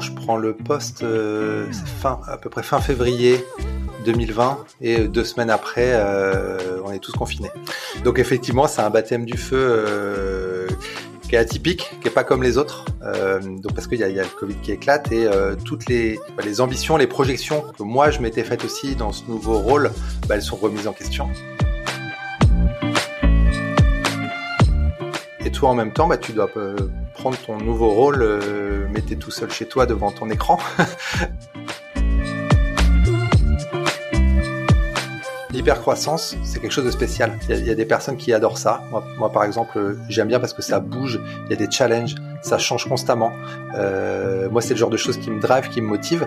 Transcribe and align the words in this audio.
Je 0.00 0.10
prends 0.16 0.36
le 0.36 0.54
poste 0.54 1.02
euh, 1.02 1.66
fin, 1.72 2.20
à 2.26 2.36
peu 2.36 2.50
près 2.50 2.62
fin 2.62 2.80
février 2.80 3.44
2020 4.04 4.58
et 4.80 5.08
deux 5.08 5.24
semaines 5.24 5.50
après, 5.50 5.92
euh, 5.94 6.80
on 6.84 6.92
est 6.92 6.98
tous 6.98 7.12
confinés. 7.12 7.50
Donc 8.04 8.18
effectivement, 8.18 8.66
c'est 8.66 8.82
un 8.82 8.90
baptême 8.90 9.24
du 9.24 9.36
feu 9.36 9.56
euh, 9.56 10.68
qui 11.28 11.36
est 11.36 11.38
atypique, 11.38 11.90
qui 12.00 12.08
est 12.08 12.12
pas 12.12 12.24
comme 12.24 12.42
les 12.42 12.58
autres. 12.58 12.84
Euh, 13.02 13.40
parce 13.74 13.86
qu'il 13.86 13.98
y 13.98 14.04
a, 14.04 14.08
le 14.08 14.38
Covid 14.38 14.56
qui 14.56 14.72
éclate 14.72 15.12
et 15.12 15.26
euh, 15.26 15.56
toutes 15.62 15.86
les, 15.88 16.18
bah, 16.36 16.42
les 16.44 16.60
ambitions, 16.60 16.96
les 16.96 17.06
projections 17.06 17.62
que 17.76 17.82
moi 17.82 18.10
je 18.10 18.20
m'étais 18.20 18.44
faites 18.44 18.64
aussi 18.64 18.94
dans 18.96 19.12
ce 19.12 19.24
nouveau 19.28 19.58
rôle, 19.58 19.90
bah, 20.26 20.36
elles 20.36 20.42
sont 20.42 20.56
remises 20.56 20.86
en 20.86 20.92
question. 20.92 21.28
Et 25.46 25.50
toi 25.50 25.68
en 25.68 25.74
même 25.74 25.92
temps, 25.92 26.06
bah, 26.06 26.16
tu 26.16 26.32
dois 26.32 26.48
euh, 26.56 26.74
prendre 27.12 27.36
ton 27.36 27.58
nouveau 27.58 27.90
rôle, 27.90 28.22
euh, 28.22 28.86
mais 28.90 29.02
tout 29.02 29.30
seul 29.30 29.50
chez 29.50 29.66
toi 29.66 29.84
devant 29.84 30.10
ton 30.10 30.30
écran. 30.30 30.58
L'hypercroissance, 35.52 36.34
c'est 36.42 36.60
quelque 36.60 36.72
chose 36.72 36.86
de 36.86 36.90
spécial. 36.90 37.38
Il 37.48 37.64
y, 37.64 37.70
a, 37.70 37.74
des 37.74 37.84
personnes 37.84 38.16
qui 38.16 38.32
adorent 38.32 38.58
ça. 38.58 38.82
Moi, 38.90 39.04
moi 39.18 39.30
par 39.30 39.44
exemple, 39.44 39.98
j'aime 40.08 40.28
bien 40.28 40.40
parce 40.40 40.54
que 40.54 40.62
ça 40.62 40.80
bouge, 40.80 41.20
il 41.44 41.50
y 41.50 41.52
a 41.52 41.56
des 41.56 41.70
challenges, 41.70 42.16
ça 42.42 42.58
change 42.58 42.88
constamment. 42.88 43.30
Euh, 43.76 44.48
moi, 44.50 44.60
c'est 44.62 44.74
le 44.74 44.78
genre 44.78 44.90
de 44.90 44.96
choses 44.96 45.18
qui 45.18 45.30
me 45.30 45.40
drive, 45.40 45.68
qui 45.68 45.80
me 45.80 45.86
motive. 45.86 46.26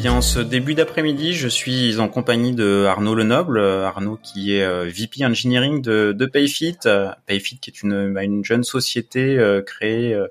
Bien, 0.00 0.14
en 0.14 0.22
ce 0.22 0.38
début 0.38 0.72
d'après-midi, 0.72 1.34
je 1.34 1.46
suis 1.46 1.98
en 1.98 2.08
compagnie 2.08 2.54
de 2.54 2.86
Arnaud 2.86 3.14
Lenoble. 3.14 3.60
Arnaud 3.60 4.18
qui 4.22 4.56
est 4.56 4.62
euh, 4.62 4.84
VP 4.84 5.26
Engineering 5.26 5.82
de, 5.82 6.26
Payfit. 6.26 6.78
Payfit 7.26 7.58
qui 7.58 7.68
est 7.68 7.82
une, 7.82 8.14
bah, 8.14 8.24
une 8.24 8.42
jeune 8.42 8.64
société 8.64 9.38
euh, 9.38 9.60
créée 9.60 10.14
euh, 10.14 10.26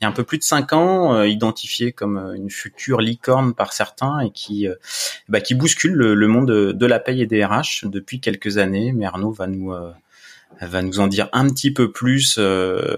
il 0.00 0.04
y 0.04 0.06
a 0.06 0.08
un 0.08 0.12
peu 0.12 0.22
plus 0.22 0.38
de 0.38 0.44
cinq 0.44 0.72
ans, 0.72 1.24
identifiée 1.24 1.90
comme 1.90 2.18
une 2.36 2.50
future 2.50 3.00
licorne 3.00 3.52
par 3.52 3.72
certains 3.72 4.20
et 4.20 4.30
qui, 4.30 4.68
bah, 5.28 5.40
qui 5.40 5.54
bouscule 5.56 5.94
le, 5.94 6.28
monde 6.28 6.48
de, 6.48 6.86
la 6.86 7.00
paye 7.00 7.20
et 7.20 7.26
des 7.26 7.44
RH 7.44 7.86
depuis 7.86 8.20
quelques 8.20 8.58
années. 8.58 8.92
Mais 8.92 9.06
Arnaud 9.06 9.32
va 9.32 9.48
nous 9.48 9.74
va 10.60 10.82
nous 10.82 11.00
en 11.00 11.06
dire 11.06 11.28
un 11.32 11.48
petit 11.48 11.72
peu 11.72 11.92
plus 11.92 12.36
euh, 12.38 12.96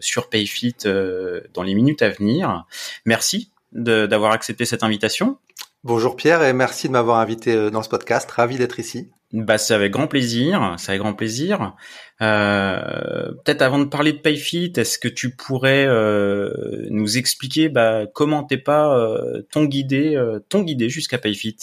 sur 0.00 0.28
Payfit 0.28 0.76
euh, 0.86 1.40
dans 1.54 1.62
les 1.62 1.74
minutes 1.74 2.02
à 2.02 2.10
venir. 2.10 2.64
Merci 3.04 3.50
d'avoir 3.72 4.32
accepté 4.32 4.64
cette 4.64 4.82
invitation. 4.82 5.38
Bonjour 5.84 6.14
Pierre 6.14 6.44
et 6.44 6.52
merci 6.52 6.86
de 6.86 6.92
m'avoir 6.92 7.18
invité 7.18 7.70
dans 7.70 7.82
ce 7.82 7.88
podcast. 7.88 8.30
Ravi 8.30 8.56
d'être 8.56 8.78
ici. 8.78 9.10
Bah, 9.32 9.56
c'est 9.56 9.72
avec 9.72 9.92
grand 9.92 10.08
plaisir. 10.08 10.74
C'est 10.78 10.90
avec 10.90 11.00
grand 11.00 11.14
plaisir. 11.14 11.74
Euh, 12.20 13.32
Peut-être 13.44 13.62
avant 13.62 13.78
de 13.78 13.86
parler 13.86 14.12
de 14.12 14.18
Payfit, 14.18 14.72
est-ce 14.76 14.98
que 14.98 15.08
tu 15.08 15.34
pourrais 15.34 15.86
euh, 15.86 16.52
nous 16.90 17.16
expliquer 17.16 17.68
bah, 17.68 18.06
comment 18.12 18.44
t'es 18.44 18.58
pas 18.58 18.94
euh, 18.96 19.42
ton 19.50 19.64
guidé, 19.64 20.14
euh, 20.16 20.38
ton 20.48 20.62
guidé 20.62 20.90
jusqu'à 20.90 21.18
Payfit? 21.18 21.56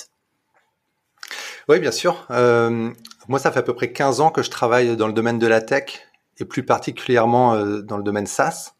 Oui, 1.68 1.80
bien 1.80 1.92
sûr. 1.92 2.26
moi, 2.30 3.38
ça 3.40 3.52
fait 3.52 3.60
à 3.60 3.64
peu 3.64 3.76
près 3.76 3.92
15 3.92 4.22
ans 4.22 4.32
que 4.32 4.42
je 4.42 4.50
travaille 4.50 4.98
dans 4.98 5.08
le 5.08 5.14
domaine 5.14 5.38
de 5.38 5.46
la 5.46 5.62
tech 5.62 6.00
et 6.40 6.46
plus 6.46 6.66
particulièrement 6.66 7.64
dans 7.84 7.98
le 7.98 8.04
domaine 8.04 8.26
SaaS. 8.26 8.74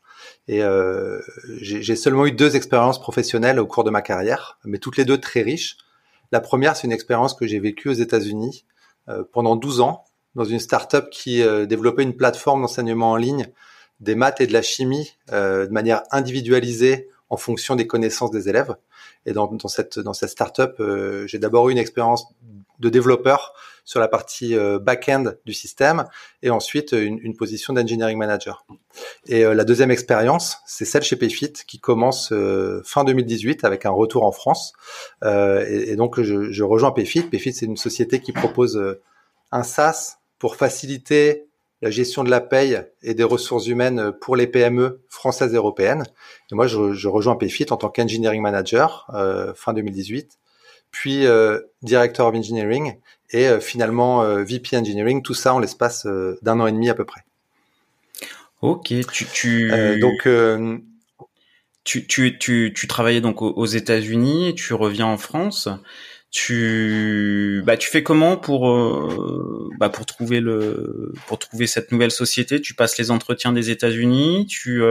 Et 0.50 0.64
euh, 0.64 1.22
j'ai 1.62 1.96
seulement 1.96 2.26
eu 2.26 2.32
deux 2.32 2.56
expériences 2.56 3.00
professionnelles 3.00 3.60
au 3.60 3.68
cours 3.68 3.84
de 3.84 3.92
ma 3.92 4.02
carrière, 4.02 4.58
mais 4.66 4.80
toutes 4.80 4.98
les 4.98 5.06
deux 5.06 5.20
très 5.20 5.44
riches. 5.44 5.78
La 6.32 6.40
première, 6.40 6.76
c'est 6.76 6.88
une 6.88 6.92
expérience 6.92 7.36
que 7.36 7.46
j'ai 7.46 7.60
vécue 7.60 7.90
aux 7.90 7.94
États-Unis 7.94 8.66
euh, 9.10 9.24
pendant 9.32 9.56
12 9.56 9.82
ans 9.82 10.06
dans 10.34 10.46
une 10.46 10.58
startup 10.58 11.12
qui 11.12 11.44
euh, 11.44 11.68
développait 11.68 12.02
une 12.02 12.16
plateforme 12.16 12.62
d'enseignement 12.62 13.12
en 13.12 13.16
ligne 13.16 13.46
des 14.00 14.16
maths 14.16 14.42
et 14.42 14.48
de 14.48 14.54
la 14.54 14.64
chimie 14.64 15.12
euh, 15.32 15.68
de 15.68 15.72
manière 15.72 16.02
individualisée 16.10 17.10
en 17.30 17.38
fonction 17.38 17.76
des 17.76 17.86
connaissances 17.86 18.32
des 18.32 18.50
élèves. 18.50 18.76
Et 19.28 19.34
dans, 19.34 19.46
dans 19.46 19.68
cette 19.68 20.00
dans 20.00 20.14
cette 20.14 20.30
startup, 20.30 20.80
euh, 20.80 21.28
j'ai 21.28 21.38
d'abord 21.38 21.70
eu 21.70 21.74
une 21.74 21.78
expérience 21.78 22.26
de 22.80 22.90
développeur 22.90 23.54
sur 23.90 24.00
la 24.00 24.08
partie 24.08 24.56
euh, 24.56 24.78
back-end 24.78 25.34
du 25.48 25.54
système 25.54 26.06
et 26.44 26.52
ensuite 26.52 26.92
une, 26.92 27.18
une 27.24 27.36
position 27.36 27.74
d'engineering 27.74 28.20
manager. 28.20 28.64
Et 29.26 29.44
euh, 29.44 29.56
la 29.56 29.64
deuxième 29.64 29.90
expérience, 29.90 30.60
c'est 30.68 30.86
celle 30.86 31.02
chez 31.02 31.16
Payfit 31.16 31.54
qui 31.66 31.80
commence 31.80 32.32
euh, 32.32 32.84
fin 32.86 33.04
2018 33.04 33.64
avec 33.64 33.88
un 33.88 33.90
retour 33.90 34.26
en 34.26 34.32
France. 34.32 34.74
Euh, 35.24 35.66
et, 35.68 35.90
et, 35.90 35.96
donc 35.96 36.22
je, 36.22 36.52
je, 36.52 36.64
rejoins 36.64 36.92
Payfit. 36.92 37.24
Payfit, 37.24 37.52
c'est 37.52 37.66
une 37.66 37.78
société 37.78 38.20
qui 38.20 38.32
propose 38.32 38.78
euh, 38.78 39.02
un 39.52 39.64
SaaS 39.64 40.20
pour 40.38 40.56
faciliter 40.56 41.48
la 41.82 41.90
gestion 41.90 42.24
de 42.24 42.30
la 42.30 42.42
paye 42.42 42.84
et 43.02 43.16
des 43.16 43.24
ressources 43.24 43.66
humaines 43.66 44.12
pour 44.22 44.36
les 44.36 44.46
PME 44.46 45.02
françaises 45.10 45.54
et 45.56 45.58
européennes. 45.58 46.04
Et 46.52 46.56
moi, 46.56 46.68
je, 46.68 46.94
je 46.94 47.08
rejoins 47.08 47.38
Payfit 47.38 47.66
en 47.72 47.78
tant 47.78 47.90
qu'engineering 47.90 48.44
manager 48.44 49.08
euh, 49.16 49.52
fin 49.56 49.74
2018 49.74 50.38
puis 50.92 51.26
euh, 51.26 51.60
director 51.82 52.28
of 52.28 52.36
engineering 52.36 53.00
et 53.32 53.48
euh, 53.48 53.60
finalement 53.60 54.24
euh, 54.24 54.44
VP 54.44 54.78
engineering, 54.78 55.22
tout 55.22 55.34
ça 55.34 55.54
en 55.54 55.60
l'espace 55.60 56.06
euh, 56.06 56.38
d'un 56.42 56.60
an 56.60 56.68
et 56.68 56.72
demi 56.72 56.90
à 56.90 56.94
peu 56.94 57.06
près. 57.06 57.22
Ok, 58.62 58.94
tu, 59.12 59.26
tu... 59.26 59.72
donc 60.02 60.28
tu, 61.86 62.06
tu, 62.08 62.38
tu, 62.38 62.74
tu 62.76 62.88
travaillais 62.88 63.22
donc 63.22 63.42
aux 63.42 63.66
États-Unis, 63.66 64.54
tu 64.56 64.74
reviens 64.74 65.06
en 65.06 65.18
France. 65.18 65.70
Tu 66.30 67.64
bah 67.66 67.78
tu 67.78 67.90
fais 67.90 68.04
comment 68.04 68.36
pour 68.36 68.70
bah 69.80 69.88
pour 69.88 70.06
trouver 70.06 70.42
le 70.42 71.14
pour 71.26 71.40
trouver 71.40 71.68
cette 71.68 71.94
nouvelle 71.94 72.12
société? 72.12 72.60
Tu 72.60 72.74
passes 72.74 72.98
les 72.98 73.12
entretiens 73.12 73.54
des 73.54 73.70
États-Unis, 73.70 74.46
tu 74.46 74.84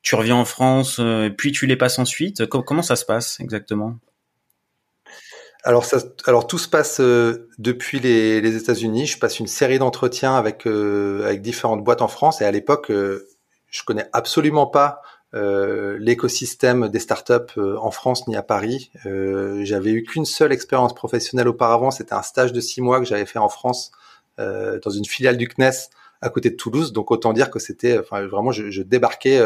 tu 0.00 0.14
reviens 0.14 0.36
en 0.36 0.46
France, 0.46 1.02
puis 1.36 1.52
tu 1.52 1.66
les 1.66 1.76
passes 1.76 1.98
ensuite. 1.98 2.46
Comment 2.46 2.82
ça 2.82 2.96
se 2.96 3.04
passe 3.04 3.38
exactement? 3.40 3.98
Alors, 5.62 5.84
ça, 5.84 5.98
alors 6.26 6.46
tout 6.46 6.58
se 6.58 6.68
passe 6.68 7.00
euh, 7.00 7.48
depuis 7.58 8.00
les, 8.00 8.40
les 8.40 8.56
États-Unis. 8.56 9.06
Je 9.06 9.18
passe 9.18 9.38
une 9.38 9.46
série 9.46 9.78
d'entretiens 9.78 10.34
avec 10.34 10.66
euh, 10.66 11.24
avec 11.24 11.42
différentes 11.42 11.84
boîtes 11.84 12.02
en 12.02 12.08
France 12.08 12.40
et 12.40 12.44
à 12.44 12.50
l'époque, 12.50 12.90
euh, 12.90 13.28
je 13.70 13.82
connais 13.84 14.06
absolument 14.12 14.66
pas 14.66 15.02
euh, 15.34 15.96
l'écosystème 16.00 16.88
des 16.88 16.98
startups 16.98 17.58
en 17.58 17.90
France 17.90 18.26
ni 18.26 18.36
à 18.36 18.42
Paris. 18.42 18.90
j'avais 19.04 19.92
eu 19.92 20.02
qu'une 20.02 20.24
seule 20.24 20.52
expérience 20.52 20.94
professionnelle 20.94 21.48
auparavant. 21.48 21.90
C'était 21.90 22.14
un 22.14 22.22
stage 22.22 22.52
de 22.52 22.60
six 22.60 22.80
mois 22.80 22.98
que 22.98 23.06
j'avais 23.06 23.26
fait 23.26 23.38
en 23.38 23.48
France 23.48 23.92
dans 24.38 24.90
une 24.90 25.04
filiale 25.04 25.36
du 25.36 25.46
CNES 25.46 25.90
à 26.22 26.30
côté 26.30 26.50
de 26.50 26.56
Toulouse. 26.56 26.92
Donc 26.92 27.10
autant 27.10 27.32
dire 27.32 27.50
que 27.50 27.58
c'était, 27.58 27.98
enfin 27.98 28.26
vraiment, 28.26 28.50
je, 28.50 28.70
je 28.70 28.82
débarquais 28.82 29.40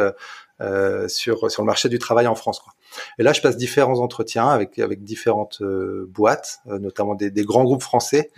euh, 0.60 1.08
sur 1.08 1.50
sur 1.50 1.62
le 1.62 1.66
marché 1.66 1.88
du 1.88 1.98
travail 1.98 2.26
en 2.26 2.34
France. 2.34 2.60
Quoi. 2.60 2.72
Et 3.18 3.22
là, 3.22 3.32
je 3.32 3.40
passe 3.40 3.56
différents 3.56 4.00
entretiens 4.00 4.48
avec 4.48 4.78
avec 4.78 5.02
différentes 5.02 5.58
euh, 5.62 6.06
boîtes, 6.08 6.60
euh, 6.68 6.78
notamment 6.78 7.14
des, 7.14 7.30
des, 7.30 7.44
grands 7.44 7.64
groupes 7.64 7.82
français. 7.82 8.30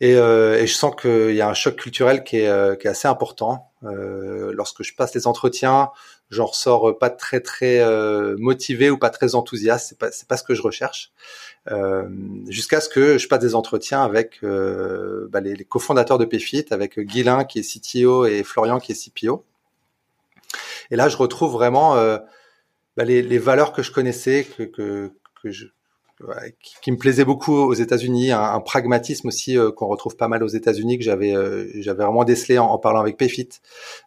Et, 0.00 0.16
euh, 0.16 0.58
et 0.58 0.66
je 0.66 0.74
sens 0.74 0.94
qu'il 1.00 1.34
y 1.34 1.40
a 1.40 1.48
un 1.48 1.54
choc 1.54 1.76
culturel 1.76 2.24
qui 2.24 2.38
est, 2.38 2.80
qui 2.80 2.86
est 2.88 2.90
assez 2.90 3.06
important. 3.06 3.70
lorsque 3.82 4.82
je 4.82 4.94
passe 4.94 5.14
les 5.14 5.26
entretiens, 5.28 5.90
j'en 6.30 6.46
ressors 6.46 6.98
pas 6.98 7.08
très 7.08 7.40
très 7.40 7.80
motivé 8.36 8.90
ou 8.90 8.98
pas 8.98 9.10
très 9.10 9.36
enthousiaste. 9.36 9.86
C'est 9.90 9.98
pas 9.98 10.10
c'est 10.10 10.26
pas 10.26 10.36
ce 10.36 10.42
que 10.42 10.54
je 10.54 10.62
recherche. 10.62 11.12
Jusqu'à 12.48 12.80
ce 12.80 12.88
que 12.88 13.16
je 13.16 13.28
passe 13.28 13.38
des 13.38 13.54
entretiens 13.54 14.02
avec 14.02 14.40
bah, 14.42 15.40
les, 15.40 15.54
les 15.54 15.64
cofondateurs 15.64 16.18
de 16.18 16.24
Payfit, 16.24 16.66
avec 16.72 16.98
Guilain 16.98 17.44
qui 17.44 17.60
est 17.60 17.62
CTO 17.62 18.26
et 18.26 18.42
Florian 18.42 18.80
qui 18.80 18.90
est 18.90 19.10
CPO. 19.10 19.44
Et 20.92 20.96
là, 20.96 21.08
je 21.08 21.16
retrouve 21.16 21.50
vraiment 21.52 21.96
euh, 21.96 22.18
bah, 22.96 23.04
les, 23.04 23.38
valeurs 23.38 23.72
que 23.72 23.82
je 23.82 23.90
connaissais, 23.90 24.44
que, 24.44 25.10
qui, 26.82 26.92
me 26.92 26.96
plaisaient 26.96 27.24
beaucoup 27.24 27.54
aux 27.54 27.74
États-Unis, 27.74 28.32
un, 28.32 28.60
pragmatisme 28.60 29.28
aussi 29.28 29.58
euh, 29.58 29.70
qu'on 29.70 29.86
retrouve 29.86 30.16
pas 30.16 30.28
mal 30.28 30.42
aux 30.42 30.48
États-Unis 30.48 30.98
que 30.98 31.04
j'avais 31.04 31.34
euh, 31.34 31.66
vraiment 31.96 32.24
décelé 32.24 32.58
en, 32.58 32.78
parlant 32.78 33.00
avec. 33.00 33.20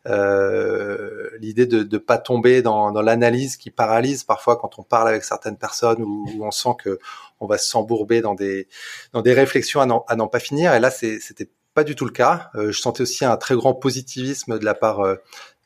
Euh, 0.05 1.29
L'idée 1.39 1.65
de 1.65 1.83
ne 1.83 1.97
pas 1.97 2.17
tomber 2.17 2.61
dans, 2.61 2.91
l'analyse 3.01 3.57
qui 3.57 3.71
paralyse 3.71 4.23
parfois 4.23 4.57
quand 4.57 4.77
on 4.79 4.83
parle 4.83 5.07
avec 5.07 5.23
certaines 5.23 5.57
personnes 5.57 6.01
où, 6.01 6.25
où 6.35 6.45
on 6.45 6.51
sent 6.51 6.75
que 6.83 6.99
on 7.39 7.47
va 7.47 7.57
s'embourber 7.57 8.21
dans 8.21 8.33
des 8.33 8.67
dans 9.11 9.21
des 9.21 9.33
réflexions 9.33 9.81
à 9.81 10.15
n'en 10.15 10.27
pas 10.27 10.39
finir. 10.39 10.73
Et 10.73 10.79
là, 10.79 10.91
c'était 10.91 11.49
pas 11.73 11.83
du 11.83 11.95
tout 11.95 12.05
le 12.05 12.11
cas. 12.11 12.49
Je 12.55 12.71
sentais 12.71 13.01
aussi 13.01 13.25
un 13.25 13.37
très 13.37 13.55
grand 13.55 13.73
positivisme 13.73 14.57
de 14.57 14.65
la 14.65 14.73
part 14.73 15.01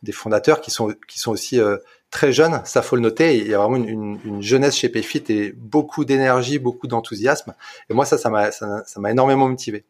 des 0.03 0.11
fondateurs 0.11 0.61
qui 0.61 0.71
sont 0.71 0.93
qui 1.07 1.19
sont 1.19 1.31
aussi 1.31 1.59
euh, 1.59 1.77
très 2.11 2.31
jeune, 2.31 2.61
ça 2.65 2.81
faut 2.81 2.95
le 2.95 3.01
noter. 3.01 3.37
Il 3.37 3.47
y 3.47 3.53
a 3.53 3.59
vraiment 3.59 3.75
une, 3.75 4.19
une, 4.23 4.41
jeunesse 4.41 4.75
chez 4.75 4.89
Payfit 4.89 5.23
et 5.29 5.51
beaucoup 5.51 6.05
d'énergie, 6.05 6.59
beaucoup 6.59 6.87
d'enthousiasme. 6.87 7.53
Et 7.89 7.93
moi, 7.93 8.05
ça, 8.05 8.17
ça 8.17 8.29
m'a, 8.29 8.51
ça, 8.51 8.83
m'a 8.97 9.11
énormément 9.11 9.47
motivé. 9.47 9.85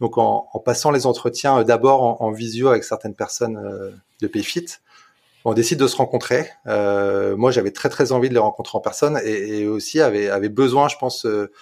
Donc, 0.00 0.18
en, 0.18 0.48
en 0.52 0.58
passant 0.60 0.90
les 0.90 1.06
entretiens, 1.06 1.60
euh, 1.60 1.64
d'abord 1.64 2.02
en, 2.02 2.18
en, 2.20 2.30
visio 2.30 2.68
avec 2.68 2.84
certaines 2.84 3.14
personnes 3.14 3.56
euh, 3.56 3.90
de 4.20 4.26
Payfit, 4.28 4.66
on 5.44 5.54
décide 5.54 5.78
de 5.78 5.86
se 5.86 5.96
rencontrer. 5.96 6.48
Euh, 6.66 7.36
moi, 7.36 7.50
j'avais 7.50 7.72
très 7.72 7.88
très 7.88 8.12
envie 8.12 8.28
de 8.28 8.34
les 8.34 8.40
rencontrer 8.40 8.78
en 8.78 8.80
personne 8.80 9.20
et, 9.24 9.60
et 9.60 9.66
aussi 9.66 10.00
avait, 10.00 10.28
avait 10.28 10.48
besoin, 10.48 10.88
je 10.88 10.96
pense, 10.96 11.24
euh, 11.26 11.52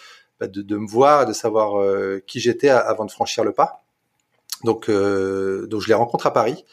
bah, 0.40 0.48
de, 0.48 0.62
de, 0.62 0.76
me 0.76 0.86
voir, 0.86 1.26
de 1.26 1.32
savoir 1.32 1.82
qui 2.26 2.40
j'étais 2.40 2.68
avant 2.68 3.04
de 3.04 3.10
franchir 3.10 3.44
le 3.44 3.52
pas. 3.52 3.82
Donc, 4.64 4.90
donc 4.90 5.80
je 5.80 5.88
les 5.88 5.94
rencontre 5.94 6.26
à 6.26 6.32
Paris. 6.32 6.64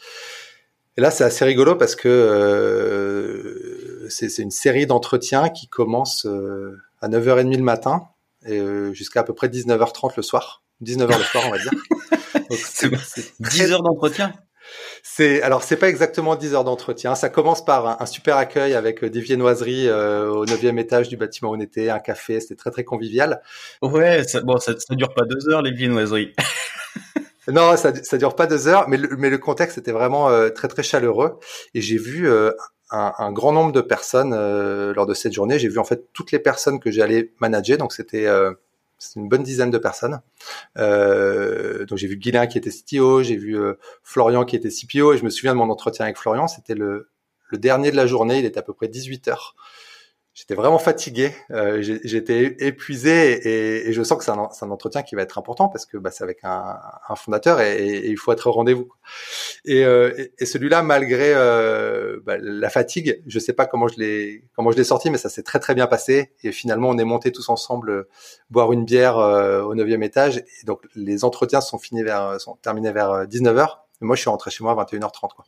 Et 0.96 1.00
là, 1.00 1.10
c'est 1.10 1.24
assez 1.24 1.44
rigolo 1.44 1.76
parce 1.76 1.96
que 1.96 2.08
euh, 2.08 4.08
c'est 4.10 4.38
une 4.38 4.50
série 4.50 4.86
d'entretiens 4.86 5.48
qui 5.48 5.68
commence 5.68 6.26
euh, 6.26 6.78
à 7.00 7.08
9h30 7.08 7.56
le 7.56 7.62
matin 7.62 8.08
et 8.46 8.58
euh, 8.58 8.92
jusqu'à 8.92 9.20
à 9.20 9.24
peu 9.24 9.32
près 9.32 9.48
19h30 9.48 10.12
le 10.16 10.22
soir. 10.22 10.62
19h 10.82 11.16
le 11.16 11.24
soir, 11.24 11.44
on 11.46 11.50
va 11.50 11.58
dire. 11.58 11.72
c'est 12.50 12.90
10 13.40 13.72
heures 13.72 13.82
d'entretien? 13.82 14.34
C'est 15.02 15.42
alors 15.42 15.62
c'est 15.62 15.76
pas 15.76 15.88
exactement 15.88 16.36
10 16.36 16.54
heures 16.54 16.64
d'entretien. 16.64 17.14
Ça 17.14 17.30
commence 17.30 17.64
par 17.64 18.00
un, 18.00 18.06
super 18.06 18.36
accueil 18.36 18.74
avec 18.74 19.04
des 19.04 19.20
viennoiseries 19.20 19.90
au 19.90 20.44
neuvième 20.44 20.78
étage 20.78 21.08
du 21.08 21.16
bâtiment 21.16 21.50
où 21.50 21.56
on 21.56 21.60
était, 21.60 21.88
un 21.88 22.00
café. 22.00 22.40
C'était 22.40 22.56
très 22.56 22.70
très 22.70 22.84
convivial. 22.84 23.40
Ouais, 23.80 24.24
ça, 24.24 24.40
bon, 24.40 24.58
ça, 24.58 24.74
ça 24.78 24.94
dure 24.94 25.14
pas 25.14 25.24
deux 25.24 25.48
heures 25.48 25.62
les 25.62 25.72
viennoiseries. 25.72 26.34
Non, 27.48 27.76
ça, 27.76 27.92
ça 28.04 28.18
dure 28.18 28.36
pas 28.36 28.46
deux 28.46 28.68
heures, 28.68 28.88
mais 28.88 28.96
le, 28.96 29.16
mais 29.16 29.28
le 29.28 29.38
contexte 29.38 29.78
était 29.78 29.92
vraiment 29.92 30.28
euh, 30.28 30.50
très 30.50 30.68
très 30.68 30.82
chaleureux. 30.82 31.38
Et 31.74 31.80
j'ai 31.80 31.98
vu 31.98 32.28
euh, 32.28 32.52
un, 32.90 33.12
un, 33.18 33.32
grand 33.32 33.52
nombre 33.52 33.72
de 33.72 33.80
personnes 33.80 34.32
euh, 34.32 34.94
lors 34.94 35.06
de 35.06 35.14
cette 35.14 35.32
journée. 35.32 35.58
J'ai 35.58 35.68
vu 35.68 35.78
en 35.78 35.84
fait 35.84 36.12
toutes 36.12 36.30
les 36.30 36.38
personnes 36.38 36.78
que 36.78 36.90
j'allais 36.92 37.32
manager, 37.40 37.78
donc 37.78 37.92
c'était 37.92 38.28
une 39.16 39.28
bonne 39.28 39.42
dizaine 39.42 39.70
de 39.70 39.78
personnes. 39.78 40.20
donc 40.76 41.98
j'ai 41.98 42.06
vu 42.06 42.16
Guilain 42.16 42.46
qui 42.46 42.58
était 42.58 42.70
CTO, 42.70 43.22
j'ai 43.24 43.36
vu 43.36 43.58
Florian 44.04 44.44
qui 44.44 44.54
était 44.54 44.70
CPO 44.70 45.14
et 45.14 45.18
je 45.18 45.24
me 45.24 45.30
souviens 45.30 45.52
de 45.52 45.58
mon 45.58 45.70
entretien 45.70 46.04
avec 46.04 46.18
Florian, 46.18 46.46
c'était 46.46 46.74
le, 46.74 47.08
le 47.48 47.58
dernier 47.58 47.90
de 47.90 47.96
la 47.96 48.06
journée, 48.06 48.38
il 48.38 48.44
était 48.44 48.58
à 48.58 48.62
peu 48.62 48.72
près 48.72 48.86
18 48.86 49.28
heures 49.28 49.56
j'étais 50.34 50.54
vraiment 50.54 50.78
fatigué, 50.78 51.34
euh, 51.50 51.82
j'étais 51.82 52.56
épuisé 52.60 53.32
et, 53.46 53.88
et, 53.88 53.92
je 53.92 54.02
sens 54.02 54.16
que 54.16 54.24
c'est 54.24 54.30
un, 54.30 54.48
un, 54.60 54.70
entretien 54.70 55.02
qui 55.02 55.14
va 55.14 55.22
être 55.22 55.36
important 55.36 55.68
parce 55.68 55.84
que 55.84 55.98
bah, 55.98 56.10
c'est 56.10 56.24
avec 56.24 56.38
un, 56.42 56.78
un 57.08 57.16
fondateur 57.16 57.60
et, 57.60 57.76
et, 57.76 58.08
il 58.08 58.16
faut 58.16 58.32
être 58.32 58.46
au 58.46 58.52
rendez-vous. 58.52 58.88
Et, 59.66 59.84
euh, 59.84 60.28
et 60.38 60.46
celui-là, 60.46 60.82
malgré 60.82 61.34
euh, 61.34 62.20
bah, 62.24 62.36
la 62.40 62.70
fatigue, 62.70 63.22
je 63.26 63.38
sais 63.38 63.52
pas 63.52 63.66
comment 63.66 63.88
je 63.88 63.98
l'ai 63.98 64.44
comment 64.56 64.70
je 64.70 64.76
l'ai 64.78 64.84
sorti, 64.84 65.10
mais 65.10 65.18
ça 65.18 65.28
s'est 65.28 65.42
très 65.42 65.60
très 65.60 65.74
bien 65.74 65.86
passé. 65.86 66.32
Et 66.42 66.52
finalement, 66.52 66.88
on 66.88 66.98
est 66.98 67.04
montés 67.04 67.30
tous 67.30 67.50
ensemble 67.50 67.90
euh, 67.90 68.08
boire 68.50 68.72
une 68.72 68.84
bière 68.84 69.18
euh, 69.18 69.62
au 69.62 69.74
neuvième 69.74 70.02
étage. 70.02 70.38
Et 70.38 70.66
donc 70.66 70.80
les 70.94 71.24
entretiens 71.24 71.60
sont 71.60 71.78
finis 71.78 72.02
vers 72.02 72.40
sont 72.40 72.56
terminés 72.62 72.92
vers 72.92 73.26
19 73.28 73.56
h 73.56 73.81
moi, 74.02 74.16
je 74.16 74.22
suis 74.22 74.30
rentré 74.30 74.50
chez 74.50 74.64
moi 74.64 74.72
à 74.72 74.84
21h30. 74.84 75.34
Quoi. 75.34 75.44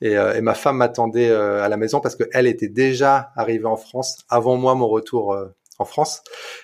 Et, 0.00 0.16
euh, 0.16 0.34
et 0.34 0.40
ma 0.40 0.54
femme 0.54 0.76
m'attendait 0.76 1.30
euh, 1.30 1.62
à 1.62 1.68
la 1.68 1.76
maison 1.76 2.00
parce 2.00 2.16
qu'elle 2.16 2.46
était 2.46 2.68
déjà 2.68 3.30
arrivée 3.36 3.66
en 3.66 3.76
France 3.76 4.18
avant 4.28 4.56
moi 4.56 4.74
mon 4.74 4.88
retour 4.88 5.32
euh, 5.32 5.54
en 5.78 5.84
France. 5.84 6.22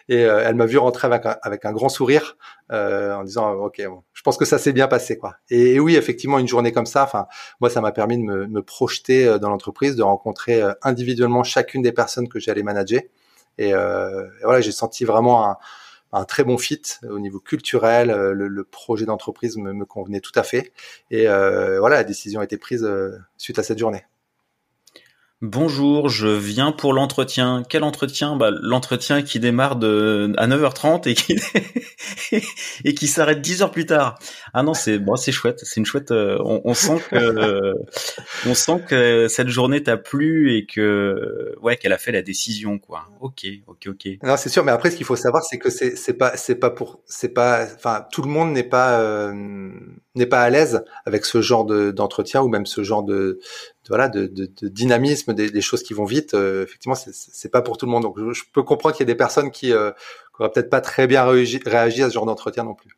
Et 0.08 0.20
elle 0.20 0.54
m'a 0.54 0.66
vu 0.66 0.78
rentrer 0.78 1.06
avec 1.06 1.26
un, 1.26 1.36
avec 1.42 1.64
un 1.64 1.72
grand 1.72 1.88
sourire 1.88 2.36
en 2.70 3.24
disant 3.24 3.52
ok, 3.54 3.82
bon, 3.86 4.02
je 4.12 4.22
pense 4.22 4.36
que 4.36 4.44
ça 4.44 4.58
s'est 4.58 4.72
bien 4.72 4.86
passé 4.86 5.18
quoi. 5.18 5.36
Et, 5.50 5.80
oui, 5.80 5.96
effectivement, 5.96 6.38
une 6.38 6.46
journée 6.46 6.70
comme 6.70 6.86
ça, 6.86 7.04
enfin 7.04 7.26
moi, 7.60 7.70
ça 7.70 7.80
m'a 7.80 7.90
permis 7.90 8.18
de 8.18 8.22
me, 8.22 8.46
me 8.46 8.62
projeter 8.62 9.38
dans 9.40 9.48
l'entreprise, 9.48 9.96
de 9.96 10.02
rencontrer 10.02 10.62
individuellement 10.82 11.42
chacune 11.42 11.82
des 11.82 11.90
personnes 11.90 12.28
que 12.28 12.38
j'allais 12.38 12.62
manager. 12.62 13.00
Et, 13.56 13.70
et 13.70 14.44
voilà, 14.44 14.60
j'ai 14.60 14.72
senti 14.72 15.04
vraiment 15.04 15.46
un 15.48 15.56
un 16.12 16.24
très 16.24 16.44
bon 16.44 16.58
fit 16.58 16.82
au 17.08 17.18
niveau 17.18 17.40
culturel. 17.40 18.10
Euh, 18.10 18.32
le, 18.32 18.64
projet 18.64 19.06
d'entreprise 19.06 19.56
me, 19.56 19.84
convenait 19.84 20.20
tout 20.20 20.32
à 20.34 20.42
fait. 20.42 20.72
Et 21.10 21.28
euh, 21.28 21.78
voilà, 21.80 21.96
la 21.96 22.04
décision 22.04 22.40
a 22.40 22.44
été 22.44 22.56
prise 22.56 22.84
euh, 22.84 23.18
suite 23.36 23.58
à 23.58 23.62
cette 23.62 23.78
journée. 23.78 24.04
Bonjour, 25.40 26.08
je 26.08 26.26
viens 26.26 26.72
pour 26.72 26.92
l'entretien. 26.92 27.62
Quel 27.68 27.84
entretien? 27.84 28.34
Bah, 28.34 28.50
L'entretien 28.50 29.22
qui 29.22 29.38
démarre 29.38 29.76
de, 29.76 30.32
à 30.36 30.48
9h30 30.48 31.08
et 31.08 31.14
qui, 31.14 31.36
et 32.84 32.92
qui 32.92 33.06
s'arrête 33.06 33.40
10 33.40 33.62
heures 33.62 33.70
plus 33.70 33.86
tard. 33.86 34.18
Ah 34.52 34.64
non, 34.64 34.74
c'est 34.74 34.98
bon, 34.98 35.14
c'est 35.14 35.30
chouette. 35.30 35.60
C'est 35.62 35.76
une 35.78 35.86
chouette. 35.86 36.10
Euh, 36.10 36.38
on, 36.42 36.74
sent 36.74 37.00
que 37.08 37.72
on 38.46 38.54
sent 38.54 38.82
que 38.88 39.28
cette 39.28 39.46
journée 39.46 39.80
t'a 39.80 39.96
plu 39.96 40.56
et 40.56 40.66
que 40.66 41.54
ouais 41.62 41.76
qu'elle 41.76 41.92
a 41.92 41.98
fait 41.98 42.10
la 42.10 42.22
décision 42.22 42.80
quoi. 42.80 43.04
Ok, 43.20 43.46
ok, 43.68 43.86
ok. 43.90 44.08
Non, 44.24 44.36
c'est 44.36 44.48
sûr. 44.48 44.64
Mais 44.64 44.72
après, 44.72 44.90
ce 44.90 44.96
qu'il 44.96 45.06
faut 45.06 45.14
savoir, 45.14 45.44
c'est 45.44 45.58
que 45.58 45.70
c'est 45.70 45.94
c'est 45.94 46.14
pas 46.14 46.36
c'est 46.36 46.56
pas 46.56 46.70
pour 46.70 47.00
c'est 47.06 47.32
pas 47.32 47.64
enfin 47.76 48.04
tout 48.10 48.22
le 48.22 48.28
monde 48.28 48.50
n'est 48.50 48.64
pas 48.64 49.00
euh, 49.02 49.32
n'est 50.16 50.26
pas 50.26 50.42
à 50.42 50.50
l'aise 50.50 50.82
avec 51.06 51.24
ce 51.24 51.40
genre 51.40 51.64
d'entretien 51.64 52.42
ou 52.42 52.48
même 52.48 52.66
ce 52.66 52.82
genre 52.82 53.04
de, 53.04 53.38
voilà 53.88 54.08
de, 54.08 54.30
dynamisme, 54.62 55.34
des, 55.34 55.60
choses 55.60 55.82
qui 55.82 55.94
vont 55.94 56.04
vite. 56.04 56.34
Euh, 56.34 56.64
effectivement, 56.64 56.94
c'est 56.94 57.50
pas 57.50 57.62
pour 57.62 57.78
tout 57.78 57.86
le 57.86 57.92
monde. 57.92 58.02
Donc, 58.02 58.16
je, 58.32 58.42
peux 58.52 58.62
comprendre 58.62 58.94
qu'il 58.94 59.06
y 59.06 59.10
a 59.10 59.12
des 59.12 59.18
personnes 59.18 59.50
qui 59.50 59.72
euh, 60.40 60.48
peut-être 60.48 60.70
pas 60.70 60.80
très 60.80 61.06
bien 61.06 61.24
réagi, 61.24 62.02
à 62.02 62.08
ce 62.08 62.14
genre 62.14 62.26
d'entretien 62.26 62.64
non 62.64 62.74
plus. 62.74 62.90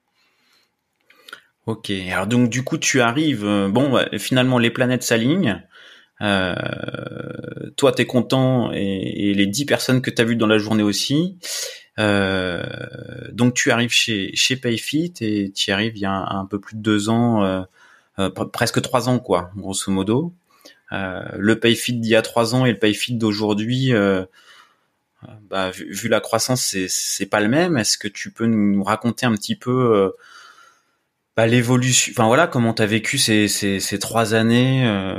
Ok. 1.67 1.91
Alors 1.91 2.27
donc 2.27 2.51
du 2.51 2.65
coup, 2.65 2.79
tu 2.79 3.01
arrives. 3.01 3.45
Euh, 3.45 3.69
bon, 3.69 3.91
bah, 3.91 4.09
finalement, 4.19 4.59
les 4.59 4.71
planètes 4.71 5.03
s'alignent. 5.03 5.63
Euh, 6.23 6.55
toi, 7.77 7.93
t'es 7.93 8.07
content 8.07 8.71
et, 8.73 9.33
les 9.35 9.47
dix 9.47 9.65
personnes 9.65 10.03
que 10.03 10.11
tu 10.11 10.21
as 10.21 10.25
vues 10.25 10.37
dans 10.37 10.47
la 10.47 10.59
journée 10.59 10.83
aussi. 10.83 11.39
Donc 11.99 13.55
tu 13.55 13.71
arrives 13.71 13.93
chez 13.93 14.57
Payfit 14.57 15.13
et 15.21 15.53
tu 15.53 15.71
y 15.71 15.73
arrives 15.73 15.97
il 15.97 16.01
y 16.01 16.07
a 16.07 16.13
un, 16.13 16.47
peu 16.47 16.59
plus 16.59 16.77
de 16.77 16.81
deux 16.81 17.11
ans, 17.11 17.67
presque 18.53 18.81
trois 18.81 19.11
ans 19.11 19.19
quoi, 19.19 19.51
grosso 19.55 19.93
modo. 19.93 20.33
Le 20.91 21.55
Payfit 21.55 21.95
d'il 21.95 22.11
y 22.11 22.17
a 22.17 22.23
trois 22.23 22.55
ans 22.55 22.67
et 22.67 22.73
le 22.73 22.79
Payfit 22.79 23.15
d'aujourd'hui, 23.15 23.93
bah, 25.49 25.71
vu, 25.71 26.09
la 26.09 26.21
croissance, 26.21 26.63
c'est 26.63 26.87
c'est 26.89 27.27
pas 27.27 27.41
le 27.41 27.49
même. 27.49 27.77
Est-ce 27.77 27.99
que 27.99 28.09
tu 28.09 28.31
peux 28.31 28.47
nous 28.47 28.83
raconter 28.83 29.27
un 29.27 29.33
petit 29.33 29.57
peu 29.57 30.13
bah, 31.37 31.47
l'évolution, 31.47 32.13
enfin 32.15 32.27
voilà, 32.27 32.47
comment 32.47 32.75
tu 32.75 32.83
as 32.83 32.87
vécu 32.87 33.17
ces, 33.17 33.49
ces, 33.49 33.81
ces 33.81 33.99
trois 33.99 34.35
années 34.35 34.87
euh, 34.87 35.19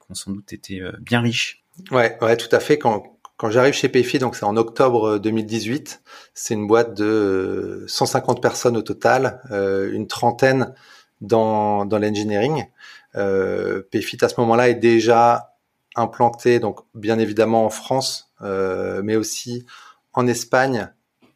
qui 0.00 0.10
ont 0.10 0.14
sans 0.14 0.32
doute 0.32 0.52
été 0.52 0.82
bien 1.00 1.20
riches? 1.20 1.62
Ouais, 1.90 2.16
ouais, 2.22 2.36
tout 2.36 2.54
à 2.54 2.60
fait. 2.60 2.78
Quand, 2.78 3.18
quand 3.36 3.50
j'arrive 3.50 3.74
chez 3.74 3.88
Payfi, 3.88 4.18
donc 4.18 4.36
c'est 4.36 4.44
en 4.44 4.56
octobre 4.56 5.18
2018, 5.18 6.02
c'est 6.34 6.54
une 6.54 6.66
boîte 6.66 6.94
de 6.94 7.84
150 7.88 8.40
personnes 8.40 8.76
au 8.76 8.82
total, 8.82 9.40
euh, 9.50 9.92
une 9.92 10.06
trentaine 10.06 10.74
dans, 11.20 11.84
dans 11.84 11.98
l'engineering. 11.98 12.66
Euh, 13.16 13.82
Payfit 13.90 14.18
à 14.22 14.28
ce 14.28 14.40
moment-là 14.40 14.68
est 14.68 14.74
déjà 14.74 15.54
implanté, 15.96 16.58
donc 16.58 16.80
bien 16.94 17.18
évidemment 17.18 17.64
en 17.66 17.70
France, 17.70 18.32
euh, 18.40 19.02
mais 19.04 19.16
aussi 19.16 19.66
en 20.14 20.26
Espagne, 20.26 20.88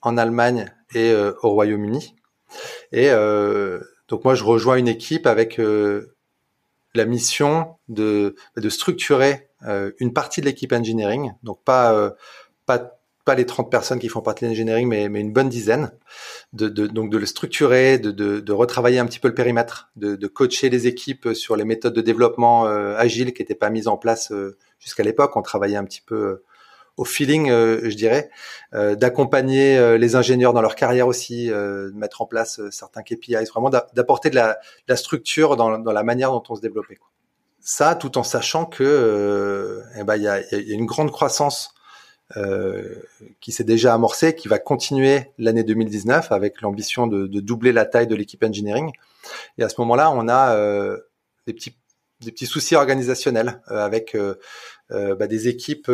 en 0.02 0.16
Allemagne 0.16 0.73
et 0.95 1.11
euh, 1.11 1.33
au 1.42 1.50
Royaume-Uni. 1.50 2.14
Et 2.92 3.11
euh, 3.11 3.80
donc 4.09 4.25
moi 4.25 4.35
je 4.35 4.45
rejoins 4.45 4.76
une 4.76 4.88
équipe 4.88 5.26
avec 5.26 5.59
euh, 5.59 6.14
la 6.95 7.04
mission 7.04 7.76
de, 7.88 8.35
de 8.56 8.68
structurer 8.71 9.49
euh, 9.66 9.92
une 9.99 10.12
partie 10.12 10.40
de 10.40 10.47
l'équipe 10.47 10.73
engineering, 10.73 11.33
donc 11.42 11.62
pas 11.64 12.14
pas 12.64 12.96
pas 13.26 13.35
les 13.35 13.45
30 13.45 13.71
personnes 13.71 13.99
qui 13.99 14.09
font 14.09 14.23
partie 14.23 14.45
de 14.45 14.50
l'engineering, 14.50 14.88
mais, 14.88 15.11
mais 15.11 15.21
une 15.21 15.33
bonne 15.33 15.50
dizaine, 15.50 15.90
de, 16.54 16.68
de, 16.68 16.87
donc 16.87 17.11
de 17.11 17.18
le 17.18 17.26
structurer, 17.26 17.99
de, 17.99 18.11
de, 18.11 18.52
retravailler 18.52 19.00
un 19.00 19.04
petit 19.04 19.18
peu 19.18 19.28
le 19.28 19.35
périmètre, 19.35 19.90
de, 19.97 20.16
de 20.16 20.26
coacher 20.28 20.71
les 20.71 20.87
équipes 20.87 21.35
sur 21.35 21.56
les 21.56 21.64
méthodes 21.64 21.92
de 21.92 22.00
développement 22.00 22.66
euh, 22.66 22.97
agile 22.97 23.35
qui 23.35 23.42
n'étaient 23.42 23.54
pas 23.54 23.68
mises 23.68 23.88
en 23.88 23.99
place 23.99 24.33
jusqu'à 24.78 25.02
l'époque. 25.02 25.37
On 25.37 25.42
travaillait 25.42 25.76
un 25.76 25.85
petit 25.85 26.00
peu 26.00 26.42
au 26.97 27.04
feeling, 27.04 27.49
je 27.49 27.95
dirais, 27.95 28.30
d'accompagner 28.73 29.99
les 29.99 30.16
ingénieurs 30.16 30.54
dans 30.54 30.62
leur 30.62 30.76
carrière 30.76 31.09
aussi, 31.09 31.49
de 31.49 31.92
mettre 31.95 32.23
en 32.23 32.26
place 32.26 32.61
certains 32.71 33.02
KPIs, 33.02 33.45
vraiment 33.50 33.68
d'apporter 33.68 34.30
de 34.30 34.37
la, 34.37 34.59
la 34.88 34.97
structure 34.97 35.56
dans, 35.56 35.78
dans, 35.78 35.92
la 35.92 36.02
manière 36.02 36.30
dont 36.30 36.42
on 36.49 36.54
se 36.54 36.62
développait. 36.62 36.99
Ça 37.68 37.97
tout 37.97 38.16
en 38.16 38.23
sachant 38.23 38.64
que 38.64 38.85
euh, 38.85 39.83
eh 39.99 40.04
ben 40.04 40.14
y 40.16 40.28
a, 40.28 40.40
y 40.40 40.71
a, 40.71 40.75
une 40.75 40.87
grande 40.87 41.11
croissance 41.11 41.75
euh, 41.75 41.75
qui 43.40 43.52
s'est 43.52 43.64
déjà 43.64 43.95
amorcée, 43.95 44.35
qui 44.35 44.49
va 44.49 44.59
continuer 44.59 45.30
l'année 45.38 45.62
2019 45.62 46.33
avec 46.33 46.61
l'ambition 46.61 47.06
de, 47.06 47.26
de, 47.26 47.40
doubler 47.40 47.73
la 47.73 47.85
taille 47.85 48.09
de 48.09 48.16
l'équipe 48.16 48.42
engineering. 48.42 48.90
Et 49.59 49.62
à 49.62 49.68
ce 49.68 49.80
moment-là, 49.80 50.11
on 50.11 50.28
a 50.28 50.54
euh, 50.54 50.99
des 51.47 51.52
petits 51.52 51.76
des 52.21 52.33
petits 52.33 52.47
soucis 52.47 52.75
organisationnels 52.76 53.61
avec 53.66 54.14
euh, 54.14 54.37
bah, 54.90 55.26
des 55.26 55.49
équipes 55.49 55.90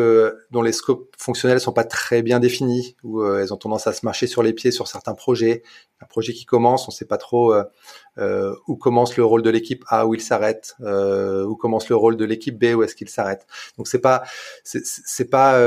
dont 0.51 0.63
les 0.63 0.73
scopes 0.73 1.15
fonctionnels 1.17 1.61
sont 1.61 1.73
pas 1.73 1.85
très 1.85 2.23
bien 2.23 2.41
définis, 2.41 2.97
ou 3.03 3.25
elles 3.25 3.53
ont 3.53 3.57
tendance 3.57 3.87
à 3.87 3.93
se 3.93 4.05
marcher 4.05 4.27
sur 4.27 4.43
les 4.43 4.53
pieds 4.53 4.71
sur 4.71 4.87
certains 4.89 5.15
projets. 5.15 5.63
Un 6.01 6.07
projet 6.07 6.33
qui 6.33 6.45
commence, 6.45 6.89
on 6.89 6.91
sait 6.91 7.05
pas 7.05 7.17
trop 7.17 7.55
euh, 8.19 8.55
où 8.67 8.77
commence 8.77 9.17
le 9.17 9.25
rôle 9.25 9.43
de 9.43 9.51
l'équipe 9.51 9.85
A, 9.89 10.07
où 10.07 10.15
il 10.15 10.21
s'arrête, 10.21 10.77
euh, 10.83 11.45
où 11.45 11.57
commence 11.57 11.89
le 11.89 11.97
rôle 11.97 12.17
de 12.17 12.25
l'équipe 12.25 12.59
B, 12.59 12.77
où 12.77 12.83
est-ce 12.83 12.95
qu'il 12.95 13.09
s'arrête. 13.09 13.47
Donc 13.79 13.89
c'est 13.89 14.01
pas, 14.01 14.25
c'est 14.65 15.31
pas 15.31 15.59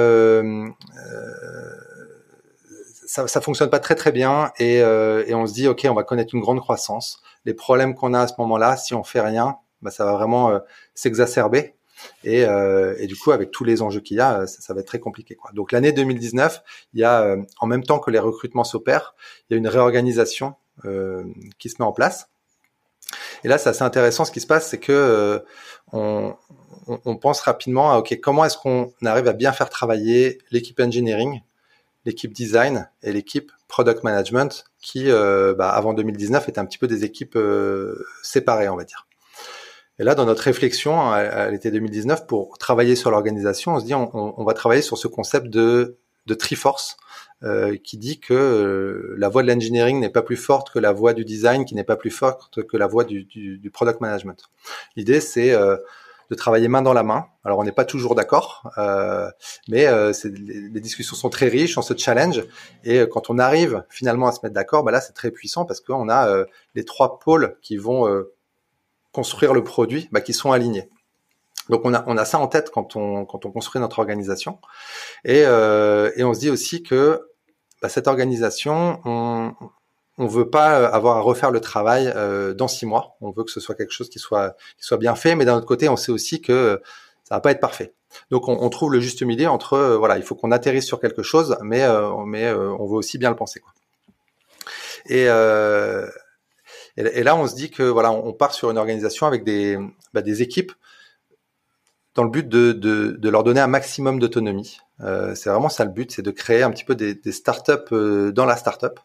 ça, 3.07 3.27
ça 3.27 3.41
fonctionne 3.41 3.69
pas 3.69 3.79
très 3.79 3.95
très 3.95 4.11
bien 4.11 4.51
et, 4.59 4.77
et 4.77 5.33
on 5.35 5.45
se 5.47 5.53
dit 5.53 5.67
ok 5.67 5.87
on 5.89 5.93
va 5.93 6.03
connaître 6.03 6.35
une 6.35 6.41
grande 6.41 6.59
croissance. 6.59 7.21
Les 7.45 7.53
problèmes 7.53 7.95
qu'on 7.95 8.13
a 8.13 8.21
à 8.21 8.27
ce 8.27 8.33
moment-là, 8.39 8.77
si 8.77 8.93
on 8.93 9.03
fait 9.03 9.21
rien, 9.21 9.57
bah, 9.81 9.91
ça 9.91 10.05
va 10.05 10.13
vraiment 10.13 10.59
s'exacerber. 10.95 11.74
Et, 12.23 12.45
euh, 12.45 12.95
et, 12.99 13.07
du 13.07 13.15
coup, 13.15 13.31
avec 13.31 13.51
tous 13.51 13.63
les 13.63 13.81
enjeux 13.81 14.01
qu'il 14.01 14.17
y 14.17 14.19
a, 14.19 14.47
ça, 14.47 14.61
ça, 14.61 14.73
va 14.73 14.81
être 14.81 14.87
très 14.87 14.99
compliqué. 14.99 15.37
Donc 15.53 15.71
l'année 15.71 15.91
2019, 15.91 16.61
il 16.93 16.99
y 16.99 17.03
a, 17.03 17.21
euh, 17.21 17.41
en 17.59 17.67
même 17.67 17.83
temps 17.83 17.99
que 17.99 18.11
les 18.11 18.19
recrutements 18.19 18.63
s'opèrent, 18.63 19.15
il 19.49 19.53
y 19.53 19.55
a 19.55 19.57
une 19.57 19.67
réorganisation 19.67 20.55
euh, 20.83 21.23
qui 21.57 21.69
se 21.69 21.75
met 21.79 21.85
en 21.85 21.93
place. 21.93 22.27
Et 23.45 23.47
là, 23.47 23.57
c'est 23.57 23.69
assez 23.69 23.83
intéressant. 23.83 24.25
Ce 24.25 24.31
qui 24.31 24.41
se 24.41 24.47
passe, 24.47 24.69
c'est 24.69 24.79
que 24.79 24.91
euh, 24.91 25.39
on, 25.93 26.35
on, 26.87 26.99
on, 27.05 27.15
pense 27.15 27.39
rapidement 27.39 27.93
à 27.93 27.97
ok, 27.99 28.19
comment 28.21 28.43
est-ce 28.43 28.57
qu'on 28.57 28.91
arrive 29.05 29.27
à 29.29 29.33
bien 29.33 29.53
faire 29.53 29.69
travailler 29.69 30.39
l'équipe 30.51 30.77
engineering, 30.81 31.41
l'équipe 32.03 32.33
design 32.33 32.89
et 33.03 33.13
l'équipe 33.13 33.53
product 33.69 34.03
management, 34.03 34.65
qui 34.81 35.09
euh, 35.09 35.55
bah, 35.57 35.69
avant 35.69 35.93
2019 35.93 36.49
étaient 36.49 36.59
un 36.59 36.65
petit 36.65 36.77
peu 36.77 36.87
des 36.87 37.05
équipes 37.05 37.37
séparées, 38.21 38.67
on 38.67 38.75
va 38.75 38.83
dire. 38.83 39.07
Et 39.97 40.03
là, 40.03 40.13
dans 40.13 40.25
notre 40.25 40.43
réflexion 40.43 41.09
à, 41.09 41.49
l'été 41.49 41.71
2019, 41.71 42.27
pour 42.27 42.57
travailler 42.57 42.95
sur 42.95 43.11
l'organisation, 43.11 43.75
on 43.75 43.79
se 43.79 43.85
dit 43.85 43.93
on, 43.93 44.09
on, 44.13 44.43
va 44.43 44.53
travailler 44.53 44.81
sur 44.81 44.97
ce 44.97 45.07
concept 45.07 45.47
de, 45.47 45.97
de 46.25 46.33
Triforce, 46.33 46.97
euh, 47.43 47.77
qui 47.77 47.97
dit 47.97 48.19
que 48.19 48.33
euh, 48.33 49.15
la 49.17 49.29
voie 49.29 49.41
de 49.41 49.47
l'engineering 49.47 49.99
n'est 49.99 50.09
pas 50.09 50.21
plus 50.21 50.37
forte 50.37 50.71
que 50.71 50.79
la 50.79 50.91
voie 50.91 51.13
du 51.13 51.23
design, 51.23 51.63
qui 51.63 51.75
n'est 51.75 51.85
pas 51.85 51.95
plus 51.95 52.11
forte 52.11 52.63
que 52.63 52.75
la 52.75 52.87
voie 52.87 53.05
du, 53.05 53.23
du, 53.23 53.57
du 53.57 53.71
product 53.71 54.01
management. 54.01 54.49
L'idée, 54.97 55.21
c'est 55.21 55.53
euh, 55.53 55.77
de 56.29 56.35
travailler 56.35 56.67
main 56.67 56.81
dans 56.81 56.93
la 56.93 57.03
main. 57.03 57.27
Alors, 57.45 57.59
on 57.59 57.63
n'est 57.63 57.71
pas 57.71 57.85
toujours 57.85 58.15
d'accord, 58.15 58.69
euh, 58.77 59.29
mais 59.69 59.85
euh, 59.85 60.11
les, 60.23 60.69
les, 60.69 60.79
discussions 60.81 61.15
sont 61.15 61.29
très 61.29 61.47
riches, 61.47 61.77
on 61.77 61.83
se 61.83 61.95
challenge, 61.95 62.43
et 62.83 63.05
quand 63.09 63.29
on 63.29 63.37
arrive 63.37 63.83
finalement 63.89 64.27
à 64.27 64.31
se 64.31 64.39
mettre 64.43 64.55
d'accord, 64.55 64.83
bah 64.83 64.91
là, 64.91 64.99
c'est 64.99 65.13
très 65.13 65.31
puissant 65.31 65.65
parce 65.65 65.79
qu'on 65.79 66.09
a 66.09 66.45
les 66.73 66.83
trois 66.83 67.19
pôles 67.19 67.57
qui 67.61 67.77
vont 67.77 68.25
construire 69.15 69.53
le 69.53 69.63
produit, 69.63 70.09
bah, 70.11 70.21
qui 70.21 70.33
sont 70.33 70.51
alignés. 70.51 70.89
Donc 71.69 71.81
on 71.83 71.93
a, 71.93 72.03
on 72.07 72.17
a 72.17 72.25
ça 72.25 72.37
en 72.37 72.47
tête 72.47 72.69
quand 72.69 72.95
on, 72.95 73.25
quand 73.25 73.45
on 73.45 73.51
construit 73.51 73.81
notre 73.81 73.99
organisation. 73.99 74.59
Et, 75.23 75.43
euh, 75.45 76.11
et 76.15 76.23
on 76.23 76.33
se 76.33 76.39
dit 76.39 76.49
aussi 76.49 76.83
que 76.83 77.21
bah, 77.81 77.89
cette 77.89 78.07
organisation, 78.07 78.99
on 79.05 79.55
on 80.17 80.27
veut 80.27 80.49
pas 80.49 80.87
avoir 80.87 81.17
à 81.17 81.19
refaire 81.19 81.51
le 81.51 81.59
travail 81.59 82.09
euh, 82.15 82.53
dans 82.53 82.69
six 82.69 82.85
mois. 82.85 83.17
On 83.19 83.31
veut 83.31 83.43
que 83.43 83.51
ce 83.51 83.59
soit 83.59 83.75
quelque 83.75 83.91
chose 83.91 84.09
qui 84.09 84.19
soit, 84.19 84.55
qui 84.77 84.85
soit 84.85 84.97
bien 84.97 85.13
fait, 85.13 85.35
mais 85.35 85.43
d'un 85.43 85.57
autre 85.57 85.65
côté, 85.65 85.89
on 85.89 85.97
sait 85.97 86.13
aussi 86.13 86.41
que 86.41 86.81
ça 87.25 87.35
va 87.35 87.41
pas 87.41 87.51
être 87.51 87.59
parfait. 87.59 87.93
Donc 88.31 88.47
on, 88.47 88.69
trouve 88.69 88.93
le 88.93 89.01
juste 89.01 89.23
milieu 89.23 89.49
entre 89.49 89.73
euh, 89.73 89.97
voilà, 89.97 90.15
il 90.15 90.23
faut 90.23 90.35
qu'on 90.35 90.53
atterrisse 90.53 90.85
sur 90.85 91.01
quelque 91.01 91.21
chose, 91.21 91.57
mais 91.63 91.85
mais 92.25 92.49
on 92.49 92.85
veut 92.85 92.95
aussi 92.95 93.17
bien 93.17 93.29
le 93.29 93.35
penser. 93.35 93.61
Et 95.07 95.27
et, 96.97 97.23
là, 97.23 97.35
on 97.35 97.47
se 97.47 97.55
dit 97.55 97.71
que 97.71 97.83
voilà, 97.83 98.11
on 98.11 98.31
part 98.31 98.53
sur 98.53 98.71
une 98.71 98.77
organisation 98.77 99.27
avec 99.27 99.43
des, 99.43 99.77
bah, 100.13 100.21
des 100.21 100.41
équipes 100.41 100.71
dans 102.13 102.23
le 102.23 102.29
but 102.29 102.47
de, 102.47 102.71
de, 102.71 103.29
leur 103.29 103.43
donner 103.43 103.59
un 103.59 103.67
maximum 103.67 104.19
d'autonomie. 104.19 104.79
Euh, 105.01 105.35
c'est 105.35 105.49
vraiment 105.49 105.67
ça 105.67 105.83
le 105.83 105.91
but, 105.91 106.11
c'est 106.11 106.21
de 106.21 106.31
créer 106.31 106.63
un 106.63 106.71
petit 106.71 106.85
peu 106.85 106.95
des, 106.95 107.13
des 107.13 107.33
startups 107.33 107.73
euh, 107.91 108.31
dans 108.31 108.45
la 108.45 108.55
startup 108.55 108.99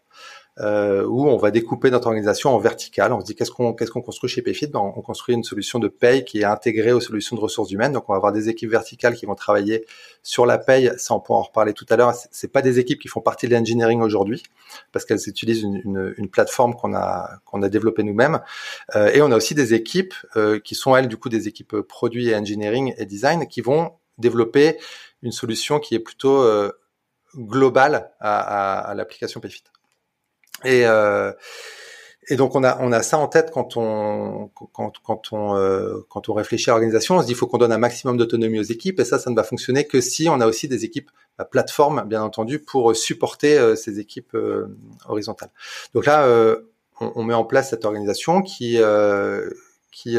euh, 0.61 1.05
où 1.07 1.26
on 1.26 1.37
va 1.37 1.50
découper 1.50 1.90
notre 1.90 2.07
organisation 2.09 2.55
en 2.55 2.59
verticale. 2.59 3.12
On 3.12 3.21
se 3.21 3.25
dit 3.25 3.35
qu'est-ce 3.35 3.50
qu'on 3.50 3.73
qu'est-ce 3.73 3.90
qu'on 3.90 4.02
construit 4.02 4.29
chez 4.29 4.43
Payfit? 4.43 4.67
Ben, 4.67 4.81
On 4.81 5.00
construit 5.00 5.35
une 5.35 5.45
solution 5.45 5.79
de 5.79 5.88
paye 5.88 6.25
qui 6.25 6.40
est 6.40 6.45
intégrée 6.45 6.93
aux 6.93 7.00
solutions 7.00 7.35
de 7.35 7.40
ressources 7.40 7.71
humaines. 7.71 7.93
Donc 7.93 8.09
on 8.09 8.12
va 8.12 8.17
avoir 8.17 8.33
des 8.33 8.49
équipes 8.49 8.71
verticales 8.71 9.14
qui 9.14 9.26
vont 9.26 9.35
travailler 9.35 9.87
sur 10.23 10.45
la 10.45 10.59
paye. 10.59 10.93
Ça 10.99 11.14
on 11.14 11.21
pourra 11.21 11.38
en 11.38 11.43
reparler 11.43 11.73
tout 11.73 11.87
à 11.88 11.97
l'heure. 11.97 12.14
C'est 12.31 12.52
pas 12.52 12.62
des 12.62 12.79
équipes 12.79 13.00
qui 13.00 13.09
font 13.09 13.21
partie 13.21 13.49
de 13.49 13.55
l'engineering 13.55 14.02
aujourd'hui 14.02 14.43
parce 14.93 15.05
qu'elles 15.05 15.29
utilisent 15.29 15.62
une, 15.62 15.81
une, 15.85 16.14
une 16.19 16.29
plateforme 16.29 16.75
qu'on 16.75 16.95
a 16.95 17.38
qu'on 17.45 17.62
a 17.62 17.69
développée 17.69 18.02
nous-mêmes. 18.02 18.40
Euh, 18.97 19.11
et 19.12 19.23
on 19.23 19.31
a 19.33 19.37
aussi 19.37 19.55
des 19.55 19.75
équipes 19.75 20.14
euh, 20.37 20.59
qui 20.59 20.75
sont 20.75 20.95
elles 20.95 21.09
du 21.09 21.17
coup 21.17 21.29
des 21.29 21.49
équipes 21.49 21.81
produits 21.81 22.29
et 22.29 22.37
engineering 22.37 22.95
et 22.99 23.07
design 23.07 23.47
qui 23.47 23.61
vont 23.61 23.93
développer 24.19 24.79
une 25.23 25.33
solution 25.33 25.79
qui 25.79 25.95
est 25.95 26.00
plutôt 26.00 26.43
euh, 26.43 26.71
globale 27.37 28.11
à, 28.21 28.40
à, 28.40 28.90
à 28.90 28.95
l'application 28.95 29.40
Payfit. 29.40 29.64
Et, 30.64 30.87
euh, 30.87 31.33
et 32.31 32.37
donc 32.37 32.55
on 32.55 32.62
a 32.62 32.79
on 32.81 32.93
a 32.93 33.02
ça 33.02 33.19
en 33.19 33.26
tête 33.26 33.50
quand 33.50 33.76
on 33.76 34.50
quand 34.73 34.93
quand 35.02 35.33
on 35.33 35.57
euh, 35.57 36.07
quand 36.09 36.29
on 36.29 36.35
réfléchit 36.35 36.71
à 36.71 36.75
l'organisation, 36.75 37.17
on 37.17 37.23
se 37.23 37.26
dit 37.26 37.35
faut 37.35 37.47
qu'on 37.47 37.59
donne 37.59 37.73
un 37.73 37.79
maximum 37.79 38.17
d'autonomie 38.17 38.61
aux 38.61 38.64
équipes 38.64 39.00
et 39.00 39.05
ça 39.05 39.19
ça 39.19 39.31
ne 39.31 39.37
va 39.37 39.43
fonctionner 39.43 39.87
que 39.87 40.00
si 40.00 40.29
on 40.29 40.40
a 40.40 40.47
aussi 40.47 40.69
des 40.69 40.85
équipes 40.85 41.11
à 41.38 41.45
plateforme 41.45 42.05
bien 42.07 42.23
entendu 42.23 42.61
pour 42.61 42.95
supporter 42.95 43.59
euh, 43.59 43.75
ces 43.75 43.99
équipes 43.99 44.35
euh, 44.35 44.67
horizontales. 45.09 45.50
Donc 45.95 46.07
là 46.07 46.25
euh, 46.25 46.71
on, 47.00 47.12
on, 47.17 47.25
met 47.25 47.35
en 47.35 47.45
place 47.45 47.71
cette 47.71 47.85
organisation 47.85 48.43
qui 48.43 48.79
qui 49.90 50.19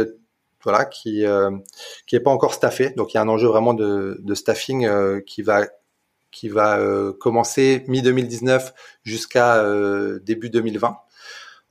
voilà 0.63 0.85
qui 0.85 1.23
qui 2.07 2.15
est 2.15 2.19
pas 2.19 2.31
encore 2.31 2.53
staffée. 2.53 2.89
Donc 2.89 3.13
il 3.13 3.15
y 3.15 3.19
a 3.19 3.21
un 3.21 3.29
enjeu 3.29 3.47
vraiment 3.47 3.73
de, 3.73 4.17
de 4.19 4.35
staffing 4.35 5.21
qui 5.21 5.43
va 5.43 5.67
qui 6.31 6.49
va 6.49 6.79
euh, 6.79 7.13
commencer 7.13 7.83
mi-2019 7.87 8.73
jusqu'à 9.03 9.57
euh, 9.63 10.19
début 10.19 10.49
2020. 10.49 10.97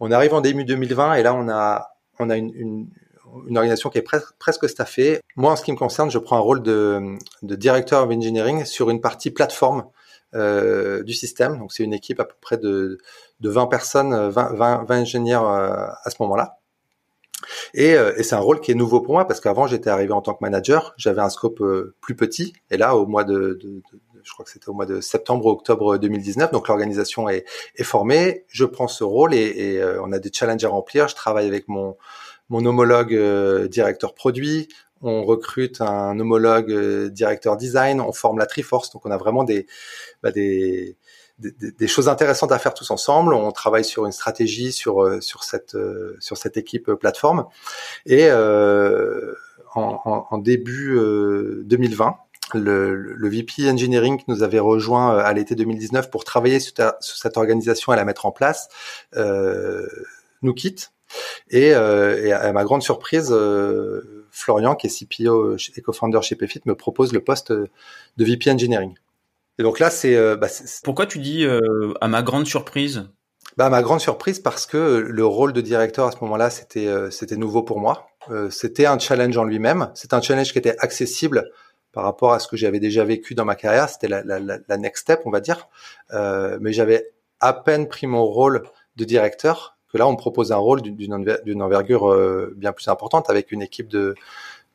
On 0.00 0.10
arrive 0.10 0.34
en 0.34 0.40
début 0.40 0.64
2020 0.64 1.14
et 1.14 1.22
là 1.22 1.34
on 1.34 1.48
a 1.48 1.88
on 2.18 2.30
a 2.30 2.36
une, 2.36 2.52
une, 2.54 2.88
une 3.48 3.56
organisation 3.56 3.90
qui 3.90 3.98
est 3.98 4.06
presque 4.38 4.68
staffée. 4.68 5.20
Moi, 5.36 5.52
en 5.52 5.56
ce 5.56 5.64
qui 5.64 5.72
me 5.72 5.76
concerne, 5.76 6.10
je 6.10 6.18
prends 6.18 6.36
un 6.36 6.40
rôle 6.40 6.62
de, 6.62 7.16
de 7.42 7.54
directeur 7.54 8.04
of 8.04 8.10
engineering 8.10 8.64
sur 8.64 8.90
une 8.90 9.00
partie 9.00 9.30
plateforme 9.30 9.84
euh, 10.34 11.02
du 11.02 11.12
système. 11.12 11.58
Donc, 11.58 11.72
c'est 11.72 11.82
une 11.82 11.94
équipe 11.94 12.20
à 12.20 12.24
peu 12.24 12.34
près 12.40 12.58
de, 12.58 12.98
de 13.40 13.48
20 13.48 13.66
personnes, 13.66 14.28
20, 14.28 14.54
20, 14.54 14.84
20 14.84 14.94
ingénieurs 14.94 15.48
euh, 15.48 15.86
à 16.04 16.10
ce 16.10 16.16
moment-là. 16.20 16.58
Et, 17.74 17.94
euh, 17.94 18.12
et 18.16 18.22
c'est 18.22 18.34
un 18.34 18.40
rôle 18.40 18.60
qui 18.60 18.70
est 18.70 18.74
nouveau 18.74 19.00
pour 19.00 19.14
moi 19.14 19.26
parce 19.26 19.40
qu'avant, 19.40 19.66
j'étais 19.66 19.90
arrivé 19.90 20.12
en 20.12 20.20
tant 20.20 20.34
que 20.34 20.42
manager, 20.42 20.94
j'avais 20.96 21.22
un 21.22 21.30
scope 21.30 21.62
plus 22.00 22.16
petit. 22.16 22.52
Et 22.70 22.76
là, 22.76 22.96
au 22.96 23.06
mois 23.06 23.24
de, 23.24 23.58
de 23.62 23.82
je 24.24 24.32
crois 24.32 24.44
que 24.44 24.50
c'était 24.50 24.68
au 24.68 24.72
mois 24.72 24.86
de 24.86 25.00
septembre 25.00 25.46
ou 25.46 25.50
octobre 25.50 25.98
2019. 25.98 26.50
Donc 26.52 26.68
l'organisation 26.68 27.28
est, 27.28 27.44
est, 27.76 27.84
formée. 27.84 28.44
Je 28.48 28.64
prends 28.64 28.88
ce 28.88 29.04
rôle 29.04 29.34
et, 29.34 29.38
et 29.38 29.82
euh, 29.82 30.02
on 30.02 30.12
a 30.12 30.18
des 30.18 30.30
challenges 30.32 30.64
à 30.64 30.68
remplir. 30.68 31.08
Je 31.08 31.14
travaille 31.14 31.46
avec 31.46 31.68
mon 31.68 31.96
mon 32.48 32.64
homologue 32.66 33.14
euh, 33.14 33.68
directeur 33.68 34.14
produit. 34.14 34.68
On 35.02 35.24
recrute 35.24 35.80
un 35.80 36.18
homologue 36.20 36.70
euh, 36.70 37.08
directeur 37.08 37.56
design. 37.56 38.00
On 38.00 38.12
forme 38.12 38.38
la 38.38 38.46
Triforce. 38.46 38.90
Donc 38.90 39.06
on 39.06 39.10
a 39.10 39.16
vraiment 39.16 39.44
des 39.44 39.66
bah, 40.22 40.30
des, 40.32 40.96
des, 41.38 41.88
choses 41.88 42.08
intéressantes 42.08 42.52
à 42.52 42.58
faire 42.58 42.74
tous 42.74 42.90
ensemble. 42.90 43.32
On 43.32 43.50
travaille 43.52 43.84
sur 43.84 44.04
une 44.04 44.12
stratégie 44.12 44.72
sur 44.72 45.22
sur 45.22 45.44
cette 45.44 45.76
sur 46.18 46.36
cette 46.36 46.58
équipe 46.58 46.92
plateforme 46.92 47.46
et 48.04 48.26
euh, 48.28 49.34
en, 49.74 50.00
en, 50.04 50.26
en, 50.30 50.38
début 50.38 50.98
2020 51.64 52.18
le, 52.54 52.94
le, 52.94 53.28
VP 53.28 53.70
Engineering 53.70 54.18
qui 54.18 54.24
nous 54.28 54.42
avait 54.42 54.58
rejoint 54.58 55.14
euh, 55.14 55.22
à 55.24 55.32
l'été 55.32 55.54
2019 55.54 56.10
pour 56.10 56.24
travailler 56.24 56.60
sur, 56.60 56.74
cette 57.00 57.36
organisation 57.36 57.92
et 57.92 57.96
la 57.96 58.04
mettre 58.04 58.26
en 58.26 58.32
place, 58.32 58.68
euh, 59.16 59.86
nous 60.42 60.54
quitte. 60.54 60.92
Et, 61.50 61.74
euh, 61.74 62.24
et, 62.24 62.32
à 62.32 62.52
ma 62.52 62.64
grande 62.64 62.82
surprise, 62.82 63.30
euh, 63.30 64.26
Florian, 64.30 64.74
qui 64.74 64.86
est 64.86 64.90
CPO 64.90 65.56
et 65.56 65.82
co-founder 65.82 66.20
chez 66.22 66.36
Payfit, 66.36 66.60
me 66.66 66.74
propose 66.74 67.12
le 67.12 67.20
poste 67.20 67.52
de 67.52 67.68
VP 68.18 68.50
Engineering. 68.50 68.94
Et 69.58 69.62
donc 69.62 69.78
là, 69.78 69.90
c'est... 69.90 70.16
Euh, 70.16 70.36
bah, 70.36 70.48
Pourquoi 70.84 71.06
tu 71.06 71.18
dis 71.18 71.46
à 72.00 72.08
ma 72.08 72.22
grande 72.22 72.46
surprise? 72.46 73.08
Bah, 73.56 73.68
ma 73.68 73.82
grande 73.82 74.00
surprise 74.00 74.38
parce 74.38 74.64
que 74.64 75.04
le 75.06 75.26
rôle 75.26 75.52
de 75.52 75.60
directeur 75.60 76.06
à 76.06 76.12
ce 76.12 76.18
moment-là, 76.22 76.50
c'était 76.50 76.88
c'était 77.10 77.36
nouveau 77.36 77.62
pour 77.62 77.80
moi. 77.80 78.06
c'était 78.50 78.86
un 78.86 78.98
challenge 78.98 79.36
en 79.36 79.44
lui-même. 79.44 79.90
C'était 79.94 80.14
un 80.14 80.22
challenge 80.22 80.52
qui 80.52 80.58
était 80.58 80.78
accessible 80.78 81.50
par 81.92 82.04
rapport 82.04 82.32
à 82.32 82.38
ce 82.38 82.48
que 82.48 82.56
j'avais 82.56 82.80
déjà 82.80 83.04
vécu 83.04 83.34
dans 83.34 83.44
ma 83.44 83.56
carrière. 83.56 83.88
C'était 83.88 84.08
la, 84.08 84.22
la, 84.22 84.38
la, 84.40 84.76
next 84.76 85.02
step, 85.02 85.22
on 85.24 85.30
va 85.30 85.40
dire. 85.40 85.68
Euh, 86.12 86.58
mais 86.60 86.72
j'avais 86.72 87.10
à 87.40 87.52
peine 87.52 87.88
pris 87.88 88.06
mon 88.06 88.24
rôle 88.24 88.62
de 88.96 89.04
directeur 89.04 89.76
que 89.92 89.98
là, 89.98 90.06
on 90.06 90.12
me 90.12 90.16
propose 90.16 90.52
un 90.52 90.56
rôle 90.56 90.82
d'une 90.82 91.62
envergure 91.62 92.12
euh, 92.12 92.54
bien 92.56 92.72
plus 92.72 92.88
importante 92.88 93.28
avec 93.28 93.50
une 93.50 93.60
équipe 93.60 93.88
de, 93.88 94.14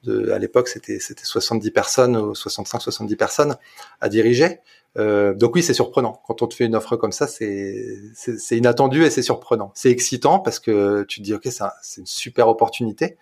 de 0.03 0.29
à 0.31 0.39
l'époque, 0.39 0.67
c'était 0.67 0.99
c'était 0.99 1.23
70 1.23 1.71
personnes 1.71 2.17
ou 2.17 2.35
65, 2.35 2.81
70 2.81 3.15
personnes 3.15 3.55
à 4.01 4.09
diriger. 4.09 4.59
Euh, 4.97 5.33
donc 5.33 5.55
oui, 5.55 5.63
c'est 5.63 5.73
surprenant. 5.73 6.21
Quand 6.25 6.41
on 6.41 6.47
te 6.47 6.53
fait 6.53 6.65
une 6.65 6.75
offre 6.75 6.95
comme 6.95 7.11
ça, 7.11 7.27
c'est 7.27 7.97
c'est 8.13 8.57
inattendu 8.57 9.03
et 9.03 9.09
c'est 9.09 9.21
surprenant. 9.21 9.71
C'est 9.75 9.89
excitant 9.89 10.39
parce 10.39 10.59
que 10.59 11.03
tu 11.03 11.19
te 11.19 11.23
dis 11.23 11.33
ok, 11.33 11.47
c'est 11.81 12.01
une 12.01 12.05
super 12.07 12.47
opportunité. 12.47 13.17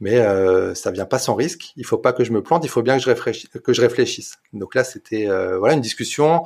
Mais 0.00 0.18
euh, 0.18 0.74
ça 0.74 0.90
vient 0.90 1.06
pas 1.06 1.18
sans 1.18 1.34
risque. 1.34 1.72
Il 1.76 1.84
faut 1.84 1.98
pas 1.98 2.12
que 2.12 2.24
je 2.24 2.32
me 2.32 2.42
plante, 2.42 2.64
il 2.64 2.68
faut 2.68 2.82
bien 2.82 2.98
que 2.98 3.02
je 3.72 3.80
réfléchisse. 3.80 4.38
Donc 4.52 4.74
là, 4.74 4.84
c'était 4.84 5.28
euh, 5.28 5.58
voilà 5.58 5.74
une 5.74 5.80
discussion 5.80 6.44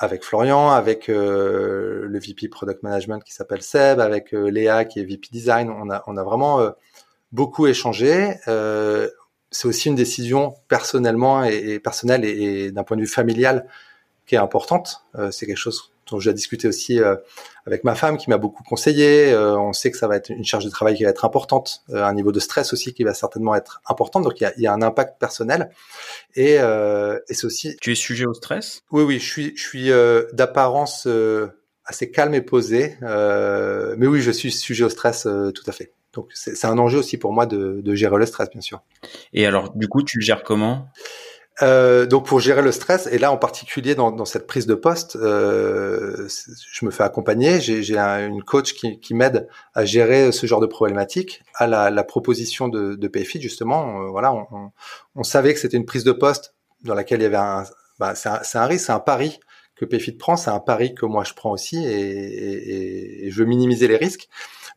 avec 0.00 0.24
Florian, 0.24 0.70
avec 0.70 1.10
euh, 1.10 2.06
le 2.06 2.18
VP 2.18 2.48
Product 2.48 2.82
Management 2.82 3.22
qui 3.22 3.34
s'appelle 3.34 3.62
Seb, 3.62 4.00
avec 4.00 4.32
euh, 4.32 4.48
Léa 4.50 4.86
qui 4.86 4.98
est 4.98 5.04
VP 5.04 5.28
Design. 5.30 5.70
On 5.70 5.90
a 5.90 6.02
on 6.06 6.16
a 6.16 6.24
vraiment 6.24 6.58
euh, 6.60 6.70
beaucoup 7.32 7.66
échangé. 7.66 8.34
c'est 9.52 9.68
aussi 9.68 9.88
une 9.88 9.94
décision 9.96 10.54
personnellement 10.68 11.44
et, 11.44 11.74
et 11.74 11.80
personnelle 11.80 12.24
et, 12.24 12.66
et 12.66 12.72
d'un 12.72 12.82
point 12.82 12.96
de 12.96 13.02
vue 13.02 13.08
familial 13.08 13.66
qui 14.26 14.36
est 14.36 14.38
importante. 14.38 15.04
c'est 15.32 15.46
quelque 15.46 15.56
chose 15.56 15.89
dont 16.10 16.20
j'ai 16.20 16.32
discuté 16.34 16.68
aussi 16.68 17.00
euh, 17.00 17.16
avec 17.66 17.84
ma 17.84 17.94
femme 17.94 18.16
qui 18.16 18.30
m'a 18.30 18.38
beaucoup 18.38 18.62
conseillé. 18.62 19.32
Euh, 19.32 19.58
on 19.58 19.72
sait 19.72 19.90
que 19.90 19.96
ça 19.96 20.08
va 20.08 20.16
être 20.16 20.30
une 20.30 20.44
charge 20.44 20.64
de 20.64 20.70
travail 20.70 20.94
qui 20.94 21.04
va 21.04 21.10
être 21.10 21.24
importante, 21.24 21.82
euh, 21.90 22.04
un 22.04 22.14
niveau 22.14 22.32
de 22.32 22.40
stress 22.40 22.72
aussi 22.72 22.92
qui 22.94 23.04
va 23.04 23.14
certainement 23.14 23.54
être 23.54 23.80
important. 23.86 24.20
Donc 24.20 24.40
il 24.40 24.44
y 24.44 24.46
a, 24.46 24.52
il 24.56 24.62
y 24.62 24.66
a 24.66 24.72
un 24.72 24.82
impact 24.82 25.18
personnel 25.18 25.70
et, 26.34 26.54
et 26.54 27.34
c'est 27.34 27.44
aussi. 27.44 27.76
Tu 27.80 27.92
es 27.92 27.94
sujet 27.94 28.26
au 28.26 28.34
stress? 28.34 28.80
Oui, 28.90 29.02
oui, 29.02 29.18
je 29.18 29.26
suis, 29.26 29.56
je 29.56 29.62
suis 29.62 29.90
d'apparence 30.32 31.08
assez 31.84 32.10
calme 32.10 32.34
et 32.34 32.42
posé, 32.42 32.96
mais 33.00 34.06
oui, 34.06 34.20
je 34.20 34.30
suis 34.30 34.52
sujet 34.52 34.84
au 34.84 34.90
stress 34.90 35.22
tout 35.22 35.64
à 35.66 35.72
fait. 35.72 35.92
Donc 36.12 36.28
c'est 36.34 36.64
un 36.64 36.78
enjeu 36.78 36.98
aussi 36.98 37.18
pour 37.18 37.32
moi 37.32 37.46
de, 37.46 37.80
de 37.82 37.94
gérer 37.94 38.18
le 38.18 38.26
stress, 38.26 38.50
bien 38.50 38.60
sûr. 38.60 38.82
Et 39.32 39.46
alors, 39.46 39.72
du 39.76 39.86
coup, 39.86 40.02
tu 40.02 40.18
le 40.18 40.22
gères 40.22 40.42
comment? 40.42 40.88
Euh, 41.62 42.06
donc 42.06 42.26
pour 42.26 42.40
gérer 42.40 42.62
le 42.62 42.72
stress, 42.72 43.06
et 43.10 43.18
là 43.18 43.30
en 43.32 43.36
particulier 43.36 43.94
dans, 43.94 44.10
dans 44.10 44.24
cette 44.24 44.46
prise 44.46 44.66
de 44.66 44.74
poste, 44.74 45.16
euh, 45.16 46.28
je 46.72 46.84
me 46.84 46.90
fais 46.90 47.02
accompagner. 47.02 47.60
J'ai 47.60 47.98
une 47.98 48.42
coach 48.42 48.72
qui, 48.74 48.98
qui 49.00 49.14
m'aide 49.14 49.46
à 49.74 49.84
gérer 49.84 50.32
ce 50.32 50.46
genre 50.46 50.60
de 50.60 50.66
problématique. 50.66 51.42
À 51.54 51.66
la, 51.66 51.90
la 51.90 52.04
proposition 52.04 52.68
de, 52.68 52.94
de 52.94 53.08
PayFit 53.08 53.42
justement, 53.42 54.00
euh, 54.00 54.08
voilà, 54.08 54.32
on, 54.32 54.70
on, 55.16 55.22
savait 55.22 55.52
que 55.52 55.60
c'était 55.60 55.76
une 55.76 55.84
prise 55.84 56.04
de 56.04 56.12
poste 56.12 56.54
dans 56.84 56.94
laquelle 56.94 57.20
il 57.20 57.24
y 57.24 57.26
avait 57.26 57.36
un, 57.36 57.64
bah, 57.98 58.14
c'est 58.14 58.30
un, 58.30 58.40
un, 58.54 58.66
risque, 58.66 58.86
c'est 58.86 58.92
un 58.92 59.00
pari 59.00 59.38
que 59.76 59.84
PayFit 59.84 60.12
prend, 60.12 60.36
c'est 60.36 60.50
un 60.50 60.60
pari 60.60 60.94
que 60.94 61.04
moi 61.04 61.24
je 61.24 61.34
prends 61.34 61.50
aussi, 61.50 61.76
et, 61.84 61.90
et, 61.90 63.26
et 63.26 63.30
je 63.30 63.38
veux 63.38 63.46
minimiser 63.46 63.86
les 63.86 63.96
risques. 63.96 64.28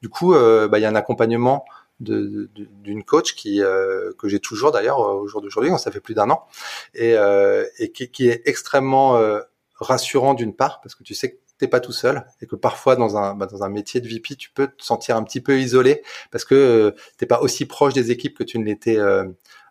Du 0.02 0.10
coup, 0.10 0.34
euh, 0.34 0.68
bah, 0.68 0.80
il 0.80 0.82
y 0.82 0.86
a 0.86 0.90
un 0.90 0.96
accompagnement 0.96 1.64
d'une 2.04 3.04
coach 3.04 3.36
qui 3.36 3.62
euh, 3.62 4.12
que 4.18 4.28
j'ai 4.28 4.40
toujours 4.40 4.72
d'ailleurs 4.72 5.00
au 5.00 5.28
jour 5.28 5.42
d'aujourd'hui, 5.42 5.72
ça 5.78 5.92
fait 5.92 6.00
plus 6.00 6.14
d'un 6.14 6.30
an, 6.30 6.46
et, 6.94 7.16
euh, 7.16 7.66
et 7.80 7.92
qui, 7.92 8.10
qui, 8.10 8.28
est 8.28 8.42
extrêmement 8.46 9.18
euh, 9.18 9.40
rassurant 9.76 10.34
d'une 10.34 10.56
part 10.56 10.82
parce 10.82 10.96
que 10.96 11.04
tu 11.04 11.16
sais 11.16 11.32
que 11.32 11.38
t'es 11.58 11.68
pas 11.68 11.80
tout 11.80 11.92
seul 11.92 12.26
et 12.42 12.48
que 12.48 12.56
parfois 12.56 12.96
dans 12.96 13.18
un 13.18 13.36
bah, 13.36 13.46
dans 13.46 13.64
un 13.64 13.70
métier 13.70 14.02
de 14.02 14.08
VP 14.08 14.36
tu 14.36 14.50
peux 14.52 14.68
te 14.68 14.84
sentir 14.84 15.16
un 15.16 15.24
petit 15.24 15.42
peu 15.42 15.60
isolé 15.60 16.04
parce 16.32 16.46
que 16.46 16.56
euh, 16.56 16.92
t'es 17.18 17.26
pas 17.26 17.42
aussi 17.42 17.66
proche 17.66 17.94
des 17.94 18.12
équipes 18.12 18.38
que 18.38 18.44
tu 18.44 18.60
ne 18.60 18.66
l'étais 18.66 18.98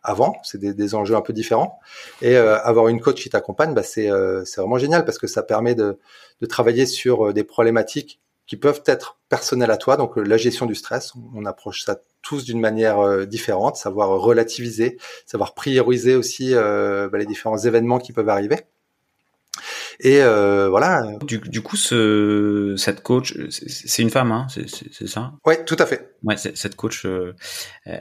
avant, 0.04 0.34
c'est 0.42 0.58
des, 0.58 0.74
des, 0.74 0.94
enjeux 0.96 1.14
un 1.14 1.20
peu 1.20 1.32
différents. 1.32 1.78
Et 2.22 2.36
avoir 2.36 2.88
une 2.88 3.00
coach 3.00 3.22
qui 3.22 3.30
t'accompagne, 3.30 3.72
bah, 3.72 3.84
c'est 3.84 4.10
c'est 4.44 4.60
vraiment 4.60 4.78
génial 4.78 5.04
parce 5.04 5.18
que 5.18 5.26
ça 5.26 5.42
permet 5.42 5.74
de, 5.74 5.98
de 6.40 6.46
travailler 6.46 6.86
sur 6.86 7.32
des 7.32 7.44
problématiques 7.44 8.20
qui 8.46 8.56
peuvent 8.56 8.82
être 8.86 9.18
personnelles 9.28 9.70
à 9.70 9.76
toi. 9.76 9.96
Donc 9.96 10.16
la 10.16 10.36
gestion 10.36 10.66
du 10.66 10.74
stress, 10.74 11.12
on 11.34 11.44
approche 11.44 11.84
ça 11.84 11.96
tous 12.22 12.44
d'une 12.44 12.60
manière 12.60 12.98
euh, 13.00 13.24
différente, 13.24 13.76
savoir 13.76 14.10
relativiser, 14.10 14.98
savoir 15.26 15.54
prioriser 15.54 16.14
aussi 16.14 16.54
euh, 16.54 17.08
bah, 17.08 17.18
les 17.18 17.26
différents 17.26 17.58
événements 17.58 17.98
qui 17.98 18.12
peuvent 18.12 18.28
arriver. 18.28 18.60
Et 20.00 20.22
euh, 20.22 20.68
voilà. 20.68 21.06
Du, 21.26 21.38
du, 21.38 21.62
coup, 21.62 21.76
ce, 21.76 22.74
cette 22.76 23.02
coach, 23.02 23.36
c'est 23.50 24.02
une 24.02 24.10
femme, 24.10 24.32
hein, 24.32 24.46
c'est 24.48 25.06
ça? 25.06 25.32
Oui, 25.46 25.54
tout 25.66 25.76
à 25.78 25.86
fait. 25.86 26.16
Ouais, 26.24 26.36
cette 26.36 26.76
coach, 26.76 27.04
euh, 27.06 27.34
euh 27.86 27.92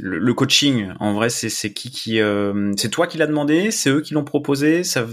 le, 0.00 0.18
le, 0.18 0.34
coaching, 0.34 0.92
en 0.98 1.14
vrai, 1.14 1.30
c'est 1.30 1.72
qui 1.72 1.90
qui, 1.90 2.20
euh, 2.20 2.72
c'est 2.76 2.88
toi 2.88 3.06
qui 3.06 3.18
l'as 3.18 3.26
demandé, 3.26 3.70
c'est 3.70 3.90
eux 3.90 4.00
qui 4.00 4.14
l'ont 4.14 4.24
proposé, 4.24 4.82
ça, 4.82 5.06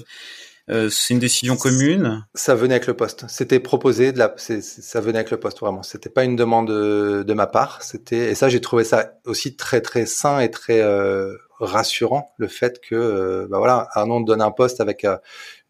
euh, 0.70 0.90
c'est 0.90 1.14
une 1.14 1.20
décision 1.20 1.58
commune. 1.58 2.26
Ça 2.36 2.54
venait 2.54 2.76
avec 2.76 2.88
le 2.88 2.96
poste. 2.96 3.26
C'était 3.28 3.60
proposé 3.60 4.12
de 4.12 4.20
la, 4.20 4.34
ça 4.38 5.02
venait 5.02 5.20
avec 5.20 5.32
le 5.32 5.40
poste 5.40 5.60
vraiment. 5.60 5.84
C'était 5.84 6.10
pas 6.10 6.24
une 6.24 6.36
demande 6.36 6.68
de, 6.68 7.24
de 7.24 7.34
ma 7.34 7.48
part. 7.48 7.82
C'était 7.82 8.32
et 8.32 8.36
ça 8.36 8.50
j'ai 8.50 8.62
trouvé 8.62 8.84
ça 8.84 9.14
aussi 9.26 9.56
très 9.56 9.82
très 9.82 10.06
sain 10.06 10.40
et 10.40 10.52
très 10.52 10.82
euh, 10.82 11.36
rassurant 11.60 12.34
le 12.38 12.48
fait 12.48 12.80
que 12.82 12.96
euh, 12.96 13.48
bah 13.50 13.58
voilà 13.58 13.88
Arnaud 13.94 14.22
te 14.22 14.28
donne 14.28 14.42
un 14.42 14.52
poste 14.52 14.80
avec 14.80 15.06
euh, 15.06 15.18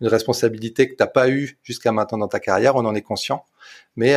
une 0.01 0.07
responsabilité 0.07 0.89
que 0.89 0.95
t'as 0.95 1.07
pas 1.07 1.29
eu 1.29 1.57
jusqu'à 1.63 1.91
maintenant 1.91 2.17
dans 2.17 2.27
ta 2.27 2.39
carrière. 2.39 2.75
On 2.75 2.85
en 2.85 2.95
est 2.95 3.01
conscient, 3.01 3.45
mais 3.95 4.15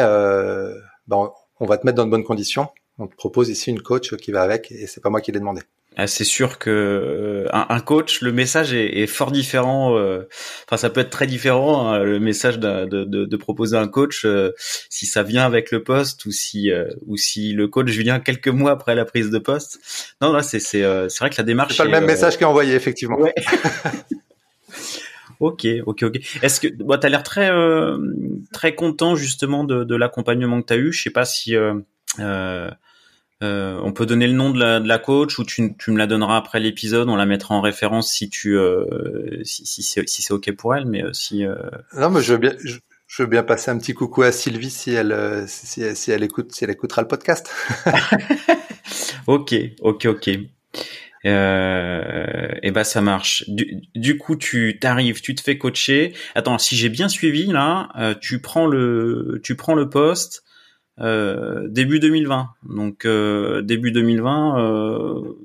bah, 1.07 1.33
on 1.61 1.67
va 1.67 1.79
te 1.79 1.87
mettre 1.87 1.97
dans 1.97 2.07
de 2.07 2.11
bonnes 2.11 2.25
conditions. 2.25 2.69
On 2.99 3.07
te 3.07 3.15
propose 3.15 3.49
ici 3.49 3.71
une 3.71 3.83
coach 3.83 4.17
qui 4.17 4.33
va 4.33 4.43
avec 4.43 4.73
et 4.73 4.87
c'est 4.87 5.01
pas 5.01 5.11
moi 5.11 5.21
qui 5.21 5.33
l'ai 5.33 5.39
demandé. 5.39 5.63
Ah, 5.97 6.07
c'est 6.07 6.25
sûr 6.25 6.59
que 6.59 6.71
euh, 6.71 7.49
un, 7.53 7.81
coach, 7.81 8.23
le 8.23 8.33
message 8.33 8.73
est, 8.73 9.03
est 9.03 9.07
fort 9.07 9.31
différent. 9.31 9.97
Euh, 9.97 10.23
enfin, 10.67 10.79
ça 10.79 10.89
peut 10.89 11.01
être 11.01 11.11
très 11.11 11.27
différent 11.27 11.89
hein, 11.89 12.03
le 12.03 12.19
message 12.19 12.59
de, 12.59 12.87
de, 12.87 13.05
de, 13.05 13.37
proposer 13.37 13.77
un 13.77 13.89
coach 13.89 14.25
euh, 14.25 14.53
si 14.89 15.05
ça 15.05 15.23
vient 15.23 15.45
avec 15.45 15.71
le 15.71 15.83
poste 15.83 16.25
ou 16.25 16.33
si 16.33 16.71
ou 17.07 17.17
si 17.17 17.53
le 17.53 17.69
coach 17.69 17.91
vient 17.91 18.21
quelques 18.21 18.49
mois 18.49 18.71
après 18.71 18.95
la 18.95 19.05
prise 19.05 19.31
de 19.31 19.39
poste. 19.39 19.81
Non, 20.23 20.33
là, 20.33 20.43
c'est 20.43 20.61
c'est 20.61 20.83
c'est 21.09 21.19
vrai 21.19 21.31
que 21.31 21.37
la 21.37 21.45
démarche. 21.45 21.73
C'est 21.73 21.79
pas 21.79 21.85
le 21.85 21.91
même 21.91 22.07
message 22.07 22.39
qui 22.39 22.43
est 22.43 22.47
envoyé 22.47 22.75
effectivement. 22.75 23.19
Ouais. 23.19 23.35
ok, 25.41 25.67
ok, 25.87 26.03
ok. 26.05 26.21
Est-ce 26.43 26.61
que 26.61 26.69
bah, 26.69 26.97
tu 26.97 27.07
as 27.07 27.11
l'air 27.11 27.23
très 27.23 27.51
très 28.53 28.75
content 28.75 29.15
justement 29.15 29.65
de, 29.65 29.85
de 29.85 29.97
l'accompagnement 29.97 30.63
que 30.63 30.67
tu 30.69 30.73
as 30.73 30.79
eu 30.79 30.93
Je 30.93 31.03
sais 31.03 31.11
pas 31.11 31.27
si 31.27 31.55
euh, 32.19 32.71
euh, 33.43 33.81
on 33.83 33.93
peut 33.93 34.07
donner 34.07 34.29
le 34.29 34.35
nom 34.35 34.51
de 34.51 34.59
la, 34.61 34.79
de 34.79 34.87
la 34.87 34.99
coach 34.99 35.39
ou 35.39 35.45
tu, 35.45 35.75
tu, 35.77 35.91
me 35.91 35.99
la 35.99 36.07
donneras 36.07 36.37
après 36.37 36.61
l'épisode. 36.61 37.09
On 37.09 37.17
la 37.17 37.27
mettra 37.27 37.55
en 37.55 37.61
référence 37.61 38.13
si 38.13 38.31
tu 38.31 38.57
euh, 38.57 39.43
si, 39.43 39.67
si 39.67 39.83
c'est 39.83 40.09
si 40.09 40.33
ok 40.33 40.53
pour 40.53 40.75
elle, 40.77 40.87
mais 40.87 41.03
euh, 41.03 41.13
si. 41.13 41.45
Euh, 41.45 41.57
non, 41.97 42.11
mais 42.11 42.23
je 42.23 42.35
veux 42.35 42.39
bien. 42.39 42.55
Je... 42.63 42.79
veux 43.19 43.27
bien 43.27 43.43
passer 43.43 43.71
un 43.71 43.79
petit 43.79 43.95
coucou 43.95 44.23
à 44.23 44.33
Sylvie 44.33 44.71
si 44.71 44.93
elle 44.93 45.45
si, 45.49 45.83
si 45.97 46.11
elle 46.13 46.23
écoute 46.23 46.53
si 46.53 46.63
elle 46.65 46.71
écoutera 46.71 47.03
le 47.03 47.09
podcast. 47.09 47.51
ok, 49.27 49.55
ok, 49.81 50.07
ok. 50.07 50.31
Euh, 51.25 52.49
et 52.63 52.71
bah 52.71 52.85
ça 52.85 53.01
marche. 53.01 53.45
Du, 53.49 53.83
du 53.95 54.19
coup, 54.19 54.37
tu 54.37 54.79
t'arrives, 54.81 55.21
tu 55.21 55.35
te 55.35 55.41
fais 55.41 55.59
coacher. 55.59 56.15
Attends, 56.37 56.59
si 56.59 56.77
j'ai 56.77 56.89
bien 56.89 57.09
suivi 57.09 57.47
là, 57.47 58.15
tu 58.21 58.41
prends 58.41 58.67
le, 58.67 59.41
tu 59.43 59.57
prends 59.57 59.75
le 59.75 59.89
poste. 59.89 60.45
Euh, 61.01 61.69
début 61.69 62.01
2020. 62.01 62.49
Donc 62.69 63.05
euh, 63.05 63.63
début 63.63 63.93
2020, 63.93 64.61
euh, 64.61 65.37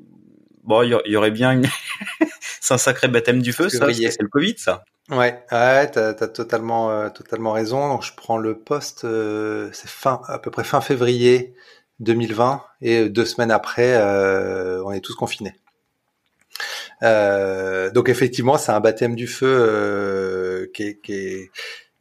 bon, 0.64 0.82
il 0.84 1.00
y, 1.06 1.16
aurait 1.16 1.32
bien 1.32 1.52
une... 1.52 1.66
c'est 2.62 2.74
un 2.74 2.78
sacré 2.78 3.08
baptême 3.08 3.42
du 3.42 3.54
feu, 3.54 3.70
ça, 3.70 3.92
c'est 3.94 4.22
le 4.22 4.28
Covid, 4.28 4.56
ça. 4.58 4.84
Ouais, 5.10 5.42
ouais, 5.54 5.90
t'as 5.90 6.10
as 6.10 6.28
totalement, 6.28 7.10
totalement 7.12 7.54
raison. 7.54 7.88
Donc 7.88 8.04
je 8.04 8.12
prends 8.14 8.38
le 8.38 8.60
poste, 8.60 9.08
c'est 9.72 9.90
fin, 9.90 10.22
à 10.28 10.38
peu 10.38 10.52
près 10.52 10.66
fin 10.66 10.82
février 10.82 11.56
2020, 12.02 12.62
et 12.82 13.10
deux 13.10 13.26
semaines 13.26 13.52
après, 13.52 13.98
on 14.84 14.92
est 14.92 15.00
tous 15.00 15.16
confinés. 15.16 15.56
donc 17.02 18.10
effectivement, 18.10 18.58
c'est 18.58 18.74
un 18.74 18.82
baptême 18.82 19.16
du 19.16 19.28
feu 19.28 20.70
qui 20.74 20.84
est, 20.84 21.00
qui 21.02 21.14
est 21.14 21.52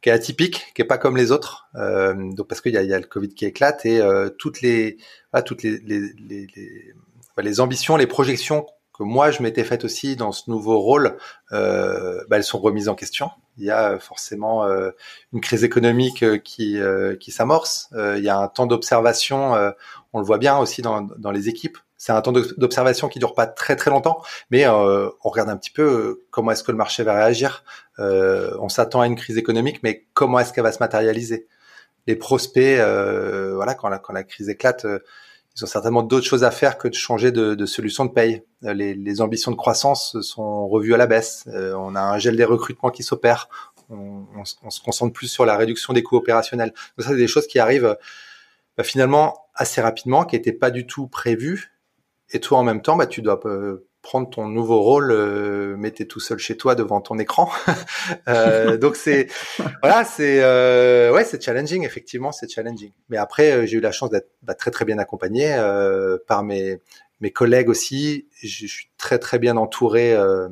qui 0.07 0.11
est 0.11 0.13
atypique, 0.13 0.71
qui 0.73 0.81
est 0.81 0.85
pas 0.85 0.97
comme 0.97 1.17
les 1.17 1.33
autres, 1.33 1.67
euh, 1.75 2.13
donc 2.31 2.47
parce 2.47 2.61
qu'il 2.61 2.71
y 2.71 2.77
a, 2.77 2.81
y 2.81 2.93
a, 2.93 2.97
le 2.97 3.05
Covid 3.05 3.27
qui 3.27 3.43
éclate 3.43 3.85
et 3.85 3.99
euh, 3.99 4.29
toutes 4.29 4.61
les, 4.61 4.95
toutes 5.45 5.63
les 5.63 5.79
les, 5.79 5.99
les, 5.99 6.47
les, 6.55 6.93
les, 7.37 7.59
ambitions, 7.59 7.97
les 7.97 8.07
projections 8.07 8.65
que 8.97 9.03
moi 9.03 9.31
je 9.31 9.43
m'étais 9.43 9.65
faites 9.65 9.83
aussi 9.83 10.15
dans 10.15 10.31
ce 10.31 10.49
nouveau 10.49 10.79
rôle, 10.79 11.17
euh, 11.51 12.23
bah, 12.29 12.37
elles 12.37 12.45
sont 12.45 12.57
remises 12.57 12.87
en 12.87 12.95
question. 12.95 13.31
Il 13.57 13.65
y 13.65 13.69
a 13.69 13.99
forcément 13.99 14.63
euh, 14.63 14.91
une 15.33 15.41
crise 15.41 15.65
économique 15.65 16.23
euh, 16.23 16.37
qui 16.37 16.79
euh, 16.79 17.17
qui 17.17 17.31
s'amorce. 17.31 17.89
il 17.93 18.23
y 18.23 18.29
a 18.29 18.37
un 18.37 18.47
temps 18.47 18.65
d'observation, 18.65 19.55
on 20.13 20.19
le 20.19 20.25
voit 20.25 20.37
bien 20.37 20.57
aussi 20.57 20.81
dans, 20.81 21.01
dans 21.01 21.31
les 21.31 21.49
équipes 21.49 21.79
c'est 21.97 22.11
un 22.11 22.21
temps 22.21 22.31
d'observation 22.31 23.09
qui 23.09 23.19
dure 23.19 23.33
pas 23.33 23.47
très 23.47 23.75
très 23.75 23.89
longtemps, 23.89 24.21
mais 24.51 24.67
euh, 24.67 25.09
on 25.23 25.29
regarde 25.29 25.49
un 25.49 25.57
petit 25.57 25.71
peu 25.71 25.81
euh, 25.81 26.25
comment 26.29 26.51
est-ce 26.51 26.63
que 26.63 26.71
le 26.71 26.77
marché 26.77 27.03
va 27.03 27.15
réagir. 27.15 27.63
Euh, 27.99 28.55
on 28.59 28.69
s'attend 28.69 29.01
à 29.01 29.07
une 29.07 29.15
crise 29.15 29.37
économique, 29.37 29.81
mais 29.81 30.05
comment 30.13 30.39
est-ce 30.39 30.53
qu'elle 30.53 30.63
va 30.63 30.71
se 30.71 30.79
matérialiser? 30.79 31.47
Les 32.05 32.15
prospects, 32.15 32.79
euh, 32.79 33.55
voilà, 33.55 33.73
quand 33.73 33.89
la, 33.89 33.97
quand 33.97 34.13
la 34.13 34.23
crise 34.23 34.47
éclate, 34.47 34.85
euh, 34.85 34.99
ils 35.55 35.63
ont 35.63 35.67
certainement 35.67 36.03
d'autres 36.03 36.25
choses 36.25 36.43
à 36.43 36.51
faire 36.51 36.77
que 36.77 36.87
de 36.87 36.93
changer 36.93 37.31
de, 37.31 37.55
de 37.55 37.65
solution 37.65 38.05
de 38.05 38.11
paye. 38.11 38.43
Les, 38.61 38.93
les, 38.93 39.21
ambitions 39.21 39.49
de 39.49 39.55
croissance 39.55 40.21
sont 40.21 40.67
revues 40.67 40.93
à 40.93 40.97
la 40.97 41.07
baisse. 41.07 41.45
on 41.47 41.95
a 41.95 42.01
un 42.01 42.19
gel 42.19 42.35
des 42.35 42.45
recrutements 42.45 42.91
qui 42.91 43.01
s'opère. 43.01 43.49
On, 43.89 44.25
on, 44.35 44.43
on, 44.63 44.69
se 44.69 44.79
concentre 44.81 45.13
plus 45.13 45.27
sur 45.27 45.47
la 45.47 45.57
réduction 45.57 45.93
des 45.93 46.03
coûts 46.03 46.15
opérationnels. 46.15 46.69
Donc 46.69 47.05
ça, 47.05 47.09
c'est 47.09 47.17
des 47.17 47.27
choses 47.27 47.47
qui 47.47 47.57
arrivent 47.57 47.97
bah, 48.77 48.83
finalement 48.83 49.47
assez 49.55 49.81
rapidement, 49.81 50.25
qui 50.25 50.35
n'étaient 50.35 50.53
pas 50.53 50.69
du 50.69 50.85
tout 50.85 51.07
prévues 51.07 51.71
et 52.31 52.39
toi, 52.39 52.57
en 52.59 52.63
même 52.63 52.81
temps, 52.81 52.95
bah, 52.95 53.07
tu 53.07 53.21
dois 53.21 53.39
euh, 53.45 53.87
prendre 54.07 54.29
ton 54.29 54.47
nouveau 54.47 54.81
rôle, 54.81 55.11
euh, 55.11 55.75
mais 55.77 55.91
t'es 55.91 56.05
tout 56.05 56.21
seul 56.21 56.39
chez 56.39 56.55
toi 56.55 56.75
devant 56.75 57.01
ton 57.01 57.19
écran. 57.19 57.49
euh, 58.29 58.77
donc 58.83 58.95
c'est 58.95 59.27
voilà, 59.81 60.05
c'est 60.05 60.41
euh, 60.41 61.11
ouais, 61.13 61.25
c'est 61.25 61.43
challenging 61.43 61.83
effectivement, 61.83 62.31
c'est 62.31 62.49
challenging. 62.49 62.91
Mais 63.09 63.17
après, 63.17 63.51
euh, 63.51 63.65
j'ai 63.65 63.77
eu 63.77 63.81
la 63.81 63.91
chance 63.91 64.09
d'être 64.09 64.29
bah, 64.43 64.53
très 64.55 64.71
très 64.71 64.85
bien 64.85 64.97
accompagné 64.97 65.53
euh, 65.53 66.17
par 66.25 66.43
mes 66.43 66.79
mes 67.19 67.31
collègues 67.31 67.69
aussi. 67.69 68.27
Je 68.41 68.67
suis 68.67 68.89
très 68.97 69.19
très 69.19 69.39
bien 69.39 69.57
entouré 69.57 70.13
euh, 70.13 70.47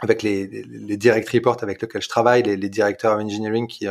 avec 0.00 0.22
les, 0.22 0.46
les 0.46 0.96
direct 0.96 1.28
reports 1.28 1.58
avec 1.62 1.82
lesquels 1.82 2.02
je 2.02 2.08
travaille, 2.08 2.42
les, 2.42 2.56
les 2.56 2.68
directeurs 2.70 3.14
of 3.14 3.22
engineering 3.22 3.66
qui 3.66 3.86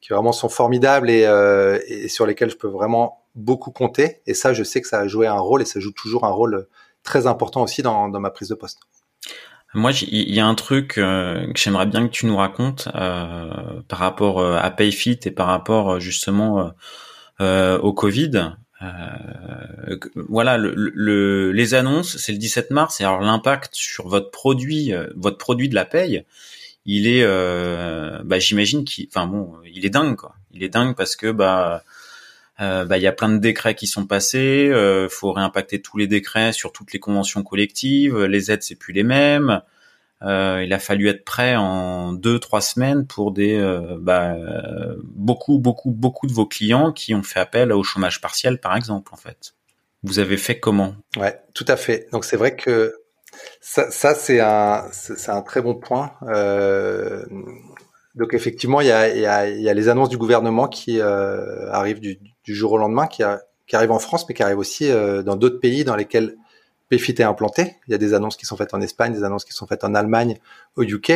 qui 0.00 0.12
vraiment 0.12 0.32
sont 0.32 0.48
formidables 0.48 1.10
et, 1.10 1.26
et 1.88 2.08
sur 2.08 2.26
lesquels 2.26 2.50
je 2.50 2.56
peux 2.56 2.68
vraiment 2.68 3.25
beaucoup 3.36 3.70
compter. 3.70 4.20
Et 4.26 4.34
ça, 4.34 4.52
je 4.52 4.64
sais 4.64 4.80
que 4.80 4.88
ça 4.88 5.00
a 5.00 5.06
joué 5.06 5.26
un 5.26 5.38
rôle 5.38 5.62
et 5.62 5.66
ça 5.66 5.78
joue 5.78 5.92
toujours 5.92 6.24
un 6.24 6.30
rôle 6.30 6.66
très 7.02 7.26
important 7.26 7.62
aussi 7.62 7.82
dans, 7.82 8.08
dans 8.08 8.20
ma 8.20 8.30
prise 8.30 8.48
de 8.48 8.54
poste. 8.54 8.80
Moi, 9.74 9.92
il 10.02 10.34
y 10.34 10.40
a 10.40 10.46
un 10.46 10.54
truc 10.54 10.96
euh, 10.96 11.52
que 11.52 11.58
j'aimerais 11.58 11.84
bien 11.86 12.06
que 12.06 12.12
tu 12.12 12.24
nous 12.26 12.36
racontes 12.36 12.88
euh, 12.94 13.82
par 13.88 13.98
rapport 13.98 14.40
euh, 14.40 14.56
à 14.56 14.70
PayFit 14.70 15.18
et 15.24 15.30
par 15.30 15.48
rapport 15.48 15.94
euh, 15.94 16.00
justement 16.00 16.72
euh, 17.40 17.78
au 17.80 17.92
Covid. 17.92 18.52
voilà, 20.28 20.56
le, 20.56 20.72
le, 20.74 21.52
les 21.52 21.74
annonces, 21.74 22.16
c'est 22.16 22.32
le 22.32 22.38
17 22.38 22.70
mars. 22.70 23.00
Et 23.00 23.04
alors 23.04 23.20
l'impact 23.20 23.74
sur 23.74 24.08
votre 24.08 24.30
produit, 24.30 24.92
votre 25.14 25.36
produit 25.36 25.68
de 25.68 25.74
la 25.74 25.84
paye, 25.84 26.24
il 26.86 27.06
est, 27.06 27.26
bah, 28.24 28.38
j'imagine 28.38 28.84
qu'il, 28.84 29.08
enfin 29.08 29.26
bon, 29.26 29.52
il 29.66 29.84
est 29.84 29.90
dingue 29.90 30.16
quoi. 30.16 30.36
Il 30.52 30.62
est 30.62 30.70
dingue 30.70 30.94
parce 30.96 31.16
que 31.16 31.30
bah 31.30 31.82
euh, 32.60 32.84
bah, 32.84 32.96
il 32.96 33.02
y 33.02 33.06
a 33.06 33.12
plein 33.12 33.28
de 33.28 33.38
décrets 33.38 33.74
qui 33.74 33.86
sont 33.86 34.06
passés. 34.06 34.68
Euh, 34.70 35.08
faut 35.08 35.32
réimpacter 35.32 35.80
tous 35.82 35.98
les 35.98 36.06
décrets 36.06 36.52
sur 36.52 36.72
toutes 36.72 36.92
les 36.92 37.00
conventions 37.00 37.42
collectives. 37.42 38.18
Les 38.24 38.50
aides 38.50 38.62
c'est 38.62 38.76
plus 38.76 38.92
les 38.92 39.02
mêmes. 39.02 39.60
Euh, 40.22 40.62
il 40.64 40.72
a 40.72 40.78
fallu 40.78 41.08
être 41.08 41.24
prêt 41.24 41.56
en 41.56 42.14
deux 42.14 42.38
trois 42.38 42.62
semaines 42.62 43.06
pour 43.06 43.32
des 43.32 43.54
euh, 43.54 43.98
bah, 44.00 44.34
beaucoup 45.04 45.58
beaucoup 45.58 45.90
beaucoup 45.90 46.26
de 46.26 46.32
vos 46.32 46.46
clients 46.46 46.90
qui 46.90 47.14
ont 47.14 47.22
fait 47.22 47.40
appel 47.40 47.70
au 47.70 47.82
chômage 47.82 48.22
partiel 48.22 48.58
par 48.58 48.76
exemple 48.76 49.12
en 49.12 49.18
fait. 49.18 49.54
Vous 50.02 50.18
avez 50.18 50.36
fait 50.38 50.58
comment? 50.58 50.94
Ouais, 51.16 51.38
tout 51.52 51.64
à 51.68 51.76
fait. 51.76 52.08
Donc 52.12 52.24
c'est 52.24 52.36
vrai 52.36 52.56
que 52.56 52.94
ça, 53.60 53.90
ça 53.90 54.14
c'est 54.14 54.40
un 54.40 54.86
c'est 54.92 55.30
un 55.30 55.42
très 55.42 55.60
bon 55.60 55.74
point. 55.74 56.12
Euh, 56.22 57.24
donc 58.16 58.32
effectivement, 58.32 58.80
il 58.80 58.86
y 58.86 58.90
a, 58.90 59.14
y 59.14 59.26
a, 59.26 59.48
y 59.48 59.68
a 59.68 59.74
les 59.74 59.88
annonces 59.88 60.08
du 60.08 60.16
gouvernement 60.16 60.68
qui 60.68 61.00
euh, 61.00 61.70
arrivent 61.70 62.00
du, 62.00 62.18
du, 62.44 62.54
jour 62.54 62.72
au 62.72 62.78
lendemain, 62.78 63.06
qui, 63.06 63.22
qui 63.66 63.76
arrivent 63.76 63.92
en 63.92 63.98
France, 63.98 64.26
mais 64.26 64.34
qui 64.34 64.42
arrivent 64.42 64.58
aussi 64.58 64.90
euh, 64.90 65.22
dans 65.22 65.36
d'autres 65.36 65.60
pays 65.60 65.84
dans 65.84 65.96
lesquels 65.96 66.34
PFIT 66.88 67.20
est 67.20 67.24
implanté. 67.24 67.76
Il 67.86 67.92
y 67.92 67.94
a 67.94 67.98
des 67.98 68.14
annonces 68.14 68.36
qui 68.36 68.46
sont 68.46 68.56
faites 68.56 68.72
en 68.72 68.80
Espagne, 68.80 69.12
des 69.12 69.22
annonces 69.22 69.44
qui 69.44 69.52
sont 69.52 69.66
faites 69.66 69.84
en 69.84 69.94
Allemagne, 69.94 70.38
au 70.76 70.82
UK, 70.82 71.10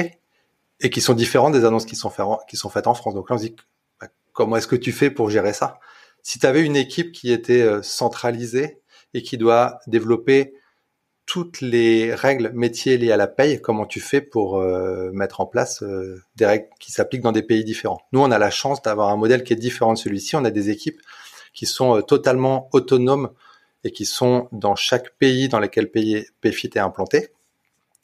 et 0.81 0.91
qui 0.91 1.01
sont 1.01 1.15
différentes 1.15 1.55
des 1.55 1.65
annonces 1.65 1.87
qui 1.87 1.97
sont, 1.97 2.11
faites 2.11 2.27
en, 2.27 2.39
qui 2.49 2.57
sont 2.57 2.69
faites 2.69 2.87
en 2.87 2.95
France. 2.95 3.15
Donc 3.15 3.31
là, 3.31 3.37
on 3.37 3.39
se 3.39 3.45
dit, 3.45 3.57
bah, 3.99 4.09
comment 4.35 4.57
est-ce 4.57 4.67
que 4.67 4.77
tu 4.77 4.93
fais 4.93 5.11
pour 5.11 5.31
gérer 5.31 5.55
ça? 5.55 5.81
Si 6.23 6.39
tu 6.39 6.47
avais 6.47 6.63
une 6.63 6.77
équipe 6.77 7.13
qui 7.13 7.33
était 7.33 7.63
euh, 7.63 7.81
centralisée 7.81 8.83
et 9.15 9.23
qui 9.23 9.39
doit 9.39 9.79
développer 9.87 10.55
toutes 11.31 11.61
les 11.61 12.13
règles 12.13 12.51
métiers 12.55 12.99
liées 12.99 13.13
à 13.13 13.17
la 13.17 13.29
paye, 13.29 13.61
comment 13.61 13.87
tu 13.87 14.01
fais 14.01 14.21
pour 14.21 14.59
euh, 14.59 15.13
mettre 15.13 15.41
en 15.41 15.47
place 15.47 15.81
euh, 15.85 16.21
des 16.35 16.45
règles 16.45 16.67
qui 16.81 16.91
s'appliquent 16.91 17.23
dans 17.23 17.31
des 17.31 17.45
pays 17.45 17.63
différents. 17.63 18.01
Nous, 18.11 18.19
on 18.19 18.33
a 18.33 18.39
la 18.41 18.51
chance 18.51 18.83
d'avoir 18.83 19.11
un 19.11 19.17
modèle 19.17 19.45
qui 19.45 19.53
est 19.53 19.57
différent 19.57 19.93
de 19.93 19.99
celui-ci. 19.99 20.35
On 20.35 20.45
a 20.45 20.51
des 20.51 20.71
équipes 20.71 21.01
qui 21.55 21.67
sont 21.67 21.99
euh, 21.99 22.03
totalement 22.03 22.69
autonomes 22.73 23.31
et 23.85 23.93
qui 23.93 24.07
sont 24.07 24.49
dans 24.51 24.75
chaque 24.75 25.11
pays 25.19 25.49
dans 25.49 25.61
lequel 25.61 25.93
PayFit 25.93 26.71
est 26.75 26.79
implanté 26.79 27.29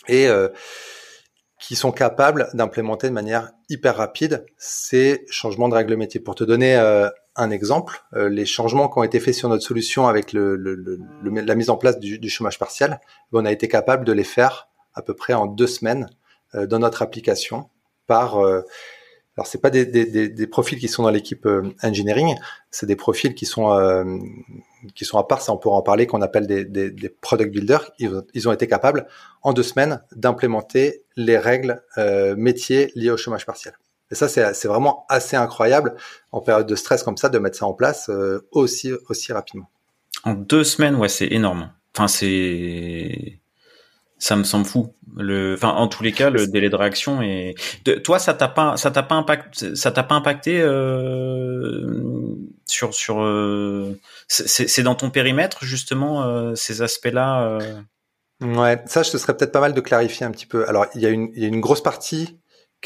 et 0.06 0.28
qui 1.58 1.74
sont 1.74 1.90
capables 1.90 2.48
d'implémenter 2.54 3.08
de 3.08 3.12
manière 3.12 3.50
hyper 3.68 3.96
rapide 3.96 4.46
ces 4.56 5.26
changements 5.28 5.68
de 5.68 5.74
règles 5.74 5.96
métiers. 5.96 6.20
Pour 6.20 6.36
te 6.36 6.44
donner 6.44 6.76
un 7.36 7.50
exemple, 7.50 8.02
euh, 8.14 8.28
les 8.28 8.46
changements 8.46 8.88
qui 8.88 8.98
ont 8.98 9.02
été 9.02 9.20
faits 9.20 9.34
sur 9.34 9.48
notre 9.48 9.64
solution 9.64 10.08
avec 10.08 10.32
le, 10.32 10.56
le, 10.56 10.74
le, 10.74 10.98
la 11.22 11.54
mise 11.54 11.70
en 11.70 11.76
place 11.76 11.98
du, 11.98 12.18
du, 12.18 12.28
chômage 12.28 12.58
partiel, 12.58 13.00
on 13.32 13.44
a 13.44 13.52
été 13.52 13.68
capable 13.68 14.04
de 14.04 14.12
les 14.12 14.24
faire 14.24 14.68
à 14.94 15.02
peu 15.02 15.14
près 15.14 15.34
en 15.34 15.46
deux 15.46 15.66
semaines 15.66 16.08
euh, 16.54 16.66
dans 16.66 16.78
notre 16.78 17.02
application 17.02 17.68
par 18.06 18.38
euh, 18.38 18.62
alors 19.36 19.46
c'est 19.46 19.60
pas 19.60 19.68
des, 19.68 19.84
des, 19.84 20.28
des, 20.30 20.46
profils 20.46 20.78
qui 20.78 20.88
sont 20.88 21.02
dans 21.02 21.10
l'équipe 21.10 21.44
euh, 21.44 21.74
engineering, 21.82 22.36
c'est 22.70 22.86
des 22.86 22.96
profils 22.96 23.34
qui 23.34 23.44
sont 23.44 23.70
euh, 23.70 24.16
qui 24.94 25.04
sont 25.04 25.18
à 25.18 25.24
part, 25.24 25.42
ça 25.42 25.52
on 25.52 25.58
pourra 25.58 25.76
en 25.76 25.82
parler, 25.82 26.06
qu'on 26.06 26.22
appelle 26.22 26.46
des, 26.46 26.64
des, 26.64 27.08
product 27.10 27.52
builders. 27.52 27.90
Ils, 27.98 28.22
ils, 28.32 28.48
ont 28.48 28.52
été 28.52 28.66
capables 28.66 29.06
en 29.42 29.52
deux 29.52 29.62
semaines 29.62 30.00
d'implémenter 30.12 31.04
les 31.16 31.36
règles 31.36 31.82
métiers 32.36 32.92
liées 32.94 33.10
au 33.10 33.18
chômage 33.18 33.44
partiel. 33.44 33.74
Et 34.10 34.14
ça, 34.14 34.28
c'est 34.28 34.68
vraiment 34.68 35.04
assez 35.08 35.36
incroyable 35.36 35.96
en 36.30 36.40
période 36.40 36.66
de 36.66 36.76
stress 36.76 37.02
comme 37.02 37.16
ça 37.16 37.28
de 37.28 37.38
mettre 37.38 37.56
ça 37.56 37.66
en 37.66 37.74
place 37.74 38.08
euh, 38.08 38.46
aussi 38.52 38.92
aussi 39.08 39.32
rapidement. 39.32 39.68
En 40.22 40.34
deux 40.34 40.64
semaines, 40.64 40.94
ouais, 40.96 41.08
c'est 41.08 41.26
énorme. 41.26 41.72
Enfin, 41.94 42.08
c'est 42.08 43.40
ça 44.18 44.36
me 44.36 44.44
semble 44.44 44.64
fou. 44.64 44.94
Le, 45.16 45.54
enfin, 45.54 45.70
en 45.70 45.88
tous 45.88 46.02
les 46.02 46.12
cas, 46.12 46.30
le 46.30 46.46
délai 46.46 46.70
de 46.70 46.76
réaction 46.76 47.20
est. 47.20 47.54
De, 47.84 47.94
toi, 47.94 48.18
ça 48.18 48.32
t'a 48.32 48.48
pas, 48.48 48.76
ça 48.76 48.90
t'a 48.90 49.02
pas 49.02 49.14
impacté, 49.16 49.74
ça 49.74 49.90
t'a 49.90 50.02
pas 50.02 50.14
impacté 50.14 50.60
euh, 50.60 52.36
sur 52.66 52.94
sur. 52.94 53.22
Euh, 53.22 53.98
c'est 54.28 54.82
dans 54.82 54.94
ton 54.94 55.10
périmètre 55.10 55.64
justement 55.64 56.54
ces 56.54 56.82
aspects-là. 56.82 57.58
Ouais, 58.42 58.82
ça, 58.86 59.02
ce 59.02 59.16
serait 59.16 59.36
peut-être 59.36 59.52
pas 59.52 59.60
mal 59.60 59.72
de 59.72 59.80
clarifier 59.80 60.26
un 60.26 60.30
petit 60.30 60.46
peu. 60.46 60.68
Alors, 60.68 60.86
il 60.94 61.00
y 61.00 61.06
a 61.06 61.08
une, 61.08 61.30
il 61.34 61.42
y 61.42 61.44
a 61.46 61.48
une 61.48 61.60
grosse 61.60 61.82
partie 61.82 62.38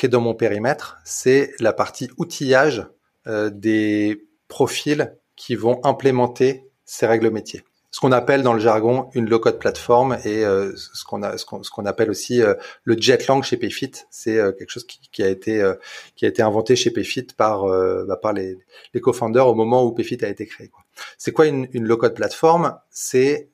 dans 0.07 0.21
mon 0.21 0.35
périmètre, 0.35 0.99
c'est 1.05 1.53
la 1.61 1.73
partie 1.73 2.11
outillage 2.17 2.87
euh, 3.27 3.51
des 3.51 4.27
profils 4.49 5.17
qui 5.37 5.55
vont 5.55 5.81
implémenter 5.85 6.65
ces 6.85 7.07
règles 7.07 7.31
métiers. 7.31 7.65
Ce 7.93 7.99
qu'on 7.99 8.13
appelle 8.13 8.43
dans 8.43 8.53
le 8.53 8.61
jargon 8.61 9.11
une 9.15 9.29
low-code 9.29 9.59
plateforme 9.59 10.19
et 10.25 10.45
euh, 10.45 10.73
ce 10.77 11.05
qu'on 11.05 11.87
appelle 11.87 12.11
aussi 12.11 12.41
euh, 12.41 12.55
le 12.85 12.97
Jetlang 12.97 13.43
chez 13.43 13.57
Payfit, 13.57 13.93
c'est 14.11 14.37
quelque 14.59 14.71
chose 14.71 14.87
qui, 14.87 15.23
a 15.23 15.29
été 15.29 15.69
qui 16.15 16.25
a 16.25 16.29
été 16.29 16.41
inventé 16.41 16.77
chez 16.77 16.93
Payfit 16.93 17.27
par 17.37 17.65
bah, 17.67 18.33
les, 18.33 19.01
co-founders 19.01 19.49
au 19.49 19.55
moment 19.55 19.85
où 19.85 19.93
Payfit 19.93 20.25
a 20.25 20.29
été 20.29 20.47
créé. 20.47 20.71
C'est 21.19 21.33
quoi 21.33 21.47
une, 21.47 21.69
une 21.73 21.89
plateforme? 22.15 22.79
C'est 22.91 23.51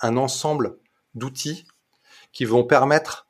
un 0.00 0.18
ensemble 0.18 0.76
d'outils 1.14 1.66
qui 2.32 2.44
vont 2.44 2.64
permettre 2.64 3.26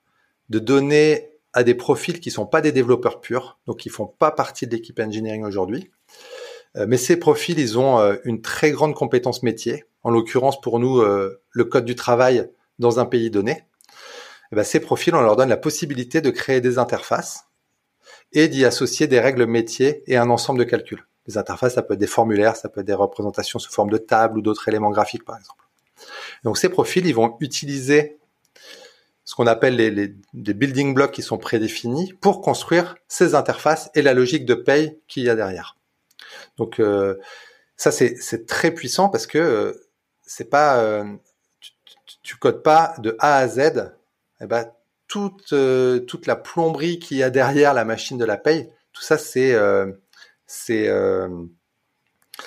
de 0.49 0.59
donner 0.59 1.31
à 1.52 1.64
des 1.64 1.74
profils 1.74 2.20
qui 2.20 2.30
sont 2.30 2.46
pas 2.46 2.60
des 2.60 2.72
développeurs 2.72 3.20
purs, 3.20 3.58
donc 3.66 3.78
qui 3.78 3.88
font 3.88 4.06
pas 4.06 4.30
partie 4.30 4.66
de 4.66 4.72
l'équipe 4.74 4.98
engineering 5.00 5.44
aujourd'hui. 5.44 5.90
Euh, 6.76 6.86
mais 6.88 6.96
ces 6.96 7.16
profils, 7.16 7.58
ils 7.58 7.78
ont 7.78 7.98
euh, 7.98 8.16
une 8.24 8.40
très 8.40 8.70
grande 8.70 8.94
compétence 8.94 9.42
métier. 9.42 9.84
En 10.02 10.10
l'occurrence, 10.10 10.60
pour 10.60 10.78
nous, 10.78 11.00
euh, 11.00 11.42
le 11.50 11.64
code 11.64 11.84
du 11.84 11.94
travail 11.94 12.48
dans 12.78 13.00
un 13.00 13.06
pays 13.06 13.30
donné. 13.30 13.64
Eh 14.52 14.56
ben, 14.56 14.64
ces 14.64 14.80
profils, 14.80 15.14
on 15.14 15.20
leur 15.20 15.36
donne 15.36 15.48
la 15.48 15.56
possibilité 15.56 16.20
de 16.20 16.30
créer 16.30 16.60
des 16.60 16.78
interfaces 16.78 17.46
et 18.32 18.48
d'y 18.48 18.64
associer 18.64 19.06
des 19.06 19.20
règles 19.20 19.46
métiers 19.46 20.02
et 20.06 20.16
un 20.16 20.30
ensemble 20.30 20.60
de 20.60 20.64
calculs. 20.64 21.06
Les 21.26 21.36
interfaces, 21.36 21.74
ça 21.74 21.82
peut 21.82 21.94
être 21.94 22.00
des 22.00 22.06
formulaires, 22.06 22.56
ça 22.56 22.68
peut 22.68 22.80
être 22.80 22.86
des 22.86 22.94
représentations 22.94 23.58
sous 23.58 23.70
forme 23.70 23.90
de 23.90 23.98
table 23.98 24.38
ou 24.38 24.42
d'autres 24.42 24.66
éléments 24.68 24.90
graphiques, 24.90 25.24
par 25.24 25.36
exemple. 25.36 25.64
Donc 26.44 26.56
ces 26.56 26.68
profils, 26.68 27.06
ils 27.06 27.14
vont 27.14 27.36
utiliser 27.40 28.19
ce 29.30 29.36
qu'on 29.36 29.46
appelle 29.46 29.76
les, 29.76 29.92
les, 29.92 30.12
des 30.34 30.54
building 30.54 30.92
blocks 30.92 31.12
qui 31.12 31.22
sont 31.22 31.38
prédéfinis 31.38 32.12
pour 32.14 32.40
construire 32.40 32.96
ces 33.06 33.36
interfaces 33.36 33.88
et 33.94 34.02
la 34.02 34.12
logique 34.12 34.44
de 34.44 34.54
paye 34.54 34.98
qu'il 35.06 35.22
y 35.22 35.30
a 35.30 35.36
derrière. 35.36 35.76
Donc 36.56 36.80
euh, 36.80 37.14
ça 37.76 37.92
c'est 37.92 38.44
très 38.48 38.72
puissant 38.72 39.08
parce 39.08 39.28
que 39.28 39.38
euh, 39.38 39.88
c'est 40.22 40.50
pas 40.50 40.80
euh, 40.80 41.04
tu, 41.60 41.70
tu, 42.24 42.36
codes 42.38 42.64
pas 42.64 42.92
de 42.98 43.14
A 43.20 43.36
à 43.36 43.46
Z 43.46 43.92
eh 44.40 44.46
ben, 44.46 44.64
toute 45.06 45.52
euh, 45.52 46.00
toute 46.00 46.26
la 46.26 46.34
plomberie 46.34 46.98
qu'il 46.98 47.18
y 47.18 47.22
a 47.22 47.30
derrière 47.30 47.72
la 47.72 47.84
machine 47.84 48.18
de 48.18 48.24
la 48.24 48.36
paye 48.36 48.68
tout 48.92 49.02
ça 49.02 49.16
c'est 49.16 49.54
euh, 49.54 49.92
c'est 50.48 50.90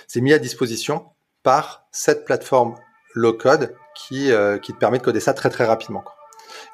c'est 0.08 0.20
mis 0.20 0.34
à 0.34 0.40
disposition 0.40 1.06
par 1.44 1.88
cette 1.94 2.26
plateforme 2.26 2.76
low 3.14 3.32
code 3.32 3.74
qui 3.96 4.32
qui 4.62 4.74
te 4.74 4.78
permet 4.78 4.98
de 4.98 5.04
coder 5.04 5.22
ça 5.22 5.34
très 5.34 5.50
très 5.50 5.64
rapidement. 5.64 6.02
Quoi. 6.02 6.18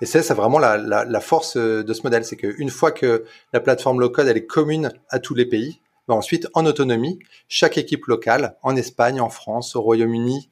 Et 0.02 0.06
c'est 0.06 0.28
vraiment 0.34 0.60
la, 0.60 1.20
force 1.22 1.58
euh, 1.58 1.84
de 1.84 1.94
ce 1.94 2.04
modèle, 2.04 2.24
c'est 2.24 2.36
qu'une 2.36 2.70
fois 2.70 2.92
que 2.92 3.26
la 3.54 3.60
plateforme 3.60 4.00
low-code 4.00 4.28
elle 4.28 4.38
est 4.38 4.46
commune 4.46 4.92
à 5.10 5.20
tous 5.20 5.36
les 5.36 5.46
pays, 5.46 5.82
ben 6.08 6.16
ensuite 6.16 6.48
en 6.54 6.66
autonomie, 6.66 7.20
chaque 7.48 7.78
équipe 7.78 8.06
locale, 8.06 8.58
en 8.64 8.76
Espagne, 8.76 9.22
en 9.22 9.30
France, 9.30 9.76
au 9.76 9.82
Royaume-Uni, 9.82 10.50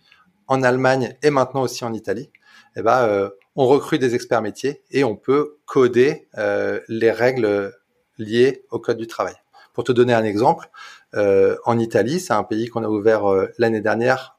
en 0.48 0.64
Allemagne 0.64 1.16
et 1.24 1.30
maintenant 1.30 1.62
aussi 1.62 1.84
en 1.84 1.94
Italie, 1.94 2.30
eh 2.76 2.82
ben, 2.82 3.32
on 3.56 3.66
recrute 3.66 4.00
des 4.00 4.14
experts 4.14 4.44
métiers 4.44 4.84
et 4.92 5.04
on 5.04 5.16
peut 5.16 5.58
coder 5.66 6.28
euh, 6.38 6.80
les 6.88 7.12
règles 7.12 7.74
liées 8.20 8.64
au 8.70 8.80
code 8.80 8.98
du 8.98 9.08
travail. 9.08 9.34
Pour 9.74 9.84
te 9.84 9.92
donner 9.92 10.14
un 10.14 10.24
exemple, 10.24 10.70
en 11.16 11.80
Italie, 11.80 12.20
c'est 12.20 12.34
un 12.34 12.44
pays 12.44 12.68
qu'on 12.68 12.84
a 12.84 12.88
ouvert 12.88 13.24
l'année 13.58 13.82
dernière 13.82 14.38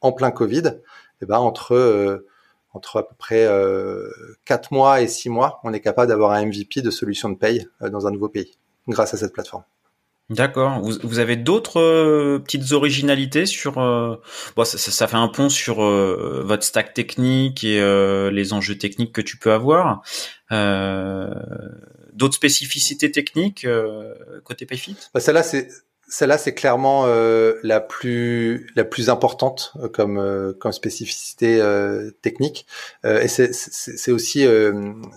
en 0.00 0.12
plein 0.12 0.30
Covid. 0.30 0.78
Eh 1.22 1.26
ben, 1.26 1.38
entre 1.38 2.24
entre 2.72 2.98
à 2.98 3.08
peu 3.08 3.14
près 3.18 3.46
euh, 3.46 4.08
4 4.44 4.72
mois 4.72 5.00
et 5.00 5.08
6 5.08 5.28
mois, 5.28 5.60
on 5.64 5.72
est 5.72 5.80
capable 5.80 6.08
d'avoir 6.08 6.32
un 6.32 6.46
MVP 6.46 6.82
de 6.82 6.90
solution 6.90 7.28
de 7.28 7.36
paye 7.36 7.68
dans 7.80 8.06
un 8.06 8.10
nouveau 8.10 8.28
pays 8.28 8.58
grâce 8.88 9.14
à 9.14 9.16
cette 9.16 9.32
plateforme. 9.32 9.64
D'accord. 10.30 10.80
Vous, 10.80 10.92
vous, 11.02 11.18
avez 11.18 11.34
d'autres 11.34 11.80
euh, 11.80 12.38
petites 12.38 12.70
originalités 12.70 13.46
sur. 13.46 13.78
Euh, 13.78 14.14
bon, 14.54 14.64
ça, 14.64 14.78
ça, 14.78 15.08
fait 15.08 15.16
un 15.16 15.26
pont 15.26 15.48
sur 15.48 15.82
euh, 15.82 16.42
votre 16.44 16.62
stack 16.62 16.94
technique 16.94 17.64
et 17.64 17.80
les 18.30 18.52
enjeux 18.52 18.78
techniques 18.78 19.12
que 19.12 19.20
tu 19.20 19.36
peux 19.36 19.52
avoir. 19.52 20.02
d'autres 22.12 22.34
spécificités 22.34 23.10
techniques 23.10 23.66
côté 24.44 24.66
PayFit? 24.66 24.96
Bah, 25.12 25.18
Celle-là, 25.18 25.42
c'est 25.42 25.68
celle-là, 26.10 26.36
c'est 26.36 26.54
clairement 26.54 27.06
la 27.06 27.80
plus 27.80 28.70
la 28.76 28.84
plus 28.84 29.08
importante 29.08 29.72
comme 29.92 30.54
comme 30.58 30.72
spécificité 30.72 31.62
technique. 32.20 32.66
et 33.04 33.28
c'est 33.28 34.10
aussi 34.12 34.46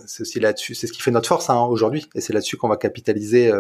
c'est 0.06 0.22
aussi 0.22 0.40
là-dessus, 0.40 0.76
c'est 0.76 0.88
ce 0.88 0.94
qui 0.94 1.02
fait 1.02 1.12
notre 1.12 1.28
force 1.28 1.50
hein, 1.50 1.62
aujourd'hui. 1.62 2.08
Et 2.16 2.22
c'est 2.22 2.34
là-dessus 2.34 2.58
qu'on 2.58 2.70
va 2.70 2.78
capitaliser 2.78 3.52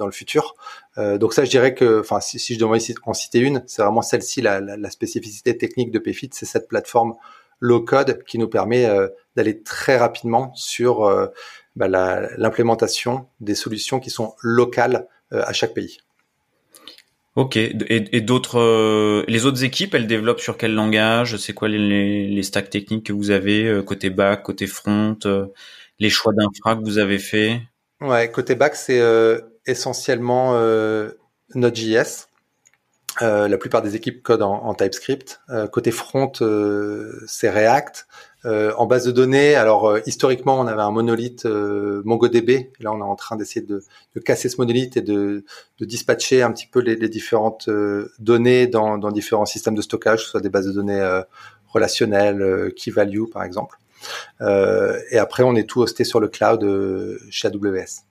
dans 0.00 0.06
le 0.06 0.12
futur. 0.12 0.56
Euh, 0.98 1.18
donc 1.18 1.32
ça, 1.32 1.44
je 1.44 1.50
dirais 1.50 1.74
que, 1.74 2.00
enfin, 2.00 2.20
si, 2.20 2.40
si, 2.40 2.54
je 2.54 2.58
devais 2.58 2.78
en 3.04 3.14
citer 3.14 3.38
une, 3.38 3.62
c'est 3.66 3.82
vraiment 3.82 4.02
celle-ci, 4.02 4.40
la, 4.40 4.60
la, 4.60 4.76
la, 4.76 4.90
spécificité 4.90 5.56
technique 5.56 5.92
de 5.92 5.98
PayFit, 6.00 6.30
c'est 6.32 6.46
cette 6.46 6.66
plateforme 6.66 7.14
low 7.60 7.82
code 7.82 8.24
qui 8.24 8.38
nous 8.38 8.48
permet 8.48 8.86
euh, 8.86 9.08
d'aller 9.36 9.62
très 9.62 9.96
rapidement 9.96 10.52
sur 10.54 11.04
euh, 11.04 11.26
bah, 11.76 11.88
l'implémentation 11.88 13.26
des 13.40 13.54
solutions 13.54 14.00
qui 14.00 14.10
sont 14.10 14.34
locales 14.42 15.06
euh, 15.32 15.42
à 15.46 15.52
chaque 15.52 15.74
pays. 15.74 15.98
Ok. 17.36 17.56
Et, 17.56 18.20
d'autres, 18.20 19.24
les 19.28 19.46
autres 19.46 19.64
équipes, 19.64 19.94
elles 19.94 20.06
développent 20.06 20.40
sur 20.40 20.56
quel 20.56 20.74
langage? 20.74 21.36
C'est 21.36 21.52
quoi 21.52 21.68
les, 21.68 22.42
stacks 22.42 22.70
techniques 22.70 23.06
que 23.06 23.12
vous 23.12 23.30
avez 23.30 23.82
côté 23.86 24.10
back, 24.10 24.42
côté 24.42 24.66
front, 24.66 25.16
les 25.98 26.10
choix 26.10 26.32
d'infra 26.32 26.76
que 26.76 26.82
vous 26.82 26.98
avez 26.98 27.18
fait? 27.18 27.62
Ouais, 28.00 28.30
côté 28.30 28.54
back, 28.56 28.74
c'est 28.74 29.00
essentiellement 29.66 30.52
euh, 30.54 31.12
Node.js. 31.54 32.26
Euh, 33.22 33.48
la 33.48 33.58
plupart 33.58 33.82
des 33.82 33.96
équipes 33.96 34.22
codent 34.22 34.42
en, 34.42 34.74
TypeScript. 34.74 35.40
Euh, 35.50 35.66
côté 35.66 35.90
front, 35.90 36.32
c'est 37.26 37.50
React. 37.50 38.06
en 38.44 38.86
base 38.86 39.04
de 39.04 39.10
données, 39.10 39.54
alors 39.54 39.98
historiquement, 40.06 40.58
on 40.58 40.66
avait 40.66 40.82
un 40.82 40.90
monolithe 40.90 41.44
MongoDB. 41.44 42.70
Là, 42.80 42.92
on 42.92 42.98
est 42.98 43.02
en 43.02 43.16
train 43.16 43.36
d'essayer 43.36 43.64
de, 43.64 43.82
casser 44.24 44.48
ce 44.48 44.56
monolithe 44.58 44.96
et 44.96 45.02
de, 45.02 45.44
dispatcher 45.80 46.42
un 46.42 46.52
petit 46.52 46.66
peu 46.66 46.80
les, 46.80 47.08
différentes 47.08 47.68
données 48.18 48.66
dans, 48.66 48.98
différents 49.10 49.46
systèmes 49.46 49.74
de 49.74 49.82
stockage, 49.82 50.24
soit 50.24 50.40
des 50.40 50.48
bases 50.48 50.66
de 50.66 50.72
données 50.72 51.20
relationnelles, 51.68 52.72
key 52.76 52.90
value 52.90 53.24
par 53.30 53.42
exemple. 53.42 53.76
et 54.40 55.18
après, 55.18 55.42
on 55.42 55.54
est 55.54 55.68
tout 55.68 55.82
hosté 55.82 56.04
sur 56.04 56.20
le 56.20 56.28
cloud 56.28 56.64
chez 57.30 57.48
AWS. 57.48 58.06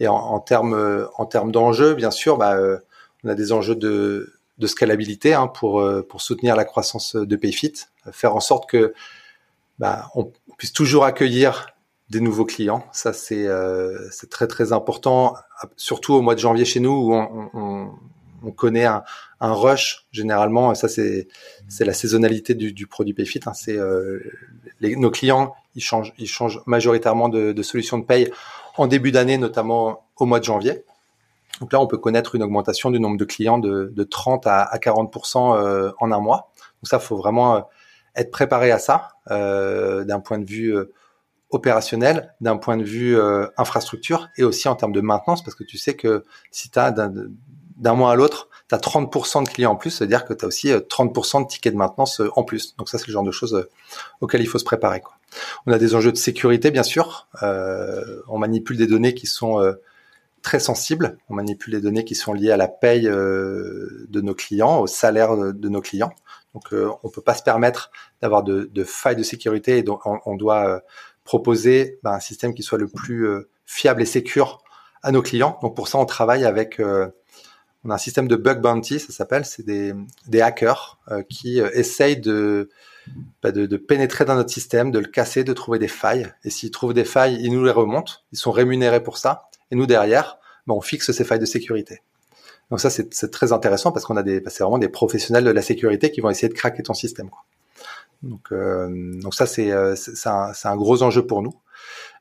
Et 0.00 0.08
en, 0.08 0.14
en 0.14 0.40
termes 0.40 1.08
en 1.16 1.26
termes 1.26 1.52
d'enjeux, 1.52 1.94
bien 1.94 2.10
sûr, 2.10 2.36
bah, 2.36 2.56
euh, 2.56 2.78
on 3.24 3.28
a 3.28 3.34
des 3.34 3.52
enjeux 3.52 3.76
de, 3.76 4.32
de 4.58 4.66
scalabilité 4.66 5.34
hein, 5.34 5.46
pour 5.46 5.80
euh, 5.80 6.02
pour 6.02 6.20
soutenir 6.20 6.56
la 6.56 6.64
croissance 6.64 7.16
de 7.16 7.36
Payfit, 7.36 7.74
faire 8.12 8.34
en 8.34 8.40
sorte 8.40 8.68
que 8.68 8.94
bah, 9.78 10.08
on 10.14 10.30
puisse 10.58 10.72
toujours 10.72 11.04
accueillir 11.04 11.68
des 12.10 12.20
nouveaux 12.20 12.44
clients. 12.44 12.86
Ça, 12.92 13.12
c'est 13.12 13.46
euh, 13.46 13.98
très 14.30 14.46
très 14.46 14.72
important, 14.72 15.34
surtout 15.76 16.14
au 16.14 16.22
mois 16.22 16.34
de 16.34 16.40
janvier 16.40 16.64
chez 16.64 16.78
nous 16.78 16.90
où 16.92 17.14
on, 17.14 17.50
on, 17.54 17.90
on 18.44 18.50
connaît 18.50 18.84
un, 18.84 19.02
un, 19.40 19.52
rush 19.54 20.06
généralement. 20.12 20.74
Ça, 20.74 20.88
c'est 20.88 21.26
la 21.80 21.94
saisonnalité 21.94 22.54
du, 22.54 22.72
du 22.72 22.86
produit 22.86 23.14
Payfit. 23.14 23.40
Hein. 23.46 23.52
Euh, 23.68 24.20
nos 24.82 25.10
clients, 25.10 25.54
ils 25.74 25.82
changent 25.82 26.12
ils 26.18 26.28
changent 26.28 26.60
majoritairement 26.66 27.28
de, 27.28 27.52
de 27.52 27.62
solutions 27.62 27.98
de 27.98 28.04
paye 28.04 28.30
en 28.76 28.86
début 28.86 29.10
d'année, 29.10 29.38
notamment 29.38 30.04
au 30.16 30.26
mois 30.26 30.38
de 30.38 30.44
janvier. 30.44 30.84
Donc 31.60 31.72
là, 31.72 31.80
on 31.80 31.86
peut 31.86 31.98
connaître 31.98 32.34
une 32.34 32.42
augmentation 32.42 32.90
du 32.90 33.00
nombre 33.00 33.16
de 33.16 33.24
clients 33.24 33.58
de, 33.58 33.92
de 33.94 34.02
30 34.04 34.46
à, 34.46 34.62
à 34.62 34.78
40% 34.78 35.56
euh, 35.56 35.92
en 36.00 36.12
un 36.12 36.20
mois. 36.20 36.50
Donc 36.82 36.88
ça, 36.88 36.98
faut 36.98 37.16
vraiment 37.16 37.56
euh, 37.56 37.60
être 38.16 38.30
préparé 38.30 38.70
à 38.70 38.78
ça 38.78 39.10
euh, 39.30 40.04
d'un 40.04 40.20
point 40.20 40.38
de 40.38 40.44
vue 40.44 40.74
opérationnel, 41.50 42.34
d'un 42.40 42.56
point 42.56 42.76
de 42.76 42.82
vue 42.82 43.18
infrastructure 43.58 44.28
et 44.38 44.44
aussi 44.44 44.68
en 44.68 44.74
termes 44.74 44.92
de 44.92 45.02
maintenance, 45.02 45.44
parce 45.44 45.54
que 45.54 45.64
tu 45.64 45.76
sais 45.76 45.94
que 45.94 46.24
si 46.50 46.70
tu 46.70 46.78
as 46.78 46.90
d'un 46.90 47.94
mois 47.94 48.12
à 48.12 48.14
l'autre, 48.16 48.48
tu 48.70 48.74
as 48.74 48.78
30% 48.78 49.44
de 49.44 49.48
clients 49.50 49.72
en 49.72 49.76
plus, 49.76 49.90
c'est-à-dire 49.90 50.24
que 50.24 50.32
tu 50.32 50.46
as 50.46 50.48
aussi 50.48 50.72
30% 50.72 51.42
de 51.42 51.46
tickets 51.46 51.74
de 51.74 51.78
maintenance 51.78 52.22
en 52.36 52.42
plus. 52.42 52.74
Donc 52.76 52.88
ça, 52.88 52.96
c'est 52.96 53.06
le 53.06 53.12
genre 53.12 53.22
de 53.22 53.30
choses 53.30 53.68
auxquelles 54.22 54.40
il 54.40 54.46
faut 54.46 54.58
se 54.58 54.64
préparer. 54.64 55.02
On 55.66 55.72
a 55.72 55.78
des 55.78 55.94
enjeux 55.94 56.12
de 56.12 56.16
sécurité, 56.16 56.70
bien 56.70 56.82
sûr. 56.82 57.28
On 57.42 58.38
manipule 58.38 58.78
des 58.78 58.86
données 58.86 59.12
qui 59.12 59.26
sont 59.26 59.60
très 60.42 60.58
sensibles. 60.58 61.18
On 61.28 61.34
manipule 61.34 61.74
des 61.74 61.80
données 61.80 62.04
qui 62.04 62.14
sont 62.14 62.32
liées 62.32 62.50
à 62.50 62.56
la 62.56 62.68
paye 62.68 63.08
euh, 63.08 64.06
de 64.08 64.20
nos 64.20 64.34
clients, 64.34 64.80
au 64.80 64.86
salaire 64.86 65.36
de, 65.36 65.68
nos 65.68 65.80
clients. 65.80 66.12
Donc, 66.54 66.74
on 67.02 67.08
peut 67.08 67.22
pas 67.22 67.34
se 67.34 67.42
permettre 67.42 67.90
d'avoir 68.20 68.42
de, 68.42 68.84
failles 68.84 69.16
de 69.16 69.22
sécurité 69.22 69.78
et 69.78 69.84
on, 70.26 70.36
doit 70.36 70.82
proposer 71.24 71.98
ben, 72.02 72.12
un 72.12 72.20
système 72.20 72.52
qui 72.52 72.62
soit 72.62 72.76
le 72.76 72.88
plus 72.88 73.26
fiable 73.64 74.02
et 74.02 74.04
sécure 74.04 74.62
à 75.02 75.12
nos 75.12 75.22
clients. 75.22 75.58
Donc, 75.62 75.74
pour 75.74 75.88
ça, 75.88 75.96
on 75.96 76.04
travaille 76.04 76.44
avec 76.44 76.78
on 77.84 77.90
a 77.90 77.94
un 77.94 77.98
système 77.98 78.28
de 78.28 78.36
bug 78.36 78.60
bounty, 78.60 79.00
ça 79.00 79.12
s'appelle. 79.14 79.46
C'est 79.46 79.64
des, 79.64 79.94
hackers 80.42 80.98
qui 81.30 81.58
essayent 81.58 82.20
bah, 83.42 83.50
de, 83.50 83.76
pénétrer 83.76 84.24
dans 84.24 84.34
notre 84.34 84.50
système, 84.50 84.90
de 84.90 84.98
le 84.98 85.06
casser, 85.06 85.44
de 85.44 85.52
trouver 85.52 85.78
des 85.78 85.88
failles. 85.88 86.32
Et 86.44 86.50
s'ils 86.50 86.70
trouvent 86.70 86.94
des 86.94 87.04
failles, 87.04 87.38
ils 87.40 87.52
nous 87.52 87.64
les 87.64 87.70
remontent. 87.70 88.14
Ils 88.32 88.38
sont 88.38 88.52
rémunérés 88.52 89.02
pour 89.02 89.18
ça. 89.18 89.48
Et 89.72 89.74
nous 89.74 89.86
derrière, 89.86 90.38
bah, 90.68 90.74
on 90.74 90.80
fixe 90.80 91.10
ces 91.10 91.24
failles 91.24 91.40
de 91.40 91.46
sécurité. 91.46 92.02
Donc 92.70 92.80
ça, 92.80 92.90
c'est 92.90 93.30
très 93.30 93.52
intéressant 93.52 93.90
parce 93.90 94.04
qu'on 94.04 94.16
a 94.16 94.22
des, 94.22 94.40
c'est 94.46 94.62
vraiment 94.62 94.78
des 94.78 94.88
professionnels 94.88 95.44
de 95.44 95.50
la 95.50 95.62
sécurité 95.62 96.12
qui 96.12 96.20
vont 96.20 96.30
essayer 96.30 96.48
de 96.48 96.54
craquer 96.54 96.84
ton 96.84 96.94
système. 96.94 97.28
Quoi. 97.28 97.44
Donc, 98.22 98.52
euh, 98.52 98.88
donc 99.20 99.34
ça, 99.34 99.46
c'est 99.46 99.72
euh, 99.72 99.94
un, 100.26 100.52
un, 100.64 100.76
gros 100.76 101.02
enjeu 101.02 101.26
pour 101.26 101.42
nous. 101.42 101.54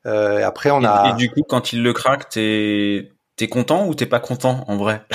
Euh, 0.05 0.45
après, 0.45 0.71
on 0.71 0.83
a. 0.83 1.11
Et 1.11 1.13
du 1.13 1.29
coup, 1.29 1.43
quand 1.47 1.73
il 1.73 1.83
le 1.83 1.93
craque, 1.93 2.29
t'es 2.29 3.11
es 3.39 3.47
content 3.47 3.87
ou 3.87 3.95
t'es 3.95 4.05
pas 4.05 4.19
content 4.19 4.63
en 4.67 4.77
vrai? 4.77 5.05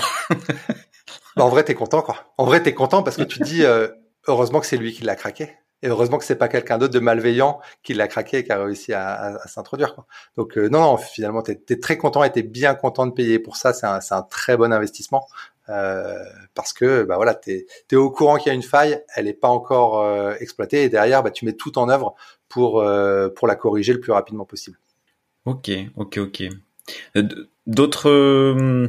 Bah, 1.37 1.45
En 1.45 1.51
vrai, 1.51 1.65
t'es 1.65 1.75
content 1.75 2.01
quoi. 2.01 2.33
En 2.39 2.47
vrai, 2.47 2.63
t'es 2.63 2.73
content 2.73 3.03
parce 3.03 3.19
que 3.19 3.23
tu 3.23 3.41
dis. 3.41 3.63
Euh, 3.63 3.89
heureusement 4.27 4.61
que 4.61 4.67
c'est 4.67 4.79
lui 4.79 4.93
qui 4.93 5.05
l'a 5.05 5.17
craqué. 5.17 5.55
Et 5.83 5.89
heureusement 5.89 6.17
que 6.19 6.25
c'est 6.25 6.37
pas 6.37 6.49
quelqu'un 6.49 6.79
d'autre 6.79 6.95
de 6.95 7.01
malveillant 7.01 7.61
qui 7.83 7.93
l'a 7.93 8.09
craqué 8.09 8.39
et 8.39 8.45
qui 8.45 8.53
a 8.53 8.63
réussi 8.63 8.93
à, 8.95 9.39
s'introduire. 9.47 9.95
Donc 10.37 10.57
euh, 10.57 10.69
non, 10.69 10.81
non, 10.81 10.97
finalement, 10.97 11.43
tu 11.43 11.53
es, 11.53 11.81
très 11.81 11.99
content 11.99 12.25
et 12.25 12.33
tu 12.33 12.39
es 12.39 12.43
bien 12.43 12.75
content 12.75 13.07
de 13.07 13.13
payer 13.13 13.39
pour 13.39 13.57
ça. 13.57 13.73
C'est 13.73 13.87
un, 13.87 14.01
un, 14.11 14.23
très 14.23 14.57
bon 14.57 14.73
investissement 14.73 15.27
euh, 15.69 16.23
parce 16.55 16.73
que 16.73 17.03
bah 17.03 17.17
voilà, 17.17 17.35
tu 17.35 17.67
es, 17.91 17.97
au 17.97 18.11
courant 18.11 18.37
qu'il 18.37 18.49
y 18.49 18.51
a 18.51 18.55
une 18.55 18.63
faille, 18.63 19.03
elle 19.15 19.25
n'est 19.25 19.35
pas 19.35 19.49
encore 19.49 20.01
euh, 20.01 20.35
exploitée 20.39 20.85
et 20.85 20.89
derrière, 20.89 21.23
bah, 21.23 21.31
tu 21.31 21.45
mets 21.45 21.55
tout 21.55 21.79
en 21.79 21.89
œuvre 21.89 22.15
pour, 22.49 22.81
euh, 22.81 23.29
pour 23.29 23.49
la 23.49 23.57
corriger 23.57 23.93
le 23.93 24.01
plus 24.01 24.13
rapidement 24.13 24.45
possible. 24.45 24.79
Ok, 25.45 25.71
ok, 25.97 26.19
ok. 26.19 26.43
D'autres 27.67 28.89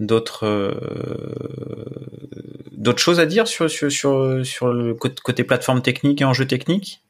d'autres 0.00 0.74
d'autres 2.72 2.98
choses 2.98 3.20
à 3.20 3.26
dire 3.26 3.46
sur, 3.46 3.70
sur, 3.70 3.92
sur, 3.92 4.44
sur 4.44 4.72
le 4.72 4.94
côté 4.94 5.44
plateforme 5.44 5.82
technique 5.82 6.20
et 6.22 6.24
enjeux 6.24 6.46
techniques? 6.46 7.02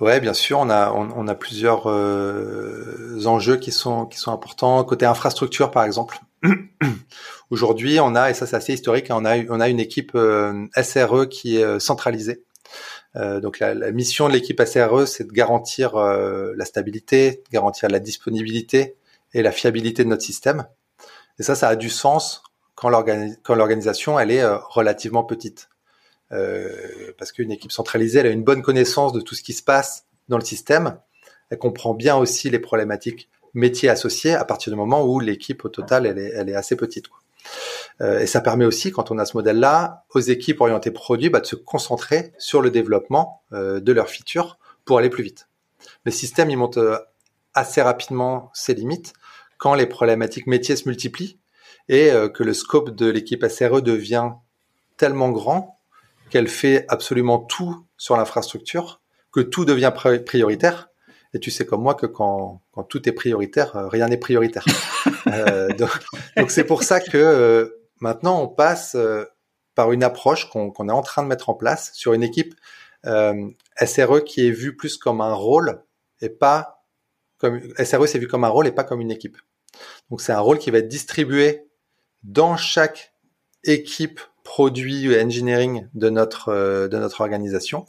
Ouais, 0.00 0.20
bien 0.20 0.34
sûr, 0.34 0.58
on 0.58 0.68
a 0.68 0.92
on, 0.92 1.26
a 1.26 1.34
plusieurs 1.34 1.88
euh, 1.88 3.24
enjeux 3.24 3.56
qui 3.56 3.72
sont 3.72 4.04
qui 4.04 4.18
sont 4.18 4.30
importants 4.30 4.84
côté 4.84 5.06
infrastructure 5.06 5.70
par 5.70 5.84
exemple. 5.84 6.18
Aujourd'hui, 7.50 7.98
on 8.00 8.14
a 8.14 8.30
et 8.30 8.34
ça 8.34 8.46
c'est 8.46 8.56
assez 8.56 8.74
historique, 8.74 9.06
on 9.10 9.24
a 9.24 9.38
on 9.48 9.58
a 9.58 9.70
une 9.70 9.80
équipe 9.80 10.12
euh, 10.14 10.66
SRE 10.82 11.26
qui 11.30 11.56
est 11.56 11.64
euh, 11.64 11.78
centralisée. 11.78 12.44
donc 13.14 13.58
la, 13.60 13.72
la, 13.72 13.90
mission 13.92 14.28
de 14.28 14.34
l'équipe 14.34 14.62
SRE, 14.62 15.06
c'est 15.06 15.24
de 15.24 15.32
garantir 15.32 15.96
la 15.96 16.64
stabilité, 16.66 17.42
garantir 17.50 17.88
la 17.88 17.98
disponibilité 17.98 18.96
et 19.32 19.42
la 19.42 19.52
fiabilité 19.52 20.04
de 20.04 20.10
notre 20.10 20.22
système. 20.22 20.66
Et 21.38 21.42
ça, 21.42 21.54
ça 21.54 21.68
a 21.68 21.76
du 21.76 21.90
sens 21.90 22.42
quand 22.74 22.90
l'organisation 22.90 24.18
elle 24.18 24.30
est 24.30 24.42
euh, 24.42 24.58
relativement 24.58 25.24
petite. 25.24 25.68
Euh, 26.32 27.12
parce 27.18 27.32
qu'une 27.32 27.52
équipe 27.52 27.72
centralisée, 27.72 28.18
elle 28.18 28.26
a 28.26 28.30
une 28.30 28.44
bonne 28.44 28.62
connaissance 28.62 29.12
de 29.12 29.20
tout 29.20 29.34
ce 29.34 29.42
qui 29.42 29.52
se 29.52 29.62
passe 29.62 30.06
dans 30.28 30.38
le 30.38 30.44
système. 30.44 30.98
Elle 31.50 31.58
comprend 31.58 31.94
bien 31.94 32.16
aussi 32.16 32.50
les 32.50 32.58
problématiques 32.58 33.28
métiers 33.54 33.88
associés 33.88 34.34
à 34.34 34.44
partir 34.44 34.72
du 34.72 34.76
moment 34.76 35.06
où 35.06 35.20
l'équipe 35.20 35.64
au 35.64 35.68
total 35.68 36.04
elle 36.04 36.48
est, 36.48 36.54
assez 36.54 36.76
petite. 36.76 37.06
Euh, 38.00 38.18
et 38.18 38.26
ça 38.26 38.40
permet 38.40 38.64
aussi, 38.64 38.90
quand 38.90 39.10
on 39.10 39.18
a 39.18 39.24
ce 39.24 39.36
modèle-là, 39.36 40.04
aux 40.14 40.20
équipes 40.20 40.60
orientées 40.60 40.90
produits 40.90 41.30
bah, 41.30 41.40
de 41.40 41.46
se 41.46 41.56
concentrer 41.56 42.32
sur 42.38 42.60
le 42.60 42.70
développement 42.70 43.42
de 43.52 43.92
leurs 43.92 44.10
features 44.10 44.58
pour 44.84 44.98
aller 44.98 45.10
plus 45.10 45.22
vite. 45.22 45.48
Le 46.04 46.10
système, 46.10 46.50
il 46.50 46.56
monte 46.56 46.78
euh, 46.78 46.98
assez 47.54 47.82
rapidement 47.82 48.50
ses 48.54 48.74
limites 48.74 49.12
quand 49.58 49.74
les 49.74 49.86
problématiques 49.86 50.46
métiers 50.46 50.76
se 50.76 50.88
multiplient 50.88 51.38
et 51.88 52.10
euh, 52.10 52.28
que 52.28 52.42
le 52.42 52.54
scope 52.54 52.90
de 52.90 53.06
l'équipe 53.06 53.44
SRE 53.46 53.82
devient 53.82 54.32
tellement 54.96 55.30
grand 55.30 55.78
qu'elle 56.30 56.48
fait 56.48 56.84
absolument 56.88 57.38
tout 57.38 57.86
sur 57.96 58.16
l'infrastructure, 58.16 59.00
que 59.32 59.40
tout 59.40 59.64
devient 59.64 59.92
prioritaire. 60.24 60.88
Et 61.34 61.40
tu 61.40 61.50
sais 61.50 61.66
comme 61.66 61.82
moi 61.82 61.94
que 61.94 62.06
quand, 62.06 62.62
quand 62.72 62.82
tout 62.82 63.08
est 63.08 63.12
prioritaire, 63.12 63.72
rien 63.90 64.08
n'est 64.08 64.16
prioritaire. 64.16 64.64
euh, 65.28 65.68
donc 66.36 66.50
c'est 66.50 66.64
pour 66.64 66.82
ça 66.82 67.00
que 67.00 67.76
maintenant 68.00 68.40
on 68.40 68.48
passe 68.48 68.96
par 69.76 69.92
une 69.92 70.02
approche 70.02 70.48
qu'on 70.48 70.88
est 70.88 70.92
en 70.92 71.02
train 71.02 71.22
de 71.22 71.28
mettre 71.28 71.50
en 71.50 71.54
place 71.54 71.90
sur 71.92 72.14
une 72.14 72.22
équipe 72.22 72.54
euh, 73.06 73.50
SRE 73.84 74.24
qui 74.24 74.46
est 74.46 74.50
vue 74.50 74.74
plus 74.74 74.96
comme 74.96 75.20
un 75.20 75.34
rôle 75.34 75.82
et 76.20 76.30
pas 76.30 76.75
comme 77.38 77.60
SRE 77.78 78.06
c'est 78.06 78.18
vu 78.18 78.28
comme 78.28 78.44
un 78.44 78.48
rôle 78.48 78.66
et 78.66 78.72
pas 78.72 78.84
comme 78.84 79.00
une 79.00 79.10
équipe. 79.10 79.38
Donc 80.10 80.20
c'est 80.20 80.32
un 80.32 80.40
rôle 80.40 80.58
qui 80.58 80.70
va 80.70 80.78
être 80.78 80.88
distribué 80.88 81.66
dans 82.22 82.56
chaque 82.56 83.12
équipe 83.64 84.20
produit 84.44 85.08
ou 85.08 85.18
engineering 85.18 85.88
de 85.94 86.08
notre 86.08 86.50
euh, 86.50 86.88
de 86.88 86.98
notre 86.98 87.20
organisation 87.20 87.86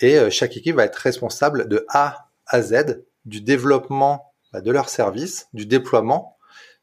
et 0.00 0.18
euh, 0.18 0.30
chaque 0.30 0.56
équipe 0.56 0.76
va 0.76 0.84
être 0.84 0.96
responsable 0.96 1.68
de 1.68 1.86
A 1.88 2.28
à 2.46 2.62
Z 2.62 3.04
du 3.24 3.40
développement 3.40 4.34
bah, 4.52 4.60
de 4.60 4.70
leur 4.70 4.88
service, 4.88 5.48
du 5.52 5.66
déploiement, 5.66 6.36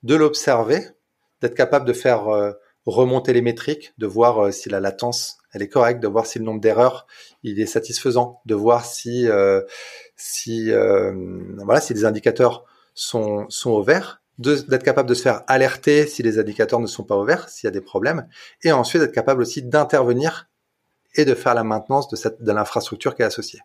de 0.03 0.15
l'observer, 0.15 0.83
d'être 1.41 1.55
capable 1.55 1.85
de 1.85 1.93
faire 1.93 2.27
euh, 2.27 2.51
remonter 2.85 3.33
les 3.33 3.41
métriques, 3.41 3.93
de 3.97 4.07
voir 4.07 4.51
si 4.51 4.69
la 4.69 4.79
latence 4.79 5.37
elle 5.53 5.61
est 5.61 5.69
correcte, 5.69 6.01
de 6.01 6.07
voir 6.07 6.25
si 6.25 6.39
le 6.39 6.45
nombre 6.45 6.59
d'erreurs 6.59 7.07
il 7.43 7.59
est 7.59 7.65
satisfaisant, 7.65 8.41
de 8.45 8.55
voir 8.55 8.85
si 8.85 9.27
euh, 9.29 9.61
si 10.15 10.71
euh, 10.71 11.13
voilà 11.63 11.79
si 11.79 11.93
les 11.93 12.05
indicateurs 12.05 12.65
sont 12.93 13.45
sont 13.49 13.71
au 13.71 13.83
vert, 13.83 14.21
d'être 14.39 14.83
capable 14.83 15.07
de 15.07 15.13
se 15.13 15.21
faire 15.21 15.43
alerter 15.47 16.07
si 16.07 16.23
les 16.23 16.39
indicateurs 16.39 16.79
ne 16.79 16.87
sont 16.87 17.03
pas 17.03 17.15
au 17.15 17.23
vert, 17.23 17.49
s'il 17.49 17.67
y 17.67 17.69
a 17.69 17.71
des 17.71 17.81
problèmes, 17.81 18.27
et 18.63 18.71
ensuite 18.71 19.01
d'être 19.01 19.13
capable 19.13 19.41
aussi 19.41 19.61
d'intervenir 19.61 20.49
et 21.15 21.25
de 21.25 21.35
faire 21.35 21.53
la 21.53 21.63
maintenance 21.63 22.07
de 22.09 22.15
cette 22.15 22.41
de 22.41 22.51
l'infrastructure 22.51 23.15
qui 23.15 23.21
est 23.21 23.25
associée. 23.25 23.59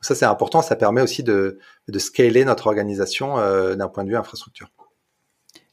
Ça 0.00 0.14
c'est 0.14 0.26
important, 0.26 0.60
ça 0.60 0.76
permet 0.76 1.00
aussi 1.00 1.22
de 1.22 1.58
de 1.88 1.98
scaler 1.98 2.44
notre 2.44 2.66
organisation 2.66 3.36
d'un 3.74 3.88
point 3.88 4.04
de 4.04 4.10
vue 4.10 4.16
infrastructure. 4.16 4.68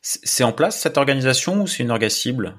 C'est 0.01 0.43
en 0.43 0.51
place 0.51 0.80
cette 0.80 0.97
organisation 0.97 1.62
ou 1.62 1.67
c'est 1.67 1.84
une 1.84 1.91
orga 1.91 2.10
cible? 2.10 2.56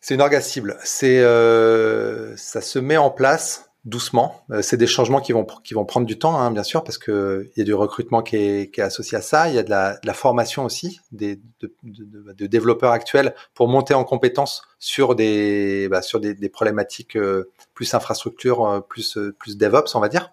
C'est 0.00 0.14
une 0.14 0.20
orga 0.20 0.40
cible. 0.40 0.78
C'est 0.84 1.20
euh, 1.20 2.36
ça 2.36 2.60
se 2.60 2.78
met 2.78 2.96
en 2.96 3.10
place 3.10 3.67
doucement. 3.88 4.44
Euh, 4.50 4.62
c'est 4.62 4.76
des 4.76 4.86
changements 4.86 5.20
qui 5.20 5.32
vont 5.32 5.46
qui 5.64 5.74
vont 5.74 5.84
prendre 5.84 6.06
du 6.06 6.18
temps, 6.18 6.38
hein, 6.38 6.50
bien 6.50 6.62
sûr, 6.62 6.84
parce 6.84 6.98
que 6.98 7.48
il 7.54 7.58
y 7.58 7.62
a 7.62 7.64
du 7.64 7.74
recrutement 7.74 8.22
qui 8.22 8.36
est, 8.36 8.72
qui 8.72 8.80
est 8.80 8.84
associé 8.84 9.18
à 9.18 9.22
ça. 9.22 9.48
Il 9.48 9.54
y 9.54 9.58
a 9.58 9.62
de 9.62 9.70
la, 9.70 9.94
de 9.94 10.06
la 10.06 10.14
formation 10.14 10.64
aussi 10.64 11.00
des 11.12 11.36
de, 11.60 11.74
de, 11.82 12.32
de, 12.32 12.46
développeurs 12.46 12.92
actuels 12.92 13.34
pour 13.54 13.68
monter 13.68 13.94
en 13.94 14.04
compétences 14.04 14.62
sur 14.78 15.14
des 15.14 15.88
bah, 15.90 16.02
sur 16.02 16.20
des, 16.20 16.34
des 16.34 16.48
problématiques 16.48 17.16
euh, 17.16 17.50
plus 17.74 17.94
infrastructure, 17.94 18.66
euh, 18.66 18.80
plus 18.80 19.18
plus 19.38 19.56
DevOps, 19.56 19.94
on 19.94 20.00
va 20.00 20.08
dire. 20.08 20.32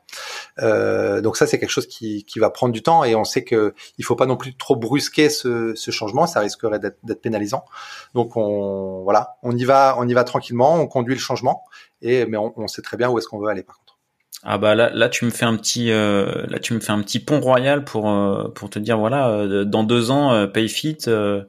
Euh, 0.60 1.22
donc 1.22 1.38
ça, 1.38 1.48
c'est 1.48 1.60
quelque 1.60 1.70
chose 1.70 1.88
qui, 1.88 2.24
qui 2.24 2.40
va 2.40 2.50
prendre 2.50 2.74
du 2.74 2.82
temps 2.82 3.04
et 3.04 3.16
on 3.16 3.24
sait 3.24 3.44
que 3.44 3.74
il 3.98 4.06
faut 4.06 4.16
pas 4.16 4.26
non 4.26 4.38
plus 4.38 4.56
trop 4.56 4.76
brusquer 4.76 5.30
ce, 5.30 5.74
ce 5.76 5.92
changement, 5.92 6.28
ça 6.28 6.40
risquerait 6.40 6.80
d'être 6.80 7.22
pénalisant. 7.22 7.66
Donc 8.14 8.38
on 8.38 9.04
voilà, 9.04 9.38
on 9.44 9.56
y 9.56 9.64
va, 9.64 9.96
on 9.98 10.08
y 10.08 10.14
va 10.14 10.24
tranquillement, 10.24 10.76
on 10.76 10.88
conduit 10.88 11.16
le 11.16 11.22
changement 11.22 11.64
et 12.02 12.26
mais 12.26 12.38
on, 12.38 12.68
sait 12.68 12.82
très 12.82 12.98
bien 12.98 13.10
où 13.10 13.18
est-ce 13.18 13.28
qu'on 13.28 13.40
veut 13.40 13.50
aller 13.50 13.64
par 13.64 13.78
contre. 13.80 13.98
Ah 14.44 14.58
bah 14.58 14.76
là, 14.76 14.92
là 14.94 15.10
tu 15.10 15.26
me 15.26 15.32
fais 15.32 15.46
un 15.46 15.56
petit 15.58 15.92
euh, 15.92 16.46
là 16.48 16.60
tu 16.60 16.74
me 16.74 16.80
fais 16.80 16.92
un 16.92 17.02
petit 17.02 17.20
pont 17.20 17.40
royal 17.40 17.84
pour 17.84 18.10
euh, 18.10 18.50
pour 18.50 18.70
te 18.70 18.80
dire 18.80 18.98
voilà 18.98 19.30
euh, 19.30 19.66
dans 19.66 19.84
deux 19.84 20.12
ans 20.12 20.34
euh, 20.34 20.48
Payfit 20.48 20.98
euh, 21.08 21.44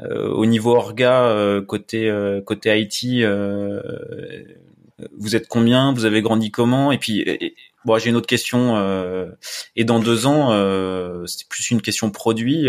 au 0.00 0.44
niveau 0.44 0.74
orga 0.74 1.60
côté 1.66 2.12
côté 2.44 2.80
IT 2.80 3.24
vous 5.16 5.36
êtes 5.36 5.48
combien? 5.48 5.92
Vous 5.92 6.04
avez 6.04 6.20
grandi 6.22 6.50
comment? 6.50 6.92
Et 6.92 6.98
puis 6.98 7.24
bon 7.84 7.98
j'ai 7.98 8.10
une 8.10 8.16
autre 8.16 8.26
question 8.26 8.76
et 9.76 9.84
dans 9.84 10.00
deux 10.00 10.26
ans 10.26 10.50
c'est 11.26 11.48
plus 11.48 11.70
une 11.70 11.80
question 11.80 12.10
produit 12.10 12.68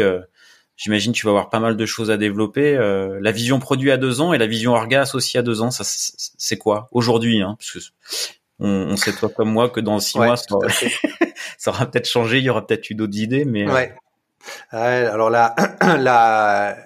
J'imagine 0.78 1.14
tu 1.14 1.26
vas 1.26 1.32
avoir 1.32 1.50
pas 1.50 1.60
mal 1.60 1.78
de 1.78 1.86
choses 1.86 2.12
à 2.12 2.18
développer. 2.18 2.76
Euh, 2.76 3.20
la 3.22 3.32
vision 3.32 3.60
produit 3.60 3.92
à 3.92 3.98
deux 3.98 4.20
ans 4.20 4.34
et 4.34 4.38
la 4.38 4.48
vision 4.48 4.74
orga 4.74 5.02
associée 5.02 5.40
à 5.40 5.44
deux 5.44 5.62
ans, 5.62 5.72
ça 5.72 5.84
c'est 5.86 6.58
quoi 6.58 6.90
aujourd'hui 6.92 7.42
hein, 7.42 7.56
Parce 7.58 7.72
que 7.72 7.80
on, 8.60 8.68
on, 8.68 8.96
sait 8.98 9.14
toi 9.14 9.30
comme 9.30 9.52
moi 9.52 9.70
que 9.70 9.80
dans 9.80 10.00
six 10.00 10.18
mois 10.18 10.36
ça, 10.36 10.46
ça 11.58 11.72
aura 11.72 11.86
peut-être 11.86 12.10
changé, 12.10 12.40
il 12.40 12.44
y 12.44 12.50
aura 12.50 12.66
peut-être 12.66 12.90
eu 12.90 12.96
d'autres 12.96 13.18
idées, 13.18 13.46
mais 13.46 13.68
euh, 13.68 13.74
ouais. 13.74 13.96
alors 14.72 15.30
là, 15.30 15.56
là, 15.82 16.78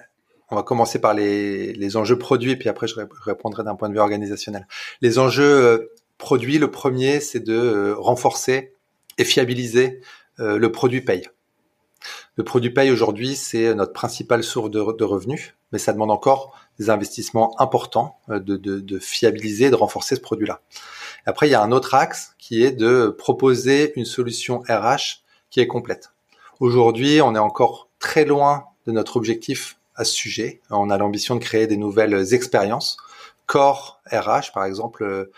on 0.50 0.56
va 0.56 0.62
commencer 0.62 1.00
par 1.00 1.14
les, 1.14 1.72
les 1.72 1.96
enjeux 1.96 2.18
produits, 2.18 2.54
puis 2.56 2.68
après 2.68 2.86
je 2.86 2.94
répondrai 3.24 3.64
d'un 3.64 3.74
point 3.74 3.88
de 3.88 3.94
vue 3.94 4.00
organisationnel. 4.00 4.68
Les 5.00 5.18
enjeux 5.18 5.44
euh, 5.44 5.92
produits, 6.16 6.58
le 6.58 6.70
premier, 6.70 7.18
c'est 7.18 7.40
de 7.40 7.92
renforcer 7.98 8.74
et 9.18 9.24
fiabiliser 9.24 10.00
le 10.38 10.72
produit 10.72 11.02
paye. 11.02 11.28
Le 12.36 12.44
produit 12.44 12.70
paye 12.70 12.90
aujourd'hui, 12.90 13.36
c'est 13.36 13.74
notre 13.74 13.92
principale 13.92 14.44
source 14.44 14.70
de, 14.70 14.80
revenus, 14.80 15.54
mais 15.72 15.78
ça 15.78 15.92
demande 15.92 16.10
encore 16.10 16.54
des 16.78 16.88
investissements 16.88 17.60
importants 17.60 18.18
euh, 18.30 18.40
de, 18.40 18.98
fiabiliser 18.98 19.70
de 19.70 19.74
renforcer 19.74 20.16
ce 20.16 20.20
produit-là. 20.20 20.60
Après, 21.26 21.48
il 21.48 21.50
y 21.50 21.54
a 21.54 21.62
un 21.62 21.72
autre 21.72 21.94
axe 21.94 22.34
qui 22.38 22.64
est 22.64 22.72
de 22.72 23.08
proposer 23.08 23.92
une 23.96 24.04
solution 24.04 24.60
RH 24.68 25.22
qui 25.50 25.60
est 25.60 25.66
complète. 25.66 26.12
Aujourd'hui, 26.60 27.20
on 27.20 27.34
est 27.34 27.38
encore 27.38 27.88
très 27.98 28.24
loin 28.24 28.64
de 28.86 28.92
notre 28.92 29.16
objectif 29.16 29.78
à 29.96 30.04
ce 30.04 30.12
sujet. 30.12 30.60
On 30.70 30.88
a 30.88 30.96
l'ambition 30.96 31.34
de 31.34 31.40
créer 31.40 31.66
des 31.66 31.76
nouvelles 31.76 32.32
expériences. 32.32 32.96
Core 33.46 34.00
RH, 34.10 34.52
par 34.54 34.64
exemple, 34.64 35.04
euh, 35.04 35.30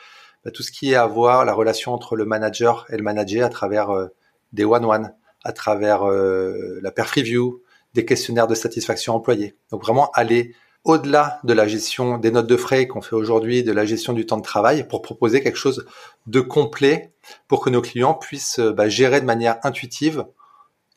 bah, 0.45 0.51
tout 0.51 0.63
ce 0.63 0.71
qui 0.71 0.93
est 0.93 0.97
à 0.97 1.07
voir 1.07 1.45
la 1.45 1.55
relation 1.55 1.93
entre 1.93 2.17
le 2.17 2.25
manager 2.25 2.87
et 2.91 2.97
le 2.97 3.03
manager 3.03 3.47
à 3.47 3.49
travers 3.49 3.91
euh, 3.91 4.09
des 4.53 4.65
one-one, 4.65 5.15
à 5.45 5.53
travers 5.53 6.05
euh, 6.05 6.79
la 6.83 6.91
perf 6.91 7.13
review, 7.13 7.63
des 7.95 8.05
questionnaires 8.05 8.47
de 8.47 8.55
satisfaction 8.55 9.15
employée. 9.15 9.55
Donc 9.71 9.83
vraiment 9.83 10.11
aller 10.13 10.55
au-delà 10.85 11.39
de 11.45 11.53
la 11.53 11.69
gestion 11.69 12.19
des 12.19 12.31
notes 12.31 12.47
de 12.47 12.57
frais 12.57 12.87
qu'on 12.89 13.03
fait 13.03 13.15
aujourd'hui, 13.15 13.63
de 13.63 13.73
la 13.73 13.85
gestion 13.85 14.13
du 14.13 14.27
temps 14.27 14.37
de 14.37 14.43
travail, 14.43 14.87
pour 14.89 15.03
proposer 15.03 15.43
quelque 15.43 15.59
chose 15.59 15.87
de 16.27 16.41
complet 16.41 17.13
pour 17.47 17.63
que 17.63 17.71
nos 17.71 17.83
clients 17.83 18.15
puissent 18.15 18.59
euh, 18.59 18.73
bah, 18.73 18.89
gérer 18.89 19.21
de 19.21 19.27
manière 19.27 19.59
intuitive 19.63 20.25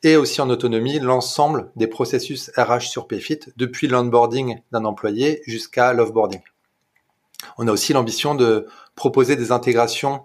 et 0.02 0.16
aussi 0.16 0.40
en 0.40 0.50
autonomie 0.50 0.98
l'ensemble 0.98 1.70
des 1.76 1.86
processus 1.86 2.50
RH 2.56 2.82
sur 2.82 3.06
PayFit, 3.06 3.40
depuis 3.56 3.88
l'onboarding 3.88 4.60
d'un 4.70 4.84
employé 4.84 5.42
jusqu'à 5.46 5.92
l'offboarding. 5.92 6.40
On 7.58 7.66
a 7.66 7.72
aussi 7.72 7.92
l'ambition 7.92 8.34
de 8.34 8.66
proposer 8.94 9.36
des 9.36 9.52
intégrations 9.52 10.22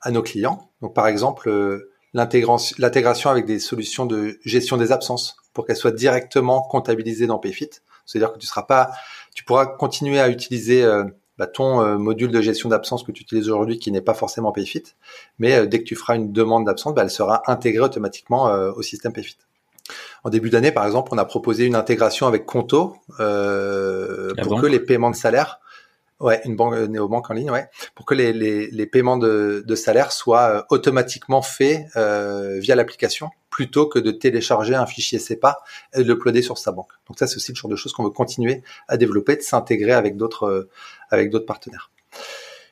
à 0.00 0.10
nos 0.10 0.22
clients. 0.22 0.70
Donc 0.80 0.94
par 0.94 1.06
exemple, 1.06 1.48
euh, 1.48 1.91
l'intégration 2.14 3.30
avec 3.30 3.46
des 3.46 3.58
solutions 3.58 4.06
de 4.06 4.38
gestion 4.44 4.76
des 4.76 4.92
absences 4.92 5.36
pour 5.52 5.66
qu'elles 5.66 5.76
soient 5.76 5.92
directement 5.92 6.62
comptabilisées 6.62 7.26
dans 7.26 7.38
Payfit. 7.38 7.70
C'est-à-dire 8.06 8.32
que 8.32 8.38
tu 8.38 8.46
seras 8.46 8.62
pas, 8.62 8.90
tu 9.34 9.44
pourras 9.44 9.66
continuer 9.66 10.20
à 10.20 10.28
utiliser 10.28 10.82
euh, 10.82 11.04
bah, 11.38 11.46
ton 11.46 11.80
euh, 11.80 11.98
module 11.98 12.30
de 12.30 12.40
gestion 12.40 12.68
d'absence 12.68 13.02
que 13.02 13.12
tu 13.12 13.22
utilises 13.22 13.48
aujourd'hui 13.48 13.78
qui 13.78 13.92
n'est 13.92 14.00
pas 14.00 14.14
forcément 14.14 14.52
Payfit, 14.52 14.82
mais 15.38 15.54
euh, 15.54 15.66
dès 15.66 15.78
que 15.78 15.84
tu 15.84 15.96
feras 15.96 16.16
une 16.16 16.32
demande 16.32 16.66
d'absence, 16.66 16.94
bah, 16.94 17.02
elle 17.02 17.10
sera 17.10 17.42
intégrée 17.50 17.84
automatiquement 17.84 18.44
au 18.76 18.82
système 18.82 19.12
Payfit. 19.12 19.38
En 20.24 20.30
début 20.30 20.50
d'année, 20.50 20.72
par 20.72 20.86
exemple, 20.86 21.10
on 21.12 21.18
a 21.18 21.24
proposé 21.24 21.64
une 21.64 21.74
intégration 21.74 22.26
avec 22.26 22.46
Conto 22.46 22.96
pour 23.08 24.60
que 24.60 24.66
les 24.66 24.80
paiements 24.80 25.10
de 25.10 25.16
salaire 25.16 25.60
Ouais, 26.22 26.40
une 26.44 26.54
banque 26.54 26.74
euh, 26.74 26.86
néobanque 26.86 27.30
en 27.30 27.34
ligne, 27.34 27.50
ouais, 27.50 27.68
pour 27.96 28.06
que 28.06 28.14
les, 28.14 28.32
les, 28.32 28.70
les 28.70 28.86
paiements 28.86 29.16
de, 29.16 29.64
de, 29.66 29.74
salaire 29.74 30.12
soient 30.12 30.50
euh, 30.50 30.62
automatiquement 30.70 31.42
faits 31.42 31.86
euh, 31.96 32.60
via 32.60 32.76
l'application, 32.76 33.30
plutôt 33.50 33.88
que 33.88 33.98
de 33.98 34.12
télécharger 34.12 34.76
un 34.76 34.86
fichier 34.86 35.18
SEPA 35.18 35.58
et 35.94 36.04
de 36.04 36.04
l'uploader 36.04 36.40
sur 36.40 36.58
sa 36.58 36.70
banque. 36.70 36.92
Donc 37.08 37.18
ça, 37.18 37.26
c'est 37.26 37.36
aussi 37.36 37.50
le 37.50 37.56
genre 37.56 37.68
de 37.68 37.74
choses 37.74 37.92
qu'on 37.92 38.04
veut 38.04 38.10
continuer 38.10 38.62
à 38.86 38.96
développer, 38.96 39.34
de 39.34 39.42
s'intégrer 39.42 39.94
avec 39.94 40.16
d'autres 40.16 40.44
euh, 40.44 40.70
avec 41.10 41.28
d'autres 41.28 41.44
partenaires. 41.44 41.90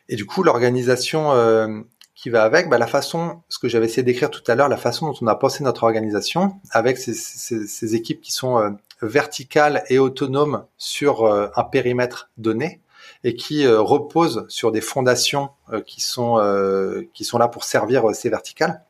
Et 0.09 0.15
du 0.15 0.27
coup, 0.27 0.45
l'organisation 0.45 1.85
qui 2.15 2.31
va 2.31 2.43
avec, 2.43 2.69
bah, 2.69 2.79
la 2.79 2.87
façon, 2.87 3.43
ce 3.49 3.59
que 3.59 3.69
j'avais 3.69 3.87
essayé 3.87 4.03
d'écrire 4.03 4.31
tout 4.31 4.43
à 4.47 4.55
l'heure, 4.55 4.69
la 4.69 4.77
façon 4.77 5.07
dont 5.07 5.19
on 5.21 5.27
a 5.27 5.35
pensé 5.35 5.63
notre 5.63 5.85
organisation, 5.85 6.61
avec 6.71 6.99
ces, 6.99 7.15
ces, 7.15 7.67
ces 7.67 7.95
équipes 7.95 8.21
qui 8.21 8.33
sont 8.33 8.77
verticales 9.03 9.85
et 9.89 9.99
autonomes 9.99 10.65
sur 10.79 11.27
un 11.27 11.65
périmètre 11.65 12.31
donné 12.39 12.81
et 13.25 13.37
qui 13.37 13.67
euh, 13.67 13.81
repose 13.81 14.47
sur 14.49 14.73
des 14.73 14.81
fondations 14.81 15.51
euh, 15.73 15.81
qui 15.81 16.01
sont 16.01 16.39
euh, 16.39 17.03
qui 17.13 17.25
sont 17.25 17.39
là 17.39 17.49
pour 17.49 17.65
servir 17.65 18.15
ces 18.15 18.31
verticales. 18.31 18.83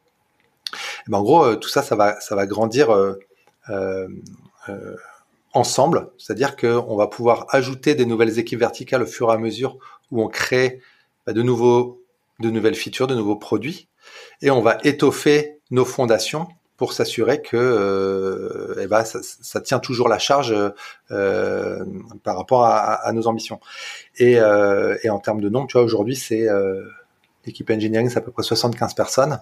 ben, 1.09 1.19
en 1.19 1.23
gros, 1.23 1.57
tout 1.57 1.69
ça, 1.69 1.83
ça 1.83 1.97
va 1.97 2.21
ça 2.21 2.37
va 2.37 2.47
grandir 2.47 2.97
ensemble, 5.53 6.11
c'est-à-dire 6.17 6.57
qu'on 6.57 6.97
va 6.97 7.09
pouvoir 7.09 7.47
ajouter 7.51 7.95
des 7.95 8.07
nouvelles 8.07 8.39
équipes 8.39 8.61
verticales 8.61 9.03
au 9.03 9.07
fur 9.07 9.31
et 9.31 9.35
à 9.35 9.39
mesure 9.39 9.79
où 10.13 10.23
on 10.23 10.29
crée 10.29 10.81
bah, 11.27 11.33
de 11.33 11.43
nouveaux 11.43 12.03
de 12.39 12.51
nouvelles 12.51 12.77
features, 12.77 13.07
de 13.07 13.15
nouveaux 13.15 13.37
produits, 13.37 13.89
et 14.43 14.51
on 14.51 14.63
va 14.63 14.79
étoffer 14.85 15.59
nos 15.71 15.85
fondations 15.85 16.49
pour 16.81 16.95
s'assurer 16.95 17.43
que 17.43 18.75
eh 18.81 18.87
ben, 18.87 19.05
ça, 19.05 19.61
tient 19.61 19.79
toujours 19.81 20.09
la 20.09 20.19
charge 20.19 20.57
par 21.09 22.37
rapport 22.39 22.65
à, 22.65 23.13
nos 23.13 23.27
ambitions. 23.27 23.61
Et, 24.17 24.39
et, 25.03 25.11
en 25.11 25.19
termes 25.19 25.43
de 25.43 25.51
nombre, 25.51 25.67
tu 25.67 25.75
vois, 25.75 25.83
aujourd'hui, 25.83 26.17
c'est 26.17 26.49
l'équipe 27.45 27.69
engineering, 27.69 28.09
c'est 28.09 28.17
à 28.17 28.23
peu 28.23 28.33
près 28.33 28.43
75 28.43 28.95
personnes. 28.95 29.41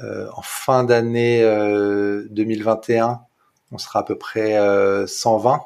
en 0.00 0.42
fin 0.42 0.82
d'année 0.82 1.40
2021, 2.30 3.20
on 3.70 3.78
sera 3.78 4.00
à 4.00 4.02
peu 4.02 4.18
près 4.18 4.58
120 5.06 5.60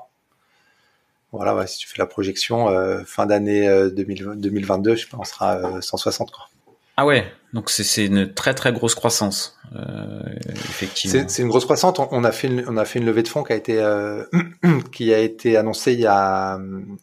voilà, 1.33 1.67
si 1.67 1.79
tu 1.79 1.89
fais 1.89 1.99
la 1.99 2.07
projection, 2.07 2.69
euh, 2.69 3.03
fin 3.05 3.27
d'année 3.27 3.69
2022, 3.91 4.91
euh, 4.91 4.97
je 4.97 5.09
pense, 5.09 5.21
on 5.21 5.25
sera 5.25 5.83
160 5.83 6.29
euh, 6.29 6.33
quoi. 6.33 6.49
Ah 6.97 7.05
ouais, 7.05 7.31
donc 7.53 7.71
c'est 7.71 8.07
une 8.07 8.33
très 8.33 8.55
très 8.55 8.73
grosse 8.73 8.95
croissance, 8.95 9.59
effectivement. 10.71 11.25
C'est 11.29 11.43
une 11.43 11.49
grosse 11.49 11.65
croissance. 11.65 11.99
On, 12.11 12.25
a 12.25 12.33
fait 12.33 12.49
une, 12.49 12.65
on 12.69 12.77
a 12.77 12.85
fait 12.85 12.99
une 12.99 13.05
levée 13.05 13.23
de 13.23 13.29
fonds 13.29 13.43
qui 13.43 13.53
a 13.53 13.57
été 13.57 14.25
qui 14.93 15.13
a 15.13 15.19
été 15.19 15.57
annoncée 15.57 15.93
il 15.93 16.01
y 16.01 16.07
a 16.07 16.59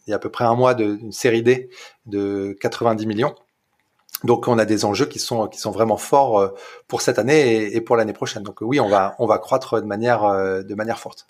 il 0.06 0.10
y 0.10 0.12
a 0.12 0.16
à 0.16 0.18
peu 0.18 0.30
près 0.30 0.44
un 0.44 0.54
mois 0.54 0.74
d'une 0.74 1.12
série 1.12 1.42
D 1.42 1.70
de 2.06 2.56
90 2.60 3.06
millions. 3.06 3.34
Donc 4.24 4.48
on 4.48 4.58
a 4.58 4.64
des 4.64 4.84
enjeux 4.84 5.06
qui 5.06 5.18
sont 5.18 5.46
qui 5.46 5.60
sont 5.60 5.70
vraiment 5.70 5.96
forts 5.96 6.54
pour 6.88 7.00
cette 7.00 7.18
année 7.18 7.54
et, 7.54 7.76
et 7.76 7.80
pour 7.80 7.96
l'année 7.96 8.14
prochaine. 8.14 8.42
Donc 8.42 8.62
oui, 8.62 8.80
on 8.80 8.88
va 8.88 9.14
on 9.20 9.26
va 9.26 9.38
croître 9.38 9.80
de 9.80 9.86
manière 9.86 10.22
de 10.22 10.74
manière 10.74 10.98
forte. 10.98 11.26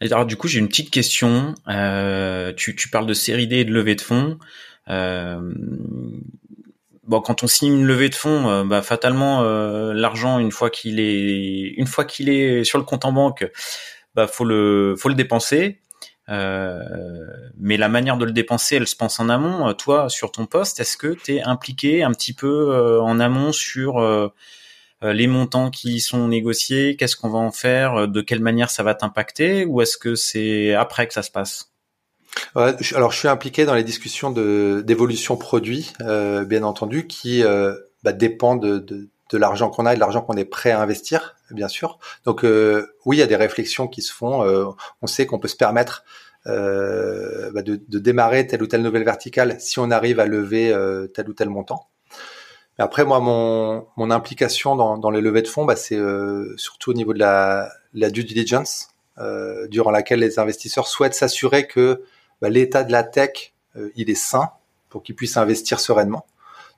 Alors 0.00 0.24
du 0.24 0.36
coup, 0.36 0.48
j'ai 0.48 0.58
une 0.58 0.68
petite 0.68 0.90
question. 0.90 1.54
Euh, 1.68 2.52
tu, 2.54 2.74
tu, 2.74 2.88
parles 2.88 3.06
de 3.06 3.12
série 3.12 3.46
D 3.46 3.56
et 3.56 3.64
de 3.64 3.72
levée 3.72 3.94
de 3.94 4.00
fonds. 4.00 4.38
Euh, 4.88 5.52
bon, 7.10 7.20
quand 7.20 7.42
on 7.42 7.46
signe 7.46 7.74
une 7.74 7.86
levée 7.86 8.08
de 8.08 8.14
fonds, 8.14 8.48
euh, 8.48 8.64
bah, 8.64 8.82
fatalement, 8.82 9.42
euh, 9.42 9.92
l'argent 9.92 10.38
une 10.38 10.52
fois 10.52 10.70
qu'il 10.70 11.00
est 11.00 11.74
une 11.76 11.86
fois 11.86 12.04
qu'il 12.04 12.30
est 12.30 12.64
sur 12.64 12.78
le 12.78 12.84
compte 12.84 13.04
en 13.04 13.12
banque, 13.12 13.50
bah 14.14 14.26
faut 14.26 14.44
le 14.44 14.94
faut 14.98 15.08
le 15.10 15.14
dépenser. 15.14 15.80
Euh, 16.30 16.78
mais 17.58 17.76
la 17.76 17.88
manière 17.88 18.16
de 18.16 18.24
le 18.24 18.32
dépenser, 18.32 18.76
elle 18.76 18.86
se 18.86 18.96
pense 18.96 19.20
en 19.20 19.28
amont. 19.28 19.74
Toi, 19.74 20.08
sur 20.08 20.30
ton 20.32 20.46
poste, 20.46 20.80
est-ce 20.80 20.96
que 20.96 21.08
tu 21.14 21.34
es 21.36 21.42
impliqué 21.42 22.02
un 22.04 22.12
petit 22.12 22.32
peu 22.32 23.00
en 23.00 23.18
amont 23.20 23.52
sur 23.52 24.00
euh, 25.02 25.14
les 25.14 25.26
montants 25.26 25.70
qui 25.70 26.00
sont 26.00 26.28
négociés, 26.28 26.96
qu'est-ce 26.96 27.16
qu'on 27.16 27.30
va 27.30 27.38
en 27.38 27.52
faire, 27.52 27.94
euh, 27.94 28.06
de 28.06 28.20
quelle 28.20 28.40
manière 28.40 28.70
ça 28.70 28.82
va 28.82 28.94
t'impacter, 28.94 29.64
ou 29.64 29.80
est-ce 29.80 29.96
que 29.96 30.14
c'est 30.14 30.74
après 30.74 31.06
que 31.06 31.14
ça 31.14 31.22
se 31.22 31.30
passe? 31.30 31.69
Alors, 32.54 33.12
je 33.12 33.18
suis 33.18 33.28
impliqué 33.28 33.64
dans 33.64 33.74
les 33.74 33.84
discussions 33.84 34.30
d'évolution 34.30 35.36
produit, 35.36 35.92
euh, 36.00 36.44
bien 36.44 36.62
entendu, 36.62 37.06
qui 37.06 37.42
euh, 37.42 37.74
bah, 38.02 38.12
dépend 38.12 38.56
de, 38.56 38.78
de, 38.78 39.08
de 39.30 39.38
l'argent 39.38 39.70
qu'on 39.70 39.86
a 39.86 39.92
et 39.92 39.94
de 39.96 40.00
l'argent 40.00 40.22
qu'on 40.22 40.36
est 40.36 40.44
prêt 40.44 40.70
à 40.70 40.80
investir, 40.80 41.36
bien 41.50 41.68
sûr. 41.68 41.98
Donc, 42.24 42.44
euh, 42.44 42.94
oui, 43.04 43.16
il 43.16 43.20
y 43.20 43.22
a 43.22 43.26
des 43.26 43.36
réflexions 43.36 43.88
qui 43.88 44.02
se 44.02 44.12
font. 44.12 44.42
on 45.02 45.06
sait 45.06 45.26
qu'on 45.26 45.38
peut 45.38 45.48
se 45.48 45.56
permettre 45.56 46.04
euh, 46.46 47.50
bah, 47.52 47.62
de, 47.62 47.80
de, 47.88 47.98
démarrer 47.98 48.46
telle 48.46 48.62
ou 48.62 48.66
telle 48.66 48.82
nouvelle 48.82 49.04
verticale 49.04 49.56
si 49.58 49.78
on 49.78 49.90
arrive 49.90 50.20
à 50.20 50.26
lever 50.26 50.74
tel 51.12 51.28
ou 51.28 51.34
tel 51.34 51.50
montant 51.50 51.90
après, 52.80 53.04
moi, 53.04 53.20
mon, 53.20 53.86
mon 53.96 54.10
implication 54.10 54.74
dans, 54.74 54.96
dans 54.96 55.10
les 55.10 55.20
levées 55.20 55.42
de 55.42 55.48
fonds, 55.48 55.64
bah, 55.64 55.76
c'est 55.76 55.96
euh, 55.96 56.54
surtout 56.56 56.90
au 56.90 56.94
niveau 56.94 57.12
de 57.12 57.18
la, 57.18 57.70
la 57.92 58.10
due 58.10 58.24
diligence, 58.24 58.88
euh, 59.18 59.68
durant 59.68 59.90
laquelle 59.90 60.20
les 60.20 60.38
investisseurs 60.38 60.88
souhaitent 60.88 61.14
s'assurer 61.14 61.66
que 61.66 62.02
bah, 62.40 62.48
l'état 62.48 62.84
de 62.84 62.92
la 62.92 63.02
tech, 63.02 63.52
euh, 63.76 63.90
il 63.96 64.10
est 64.10 64.14
sain 64.14 64.50
pour 64.88 65.02
qu'ils 65.02 65.14
puissent 65.14 65.36
investir 65.36 65.80
sereinement. 65.80 66.26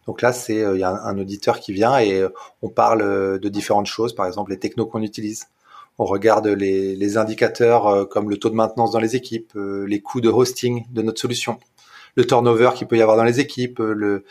Donc 0.06 0.20
là, 0.20 0.32
c'est 0.32 0.56
il 0.56 0.80
y 0.80 0.82
a 0.82 0.90
un, 0.90 1.16
auditeur 1.16 1.60
qui 1.60 1.72
vient 1.72 1.98
et 2.00 2.26
on 2.60 2.68
parle 2.68 3.38
de 3.38 3.48
différentes 3.48 3.86
choses, 3.86 4.16
par 4.16 4.26
exemple 4.26 4.50
les 4.50 4.58
technos 4.58 4.86
qu'on 4.86 5.00
utilise. 5.00 5.46
On 5.96 6.04
regarde 6.04 6.48
les, 6.48 7.16
indicateurs 7.16 8.08
comme 8.08 8.28
le 8.28 8.36
taux 8.36 8.50
de 8.50 8.56
maintenance 8.56 8.90
dans 8.90 8.98
les 8.98 9.14
équipes, 9.14 9.52
les 9.54 10.00
coûts 10.00 10.20
de 10.20 10.28
hosting 10.28 10.86
de 10.90 11.02
notre 11.02 11.20
solution, 11.20 11.60
le 12.16 12.26
turnover 12.26 12.70
qu'il 12.74 12.86
peut 12.86 12.96
y 12.96 13.02
avoir 13.02 13.16
dans 13.16 13.24
les 13.24 13.40
équipes, 13.40 13.78
le, 13.78 14.24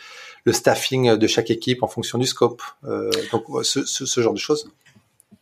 staffing 0.50 1.16
de 1.16 1.26
chaque 1.26 1.50
équipe 1.50 1.82
en 1.82 1.88
fonction 1.88 2.18
du 2.18 2.26
scope. 2.26 2.62
Euh, 2.84 3.10
donc 3.30 3.44
ce, 3.64 4.20
genre 4.20 4.34
de 4.34 4.38
choses. 4.38 4.70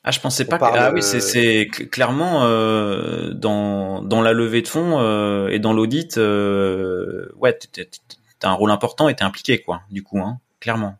Ah, 0.02 0.10
je 0.10 0.20
pensais 0.20 0.44
pas. 0.44 0.58
Que... 0.58 0.64
Ah 0.64 0.92
oui, 0.92 1.02
c'est 1.02 1.68
clairement 1.90 2.44
euh, 2.44 3.32
dans 3.34 4.02
dans 4.02 4.22
la 4.22 4.32
levée 4.32 4.62
de 4.62 4.68
fonds 4.68 4.98
euh, 4.98 5.48
et 5.48 5.58
dans 5.58 5.72
l'audit. 5.72 6.16
Euh, 6.16 7.28
ouais, 7.36 7.58
t'as 8.38 8.48
un 8.48 8.54
rôle 8.54 8.70
important 8.70 9.08
et 9.08 9.14
t'es 9.14 9.24
impliqué 9.24 9.60
quoi. 9.60 9.82
Du 9.90 10.02
coup, 10.02 10.18
hein, 10.18 10.40
clairement. 10.60 10.96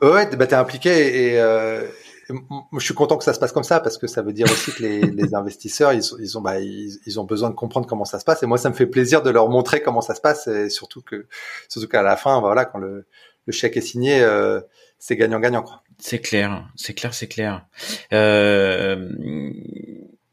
Ouais, 0.00 0.34
bah 0.36 0.46
t'es 0.46 0.54
impliqué 0.54 1.32
et, 1.32 1.40
euh, 1.40 1.86
je 2.30 2.84
suis 2.84 2.94
content 2.94 3.18
que 3.18 3.24
ça 3.24 3.34
se 3.34 3.40
passe 3.40 3.52
comme 3.52 3.64
ça 3.64 3.80
parce 3.80 3.98
que 3.98 4.06
ça 4.06 4.22
veut 4.22 4.32
dire 4.32 4.46
aussi 4.46 4.72
que 4.72 4.82
les, 4.82 5.00
les 5.02 5.34
investisseurs 5.34 5.92
ils, 5.92 6.02
ils 6.20 6.38
ont 6.38 6.40
bah, 6.40 6.60
ils, 6.60 6.98
ils, 7.04 7.18
ont 7.18 7.24
besoin 7.24 7.50
de 7.50 7.54
comprendre 7.54 7.86
comment 7.86 8.04
ça 8.04 8.18
se 8.18 8.24
passe 8.24 8.42
et 8.42 8.46
moi 8.46 8.58
ça 8.58 8.68
me 8.70 8.74
fait 8.74 8.86
plaisir 8.86 9.22
de 9.22 9.30
leur 9.30 9.48
montrer 9.48 9.82
comment 9.82 10.02
ça 10.02 10.14
se 10.14 10.20
passe 10.20 10.46
et 10.46 10.70
surtout 10.70 11.02
que 11.02 11.26
surtout 11.68 11.88
qu'à 11.88 12.02
la 12.02 12.16
fin 12.16 12.38
voilà 12.40 12.64
quand 12.64 12.78
le 12.78 13.06
le 13.48 13.52
chèque 13.52 13.78
est 13.78 13.80
signé, 13.82 14.20
euh, 14.20 14.60
c'est 14.98 15.16
gagnant-gagnant. 15.16 15.64
C'est 15.98 16.20
clair, 16.20 16.68
c'est 16.76 16.94
clair, 16.94 17.14
c'est 17.14 17.26
clair. 17.26 17.66
Euh, 18.12 19.08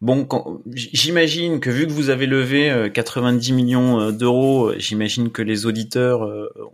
bon, 0.01 0.28
j'imagine 0.74 1.59
que 1.59 1.70
vu 1.70 1.88
que 1.88 1.91
vous 1.91 2.09
avez 2.09 2.26
levé 2.26 2.89
90 2.93 3.51
euh, 3.51 3.55
millions 3.55 4.11
d'euros, 4.11 4.74
j'imagine 4.78 5.32
que 5.32 5.41
les 5.41 5.66
auditeurs 5.66 6.22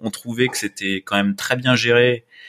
ont 0.02 0.12
trouvé 0.12 0.48
que 0.48 0.58
c'était 0.58 1.02
quand 1.06 1.16
même 1.16 1.36
très 1.36 1.56
bien 1.56 1.76
géré 1.76 2.26
euh, 2.26 2.42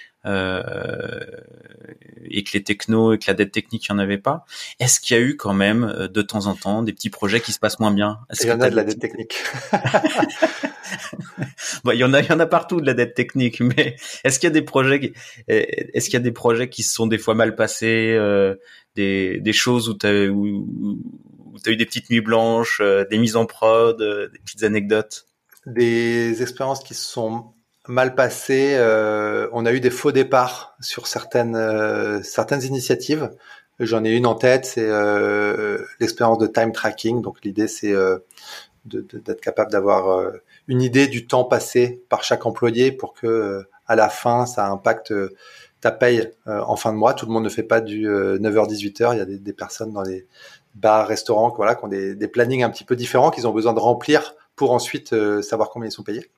et 2.32 2.44
que 2.44 2.50
les 2.54 2.62
technos 2.62 3.12
et 3.12 3.18
que 3.18 3.24
la 3.26 3.34
dette 3.34 3.52
technique, 3.52 3.86
il 3.88 3.92
n'y 3.92 4.00
en 4.00 4.02
avait 4.02 4.18
pas. 4.18 4.44
Est-ce 4.80 5.00
qu'il 5.00 5.16
y 5.16 5.20
a 5.20 5.22
eu 5.22 5.36
quand 5.36 5.54
même 5.54 5.84
euh, 5.84 6.08
de 6.08 6.22
temps 6.22 6.46
en 6.46 6.54
temps 6.54 6.82
des 6.82 6.92
petits 6.92 7.10
projets 7.10 7.40
qui 7.40 7.52
se 7.52 7.58
passent 7.58 7.78
moins 7.78 7.92
bien? 7.92 8.20
Il 8.40 8.46
y 8.46 8.52
en 8.52 8.60
a 8.60 8.70
de 8.70 8.76
la 8.76 8.84
dette 8.84 9.00
technique. 9.00 9.34
bon, 11.84 11.92
il 11.92 11.98
y 11.98 12.04
en 12.04 12.12
a, 12.12 12.20
il 12.20 12.28
y 12.28 12.32
en 12.32 12.40
a 12.40 12.46
partout 12.46 12.80
de 12.80 12.86
la 12.86 12.94
dette 12.94 13.14
technique, 13.14 13.60
mais 13.60 13.96
est-ce 14.24 14.38
qu'il 14.38 14.46
y 14.46 14.50
a 14.50 14.54
des 14.54 14.62
projets, 14.62 15.00
qui, 15.00 15.12
est-ce 15.48 16.06
qu'il 16.06 16.14
y 16.14 16.16
a 16.16 16.20
des 16.20 16.32
projets 16.32 16.68
qui 16.68 16.82
se 16.82 16.94
sont 16.94 17.06
des 17.06 17.18
fois 17.18 17.34
mal 17.34 17.54
passés, 17.54 18.14
euh, 18.16 18.54
des, 18.96 19.40
des 19.40 19.52
choses 19.52 19.88
où 19.88 19.94
tu 19.94 20.06
as, 20.06 20.28
où, 20.28 20.46
où 20.46 21.56
as 21.64 21.70
eu 21.70 21.76
des 21.76 21.86
petites 21.86 22.10
nuits 22.10 22.20
blanches, 22.20 22.80
euh, 22.80 23.04
des 23.10 23.18
mises 23.18 23.36
en 23.36 23.46
prod, 23.46 23.98
des 23.98 24.38
petites 24.38 24.62
anecdotes? 24.62 25.26
Des 25.66 26.42
expériences 26.42 26.82
qui 26.82 26.94
se 26.94 27.04
sont 27.04 27.52
mal 27.88 28.14
passé. 28.14 28.74
Euh, 28.76 29.48
on 29.52 29.66
a 29.66 29.72
eu 29.72 29.80
des 29.80 29.90
faux 29.90 30.12
départs 30.12 30.76
sur 30.80 31.06
certaines 31.06 31.56
euh, 31.56 32.22
certaines 32.22 32.62
initiatives. 32.62 33.30
J'en 33.80 34.04
ai 34.04 34.10
une 34.10 34.26
en 34.26 34.34
tête, 34.34 34.64
c'est 34.66 34.86
euh, 34.86 35.78
l'expérience 35.98 36.38
de 36.38 36.46
time 36.46 36.72
tracking. 36.72 37.22
Donc 37.22 37.38
l'idée 37.44 37.68
c'est 37.68 37.94
d'être 38.84 39.40
capable 39.40 39.72
d'avoir 39.72 40.32
une 40.68 40.82
idée 40.82 41.08
du 41.08 41.26
temps 41.26 41.44
passé 41.44 42.02
par 42.08 42.22
chaque 42.22 42.46
employé 42.46 42.92
pour 42.92 43.14
que 43.14 43.64
à 43.86 43.96
la 43.96 44.08
fin 44.08 44.46
ça 44.46 44.68
impacte 44.68 45.12
ta 45.80 45.90
paye 45.90 46.30
en 46.46 46.76
fin 46.76 46.92
de 46.92 46.98
mois. 46.98 47.14
Tout 47.14 47.26
le 47.26 47.32
monde 47.32 47.44
ne 47.44 47.48
fait 47.48 47.62
pas 47.64 47.80
du 47.80 48.06
9h-18h. 48.06 49.14
Il 49.14 49.18
y 49.18 49.20
a 49.20 49.24
des, 49.24 49.52
personnes 49.52 49.92
dans 49.92 50.02
les 50.02 50.26
bars, 50.74 51.08
restaurants, 51.08 51.52
voilà, 51.56 51.74
qui 51.74 51.84
ont 51.84 51.88
des, 51.88 52.14
des 52.14 52.28
plannings 52.28 52.62
un 52.62 52.70
petit 52.70 52.84
peu 52.84 52.94
différents 52.94 53.30
qu'ils 53.30 53.48
ont 53.48 53.52
besoin 53.52 53.72
de 53.72 53.80
remplir 53.80 54.36
pour 54.54 54.72
ensuite 54.72 55.14
savoir 55.42 55.70
combien 55.70 55.88
ils 55.88 55.92
sont 55.92 56.04
payés. 56.04 56.30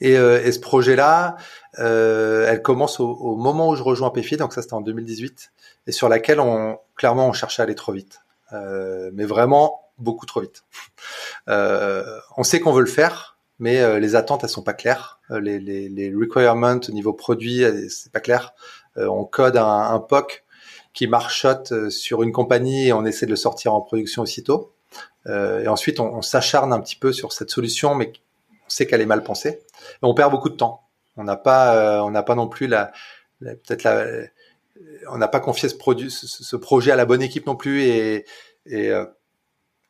Et, 0.00 0.16
euh, 0.16 0.44
et 0.44 0.52
ce 0.52 0.60
projet-là, 0.60 1.36
euh, 1.78 2.46
elle 2.48 2.62
commence 2.62 3.00
au, 3.00 3.08
au, 3.08 3.36
moment 3.36 3.68
où 3.68 3.76
je 3.76 3.82
rejoins 3.82 4.10
PFI, 4.10 4.36
donc 4.36 4.52
ça 4.52 4.62
c'était 4.62 4.74
en 4.74 4.80
2018, 4.80 5.52
et 5.86 5.92
sur 5.92 6.08
laquelle 6.08 6.40
on 6.40 6.78
clairement 6.96 7.28
on 7.28 7.32
cherchait 7.32 7.62
à 7.62 7.64
aller 7.64 7.74
trop 7.74 7.92
vite, 7.92 8.20
euh, 8.52 9.10
mais 9.14 9.24
vraiment 9.24 9.82
beaucoup 9.98 10.26
trop 10.26 10.40
vite. 10.40 10.64
Euh, 11.48 12.18
on 12.36 12.42
sait 12.42 12.60
qu'on 12.60 12.72
veut 12.72 12.82
le 12.82 12.86
faire, 12.86 13.38
mais 13.58 13.80
euh, 13.80 13.98
les 13.98 14.16
attentes 14.16 14.44
elles 14.44 14.50
sont 14.50 14.62
pas 14.62 14.74
claires, 14.74 15.20
euh, 15.30 15.40
les, 15.40 15.58
les, 15.58 15.88
les 15.88 16.12
requirements 16.14 16.80
au 16.88 16.92
niveau 16.92 17.12
produit 17.12 17.64
c'est 17.88 18.12
pas 18.12 18.20
clair. 18.20 18.54
on 18.96 19.24
code 19.24 19.56
un, 19.56 19.92
un 19.92 20.00
POC 20.00 20.44
qui 20.92 21.06
marchote 21.06 21.88
sur 21.88 22.22
une 22.22 22.32
compagnie 22.32 22.88
et 22.88 22.92
on 22.92 23.06
essaie 23.06 23.24
de 23.24 23.30
le 23.30 23.36
sortir 23.36 23.72
en 23.72 23.80
production 23.80 24.22
aussitôt. 24.22 24.72
et 25.26 25.68
ensuite 25.68 26.00
on, 26.00 26.16
on 26.16 26.22
s'acharne 26.22 26.72
un 26.72 26.80
petit 26.80 26.96
peu 26.96 27.12
sur 27.12 27.32
cette 27.32 27.50
solution, 27.50 27.94
mais 27.94 28.12
sait 28.72 28.86
qu'elle 28.86 29.00
est 29.00 29.06
mal 29.06 29.22
pensée. 29.22 29.60
Mais 30.02 30.08
on 30.08 30.14
perd 30.14 30.30
beaucoup 30.30 30.48
de 30.48 30.56
temps. 30.56 30.82
On 31.16 31.24
n'a 31.24 31.36
pas, 31.36 31.76
euh, 31.76 32.00
on 32.00 32.10
n'a 32.10 32.22
pas 32.22 32.34
non 32.34 32.48
plus 32.48 32.66
la, 32.66 32.92
peut-être 33.40 33.82
la, 33.82 34.06
on 35.10 35.18
n'a 35.18 35.28
pas 35.28 35.40
confié 35.40 35.68
ce, 35.68 35.74
produit, 35.74 36.10
ce, 36.10 36.56
projet 36.56 36.90
à 36.90 36.96
la 36.96 37.04
bonne 37.04 37.22
équipe 37.22 37.46
non 37.46 37.56
plus 37.56 37.82
et 37.82 38.24
et, 38.66 38.90
euh, 38.90 39.04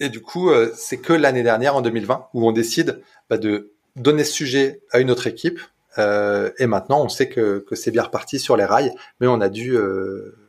et 0.00 0.08
du 0.08 0.22
coup 0.22 0.50
euh, 0.50 0.72
c'est 0.74 0.98
que 0.98 1.12
l'année 1.12 1.42
dernière 1.42 1.76
en 1.76 1.82
2020 1.82 2.28
où 2.34 2.48
on 2.48 2.52
décide 2.52 3.02
bah, 3.28 3.38
de 3.38 3.72
donner 3.96 4.24
ce 4.24 4.32
sujet 4.32 4.80
à 4.90 4.98
une 4.98 5.10
autre 5.10 5.26
équipe 5.26 5.60
et 5.98 6.66
maintenant 6.66 7.02
on 7.04 7.10
sait 7.10 7.28
que, 7.28 7.58
que 7.68 7.74
c'est 7.76 7.90
bien 7.90 8.02
reparti 8.02 8.38
sur 8.38 8.56
les 8.56 8.64
rails 8.64 8.94
mais 9.20 9.26
on 9.26 9.42
a 9.42 9.50
dû 9.50 9.76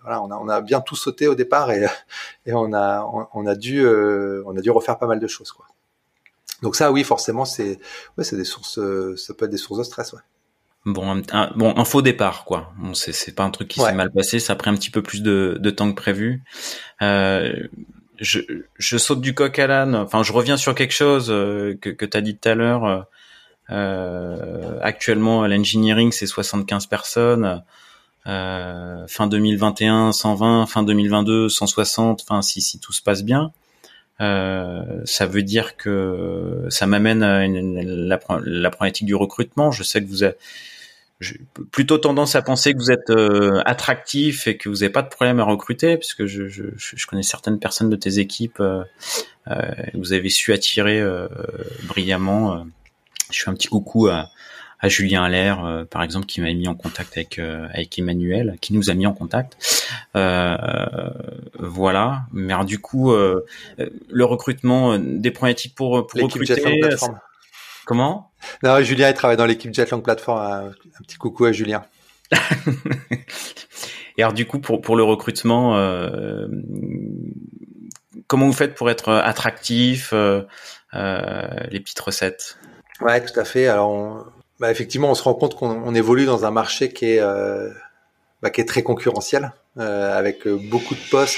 voilà 0.01 0.21
on 0.23 0.31
a, 0.31 0.37
on 0.37 0.47
a 0.47 0.61
bien 0.61 0.79
tout 0.79 0.95
sauté 0.95 1.27
au 1.27 1.35
départ 1.35 1.69
et, 1.71 1.85
et 2.45 2.53
on 2.53 2.73
a 2.73 3.05
on, 3.33 3.45
a 3.45 3.55
dû 3.55 3.85
on 3.85 4.57
a 4.57 4.61
dû 4.61 4.71
refaire 4.71 4.97
pas 4.97 5.07
mal 5.07 5.19
de 5.19 5.27
choses 5.27 5.51
quoi 5.51 5.65
donc 6.63 6.75
ça, 6.75 6.91
oui, 6.91 7.03
forcément, 7.03 7.45
c'est 7.45 7.79
ouais, 8.17 8.23
c'est 8.23 8.37
des 8.37 8.45
sources, 8.45 8.79
euh, 8.79 9.15
ça 9.17 9.33
peut 9.33 9.45
être 9.45 9.51
des 9.51 9.57
sources 9.57 9.79
de 9.79 9.83
stress, 9.83 10.13
ouais. 10.13 10.21
Bon, 10.85 11.23
un, 11.31 11.51
bon, 11.55 11.73
un 11.77 11.85
faux 11.85 12.01
départ, 12.01 12.43
quoi. 12.43 12.73
Bon, 12.77 12.93
c'est, 12.93 13.13
c'est 13.13 13.31
pas 13.31 13.43
un 13.43 13.51
truc 13.51 13.69
qui 13.69 13.79
s'est 13.79 13.93
mal 13.93 14.11
passé. 14.11 14.39
Ça 14.39 14.53
a 14.53 14.55
pris 14.57 14.69
un 14.69 14.75
petit 14.75 14.89
peu 14.89 15.01
plus 15.01 15.21
de, 15.21 15.57
de 15.59 15.69
temps 15.69 15.89
que 15.89 15.95
prévu. 15.95 16.43
Euh, 17.01 17.53
je, 18.19 18.39
je 18.77 18.97
saute 18.97 19.21
du 19.21 19.33
coq 19.33 19.57
à 19.59 19.67
l'âne. 19.67 19.95
Enfin, 19.95 20.23
je 20.23 20.33
reviens 20.33 20.57
sur 20.57 20.75
quelque 20.75 20.93
chose 20.93 21.27
euh, 21.29 21.77
que, 21.79 21.89
que 21.89 22.05
tu 22.05 22.17
as 22.17 22.21
dit 22.21 22.35
tout 22.35 22.49
à 22.49 22.55
l'heure. 22.55 23.07
Euh, 23.69 24.77
actuellement, 24.81 25.47
l'engineering, 25.47 26.11
c'est 26.11 26.27
75 26.27 26.87
personnes. 26.87 27.63
Euh, 28.27 29.07
fin 29.07 29.27
2021, 29.27 30.11
120. 30.11 30.65
Fin 30.65 30.83
2022, 30.83 31.47
160. 31.47 32.23
Enfin, 32.23 32.41
si, 32.41 32.59
si 32.59 32.79
tout 32.79 32.91
se 32.91 33.01
passe 33.01 33.23
bien. 33.23 33.53
Euh, 34.21 35.01
ça 35.05 35.25
veut 35.25 35.43
dire 35.43 35.75
que 35.75 36.65
ça 36.69 36.85
m'amène 36.85 37.23
à 37.23 37.47
la, 37.47 38.17
problématique 38.17 39.05
du 39.05 39.15
recrutement. 39.15 39.71
Je 39.71 39.83
sais 39.83 40.01
que 40.01 40.07
vous 40.07 40.23
avez 40.23 40.35
plutôt 41.71 41.97
tendance 41.97 42.35
à 42.35 42.41
penser 42.41 42.73
que 42.73 42.77
vous 42.77 42.91
êtes 42.91 43.09
euh, 43.09 43.61
attractif 43.65 44.47
et 44.47 44.57
que 44.57 44.67
vous 44.67 44.75
n'avez 44.75 44.89
pas 44.89 45.01
de 45.01 45.09
problème 45.09 45.39
à 45.39 45.43
recruter, 45.43 45.97
puisque 45.97 46.25
je, 46.25 47.05
connais 47.07 47.23
certaines 47.23 47.59
personnes 47.59 47.89
de 47.89 47.95
tes 47.95 48.19
équipes. 48.19 48.59
Euh, 48.59 48.83
vous 49.93 50.13
avez 50.13 50.29
su 50.29 50.53
attirer 50.53 51.01
brillamment. 51.83 52.65
Je 53.31 53.41
fais 53.41 53.49
un 53.49 53.53
petit 53.53 53.67
coucou 53.67 54.07
à, 54.07 54.29
à 54.83 54.89
Julien 54.89 55.23
Allaire, 55.23 55.63
euh, 55.63 55.85
par 55.85 56.03
exemple, 56.03 56.25
qui 56.25 56.41
m'a 56.41 56.53
mis 56.53 56.67
en 56.67 56.75
contact 56.75 57.15
avec 57.15 57.39
euh, 57.39 57.67
avec 57.73 57.97
Emmanuel, 57.97 58.57
qui 58.59 58.73
nous 58.73 58.89
a 58.89 58.93
mis 58.93 59.07
en 59.07 59.13
contact. 59.13 59.57
Euh, 60.17 60.57
voilà. 61.57 62.23
Mais 62.33 62.53
du 62.65 62.79
coup, 62.79 63.13
le 63.13 64.25
recrutement 64.25 64.99
des 64.99 65.31
problématiques 65.31 65.73
pour 65.73 66.05
pour 66.05 66.21
recruter. 66.21 66.61
Comment? 67.85 68.31
Non, 68.61 68.81
Julien, 68.81 69.09
il 69.09 69.13
travaille 69.13 69.37
dans 69.37 69.45
l'équipe 69.45 69.73
Jetlang 69.73 70.01
Platform. 70.01 70.39
Un, 70.39 70.71
petit 71.03 71.15
coucou 71.15 71.45
à 71.45 71.53
Julien. 71.53 71.85
Et 74.17 74.21
alors 74.21 74.33
du 74.33 74.45
coup, 74.45 74.59
pour 74.59 74.81
pour 74.81 74.97
le 74.97 75.03
recrutement, 75.03 75.77
comment 78.27 78.47
vous 78.47 78.53
faites 78.53 78.75
pour 78.75 78.89
être 78.89 79.13
attractif 79.13 80.11
Les 80.11 81.79
petites 81.79 81.99
recettes? 82.01 82.57
Ouais, 82.99 83.23
tout 83.23 83.37
à 83.39 83.43
fait. 83.43 83.67
Alors, 83.67 83.89
on, 83.89 84.23
bah, 84.63 84.71
effectivement, 84.71 85.11
on 85.11 85.13
se 85.13 85.23
rend 85.23 85.33
compte 85.33 85.55
qu'on 85.55 85.93
évolue 85.93 86.25
dans 86.25 86.45
un 86.45 86.51
marché 86.51 86.93
qui 86.93 87.03
est, 87.03 87.19
euh, 87.19 87.69
bah, 88.41 88.49
qui 88.49 88.61
est 88.61 88.65
très 88.65 88.81
concurrentiel, 88.81 89.51
euh, 89.77 90.17
avec 90.17 90.47
euh, 90.47 90.55
beaucoup 90.55 90.95
de 90.95 91.01
postes 91.11 91.37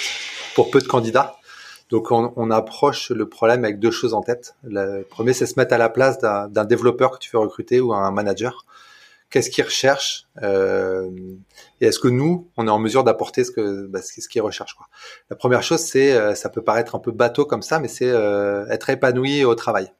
pour 0.53 0.69
peu 0.69 0.79
de 0.79 0.85
candidats. 0.85 1.35
Donc, 1.89 2.11
on, 2.11 2.33
on, 2.35 2.51
approche 2.51 3.09
le 3.09 3.27
problème 3.27 3.65
avec 3.65 3.79
deux 3.79 3.89
choses 3.89 4.13
en 4.13 4.21
tête. 4.21 4.53
Le 4.63 5.01
premier, 5.01 5.33
c'est 5.33 5.47
se 5.47 5.59
mettre 5.59 5.73
à 5.73 5.79
la 5.79 5.89
place 5.89 6.19
d'un 6.19 6.65
développeur 6.65 7.09
que 7.13 7.17
tu 7.17 7.31
veux 7.33 7.39
recruter 7.39 7.79
ou 7.79 7.95
un 7.95 8.11
manager. 8.11 8.63
Qu'est-ce 9.31 9.49
qu'il 9.49 9.63
recherche 9.63 10.27
euh, 10.43 11.09
et 11.81 11.87
est-ce 11.87 11.97
que 11.97 12.07
nous, 12.07 12.47
on 12.57 12.67
est 12.67 12.69
en 12.69 12.77
mesure 12.77 13.03
d'apporter 13.03 13.43
ce 13.43 13.49
que 13.49 13.87
bah, 13.87 14.03
ce 14.03 14.27
qu'il 14.27 14.41
recherche 14.43 14.75
quoi. 14.75 14.85
La 15.31 15.35
première 15.35 15.63
chose, 15.63 15.79
c'est, 15.79 16.13
euh, 16.13 16.35
ça 16.35 16.49
peut 16.49 16.61
paraître 16.61 16.93
un 16.93 16.99
peu 16.99 17.11
bateau 17.11 17.45
comme 17.45 17.63
ça, 17.63 17.79
mais 17.79 17.87
c'est 17.87 18.07
euh, 18.07 18.67
être 18.67 18.91
épanoui 18.91 19.45
au 19.45 19.55
travail. 19.55 19.91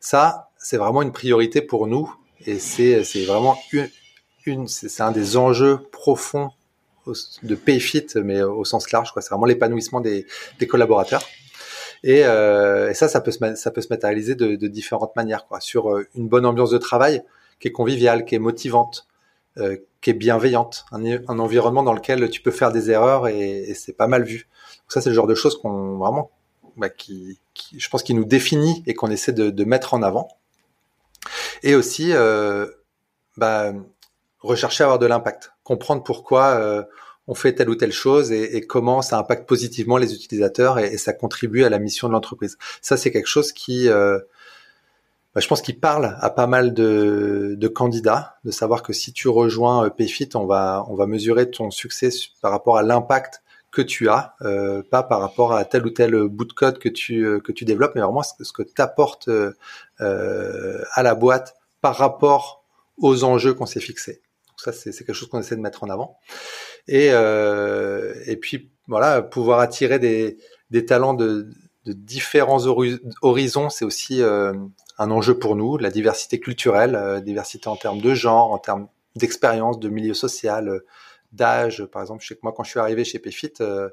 Ça, 0.00 0.50
c'est 0.58 0.76
vraiment 0.76 1.02
une 1.02 1.12
priorité 1.12 1.62
pour 1.62 1.86
nous 1.86 2.12
et 2.46 2.58
c'est 2.58 3.24
vraiment 3.24 3.58
une, 4.46 4.68
c'est 4.68 5.02
un 5.02 5.12
des 5.12 5.36
enjeux 5.36 5.78
profonds 5.90 6.50
de 7.42 7.54
Payfit, 7.54 8.06
mais 8.16 8.42
au 8.42 8.64
sens 8.64 8.90
large. 8.92 9.12
C'est 9.16 9.28
vraiment 9.30 9.46
l'épanouissement 9.46 10.00
des, 10.00 10.26
collaborateurs. 10.68 11.22
Et, 12.04 12.24
euh, 12.24 12.90
et, 12.90 12.94
ça, 12.94 13.08
ça 13.08 13.20
peut 13.20 13.30
se, 13.30 13.88
matérialiser 13.90 14.34
de, 14.34 14.66
différentes 14.66 15.14
manières. 15.16 15.46
Quoi. 15.46 15.60
Sur 15.60 15.90
euh, 15.90 16.06
une 16.14 16.28
bonne 16.28 16.46
ambiance 16.46 16.70
de 16.70 16.78
travail 16.78 17.22
qui 17.60 17.68
est 17.68 17.72
conviviale, 17.72 18.24
qui 18.24 18.34
est 18.34 18.40
motivante, 18.40 19.06
euh, 19.58 19.76
qui 20.00 20.10
est 20.10 20.14
bienveillante, 20.14 20.84
un, 20.90 21.38
environnement 21.38 21.82
dans 21.82 21.92
lequel 21.92 22.28
tu 22.30 22.40
peux 22.40 22.50
faire 22.50 22.72
des 22.72 22.90
erreurs 22.90 23.28
et, 23.28 23.72
c'est 23.74 23.96
pas 23.96 24.08
mal 24.08 24.24
vu. 24.24 24.48
Donc 24.78 24.92
ça, 24.92 25.00
c'est 25.00 25.10
le 25.10 25.14
genre 25.14 25.28
de 25.28 25.34
choses 25.34 25.56
qu'on 25.60 25.96
vraiment, 25.98 26.30
bah, 26.76 26.88
qui, 26.88 27.38
je 27.76 27.88
pense, 27.88 28.02
qui 28.02 28.14
nous 28.14 28.24
définit 28.24 28.82
et 28.86 28.94
qu'on 28.94 29.10
essaie 29.10 29.32
de 29.32 29.64
mettre 29.64 29.94
en 29.94 30.02
avant 30.02 30.28
et 31.62 31.74
aussi 31.74 32.12
euh, 32.12 32.66
bah, 33.36 33.72
rechercher 34.40 34.84
à 34.84 34.86
avoir 34.86 34.98
de 34.98 35.06
l'impact, 35.06 35.52
comprendre 35.64 36.02
pourquoi 36.02 36.50
euh, 36.50 36.82
on 37.28 37.34
fait 37.34 37.54
telle 37.54 37.70
ou 37.70 37.74
telle 37.74 37.92
chose 37.92 38.32
et, 38.32 38.56
et, 38.56 38.66
comment 38.66 39.02
ça 39.02 39.18
impacte 39.18 39.48
positivement 39.48 39.96
les 39.96 40.14
utilisateurs 40.14 40.78
et, 40.78 40.96
ça 40.98 41.12
contribue 41.12 41.64
à 41.64 41.68
la 41.68 41.78
mission 41.78 42.08
de 42.08 42.12
l'entreprise. 42.12 42.58
Ça, 42.80 42.96
c'est 42.96 43.10
quelque 43.10 43.28
chose 43.28 43.52
qui, 43.52 43.88
euh, 43.88 44.18
bah, 45.34 45.40
je 45.40 45.46
pense, 45.46 45.62
qui 45.62 45.72
parle 45.72 46.16
à 46.20 46.30
pas 46.30 46.46
mal 46.46 46.74
de, 46.74 47.54
de, 47.56 47.68
candidats, 47.68 48.36
de 48.44 48.50
savoir 48.50 48.82
que 48.82 48.92
si 48.92 49.12
tu 49.12 49.28
rejoins 49.28 49.86
euh, 49.86 49.90
Payfit, 49.90 50.30
on 50.34 50.46
va, 50.46 50.84
on 50.88 50.94
va 50.94 51.06
mesurer 51.06 51.50
ton 51.50 51.70
succès 51.70 52.10
par 52.40 52.50
rapport 52.50 52.76
à 52.76 52.82
l'impact 52.82 53.42
que 53.72 53.82
tu 53.82 54.10
as, 54.10 54.34
euh, 54.42 54.82
pas 54.88 55.02
par 55.02 55.20
rapport 55.20 55.54
à 55.54 55.64
tel 55.64 55.86
ou 55.86 55.90
tel 55.90 56.14
bout 56.28 56.44
de 56.44 56.52
code 56.52 56.78
que 56.78 56.90
tu 56.90 57.24
euh, 57.24 57.40
que 57.40 57.52
tu 57.52 57.64
développes, 57.64 57.92
mais 57.94 58.02
vraiment 58.02 58.22
ce, 58.22 58.52
que 58.52 58.62
tu 58.62 58.80
apportes 58.82 59.28
euh, 59.28 60.84
à 60.92 61.02
la 61.02 61.14
boîte 61.14 61.56
par 61.80 61.96
rapport 61.96 62.64
aux 62.98 63.24
enjeux 63.24 63.54
qu'on 63.54 63.66
s'est 63.66 63.80
fixés. 63.80 64.20
Donc 64.48 64.60
ça, 64.60 64.72
c'est 64.72 64.92
quelque 64.92 65.14
chose 65.14 65.28
qu'on 65.30 65.40
essaie 65.40 65.56
de 65.56 65.62
mettre 65.62 65.82
en 65.82 65.88
avant. 65.88 66.18
Et 66.86 67.06
et 67.06 68.36
puis 68.36 68.70
voilà, 68.86 69.22
pouvoir 69.22 69.60
attirer 69.60 69.98
des 69.98 70.36
des 70.70 70.84
talents 70.84 71.14
de, 71.14 71.48
de 71.86 71.92
différents 71.92 72.66
horizons, 73.22 73.70
c'est 73.70 73.86
aussi 73.86 74.22
un 74.22 75.10
enjeu 75.10 75.38
pour 75.38 75.56
nous. 75.56 75.78
La 75.78 75.90
diversité 75.90 76.40
culturelle, 76.40 77.22
diversité 77.24 77.68
en 77.68 77.76
termes 77.76 78.02
de 78.02 78.14
genre, 78.14 78.52
en 78.52 78.58
termes 78.58 78.88
d'expérience, 79.16 79.78
de 79.78 79.88
milieu 79.88 80.14
social 80.14 80.82
d'âge. 81.32 81.84
Par 81.86 82.02
exemple, 82.02 82.22
je 82.22 82.28
sais 82.28 82.34
que 82.34 82.40
moi, 82.42 82.52
quand 82.56 82.64
je 82.64 82.70
suis 82.70 82.80
arrivé 82.80 83.04
chez 83.04 83.18
Payfit, 83.18 83.52
euh, 83.60 83.88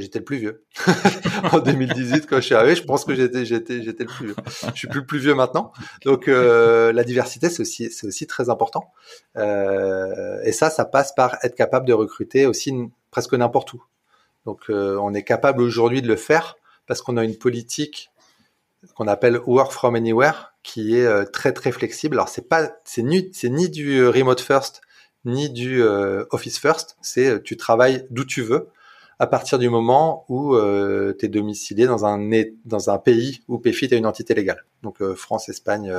j'étais 0.00 0.18
le 0.18 0.24
plus 0.24 0.38
vieux. 0.38 0.64
en 1.52 1.60
2018, 1.60 2.26
quand 2.26 2.36
je 2.36 2.40
suis 2.42 2.54
arrivé, 2.54 2.74
je 2.74 2.84
pense 2.84 3.04
que 3.04 3.14
j'étais, 3.14 3.44
j'étais, 3.44 3.82
j'étais 3.82 4.04
le 4.04 4.10
plus 4.10 4.26
vieux. 4.26 4.36
Je 4.72 4.78
suis 4.78 4.88
plus 4.88 5.00
le 5.00 5.06
plus 5.06 5.18
vieux 5.18 5.34
maintenant. 5.34 5.72
Donc, 6.04 6.28
euh, 6.28 6.92
la 6.92 7.04
diversité, 7.04 7.48
c'est 7.48 7.62
aussi, 7.62 7.90
c'est 7.90 8.06
aussi 8.06 8.26
très 8.26 8.50
important. 8.50 8.92
Euh, 9.36 10.40
et 10.44 10.52
ça, 10.52 10.70
ça 10.70 10.84
passe 10.84 11.14
par 11.14 11.38
être 11.42 11.54
capable 11.54 11.86
de 11.86 11.92
recruter 11.92 12.46
aussi 12.46 12.74
presque 13.10 13.34
n'importe 13.34 13.72
où. 13.72 13.82
Donc, 14.46 14.62
euh, 14.68 14.98
on 15.00 15.14
est 15.14 15.22
capable 15.22 15.62
aujourd'hui 15.62 16.02
de 16.02 16.08
le 16.08 16.16
faire 16.16 16.56
parce 16.86 17.00
qu'on 17.00 17.16
a 17.16 17.24
une 17.24 17.38
politique 17.38 18.10
qu'on 18.94 19.06
appelle 19.06 19.40
work 19.46 19.72
from 19.72 19.94
anywhere 19.94 20.54
qui 20.62 20.96
est 20.96 21.24
très 21.32 21.52
très 21.52 21.72
flexible. 21.72 22.16
Alors 22.16 22.28
c'est 22.28 22.50
pas 22.50 22.70
c'est 22.84 23.02
ni 23.02 23.30
c'est 23.32 23.48
ni 23.48 23.70
du 23.70 24.06
remote 24.06 24.42
first 24.42 24.82
ni 25.24 25.50
du 25.50 25.82
euh, 25.82 26.24
Office 26.30 26.58
First. 26.58 26.96
C'est 27.00 27.26
euh, 27.26 27.38
tu 27.42 27.56
travailles 27.56 28.06
d'où 28.10 28.24
tu 28.24 28.42
veux 28.42 28.68
à 29.18 29.26
partir 29.26 29.58
du 29.58 29.68
moment 29.68 30.24
où 30.28 30.54
euh, 30.54 31.14
tu 31.18 31.26
es 31.26 31.28
domicilié 31.28 31.86
dans 31.86 32.04
un 32.04 32.30
dans 32.64 32.90
un 32.90 32.98
pays 32.98 33.42
où 33.48 33.58
PFIT 33.58 33.94
est 33.94 33.98
une 33.98 34.06
entité 34.06 34.34
légale. 34.34 34.64
Donc 34.82 35.02
France, 35.14 35.48
Espagne, 35.48 35.92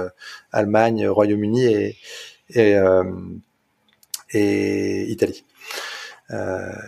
Allemagne, 0.51 1.07
Royaume-Uni 1.07 1.65
et 1.65 1.97
et, 2.49 2.75
et 4.31 5.11
Italie. 5.11 5.45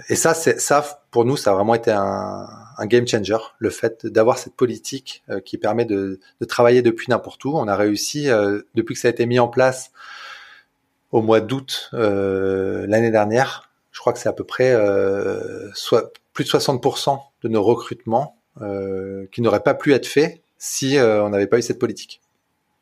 et 0.10 0.16
ça, 0.16 0.34
ça 0.34 1.04
pour 1.12 1.26
nous, 1.26 1.38
ça 1.38 1.52
a 1.52 1.54
vraiment 1.56 1.74
été 1.74 1.92
un, 1.92 2.48
un 2.78 2.86
game 2.86 3.08
changer, 3.08 3.38
le 3.58 3.70
fait 3.70 4.06
d'avoir 4.06 4.38
cette 4.38 4.54
politique 4.54 5.24
qui 5.46 5.58
permet 5.58 5.86
de, 5.86 6.20
de 6.42 6.46
travailler 6.46 6.82
depuis 6.82 7.08
n'importe 7.10 7.44
où. 7.46 7.56
On 7.56 7.68
a 7.68 7.76
réussi 7.76 8.28
depuis 8.76 8.94
que 8.94 9.00
ça 9.00 9.08
a 9.08 9.12
été 9.12 9.26
mis 9.26 9.40
en 9.40 9.48
place 9.48 9.92
au 11.12 11.22
mois 11.22 11.42
d'août 11.42 11.90
euh, 11.94 12.86
l'année 12.88 13.12
dernière. 13.12 13.70
Je 13.92 14.00
crois 14.00 14.14
que 14.14 14.20
c'est 14.20 14.30
à 14.30 14.34
peu 14.34 14.44
près 14.44 14.72
euh, 14.74 15.70
soit 15.74 16.12
plus 16.34 16.44
de 16.44 16.50
60% 16.50 17.20
de 17.44 17.48
nos 17.48 17.64
recrutements 17.64 18.38
euh, 18.62 19.26
qui 19.32 19.42
n'auraient 19.42 19.64
pas 19.64 19.74
pu 19.74 19.94
être 19.94 20.06
faits 20.06 20.42
si 20.58 20.98
euh, 20.98 21.24
on 21.24 21.30
n'avait 21.30 21.48
pas 21.48 21.58
eu 21.58 21.62
cette 21.62 21.80
politique. 21.80 22.22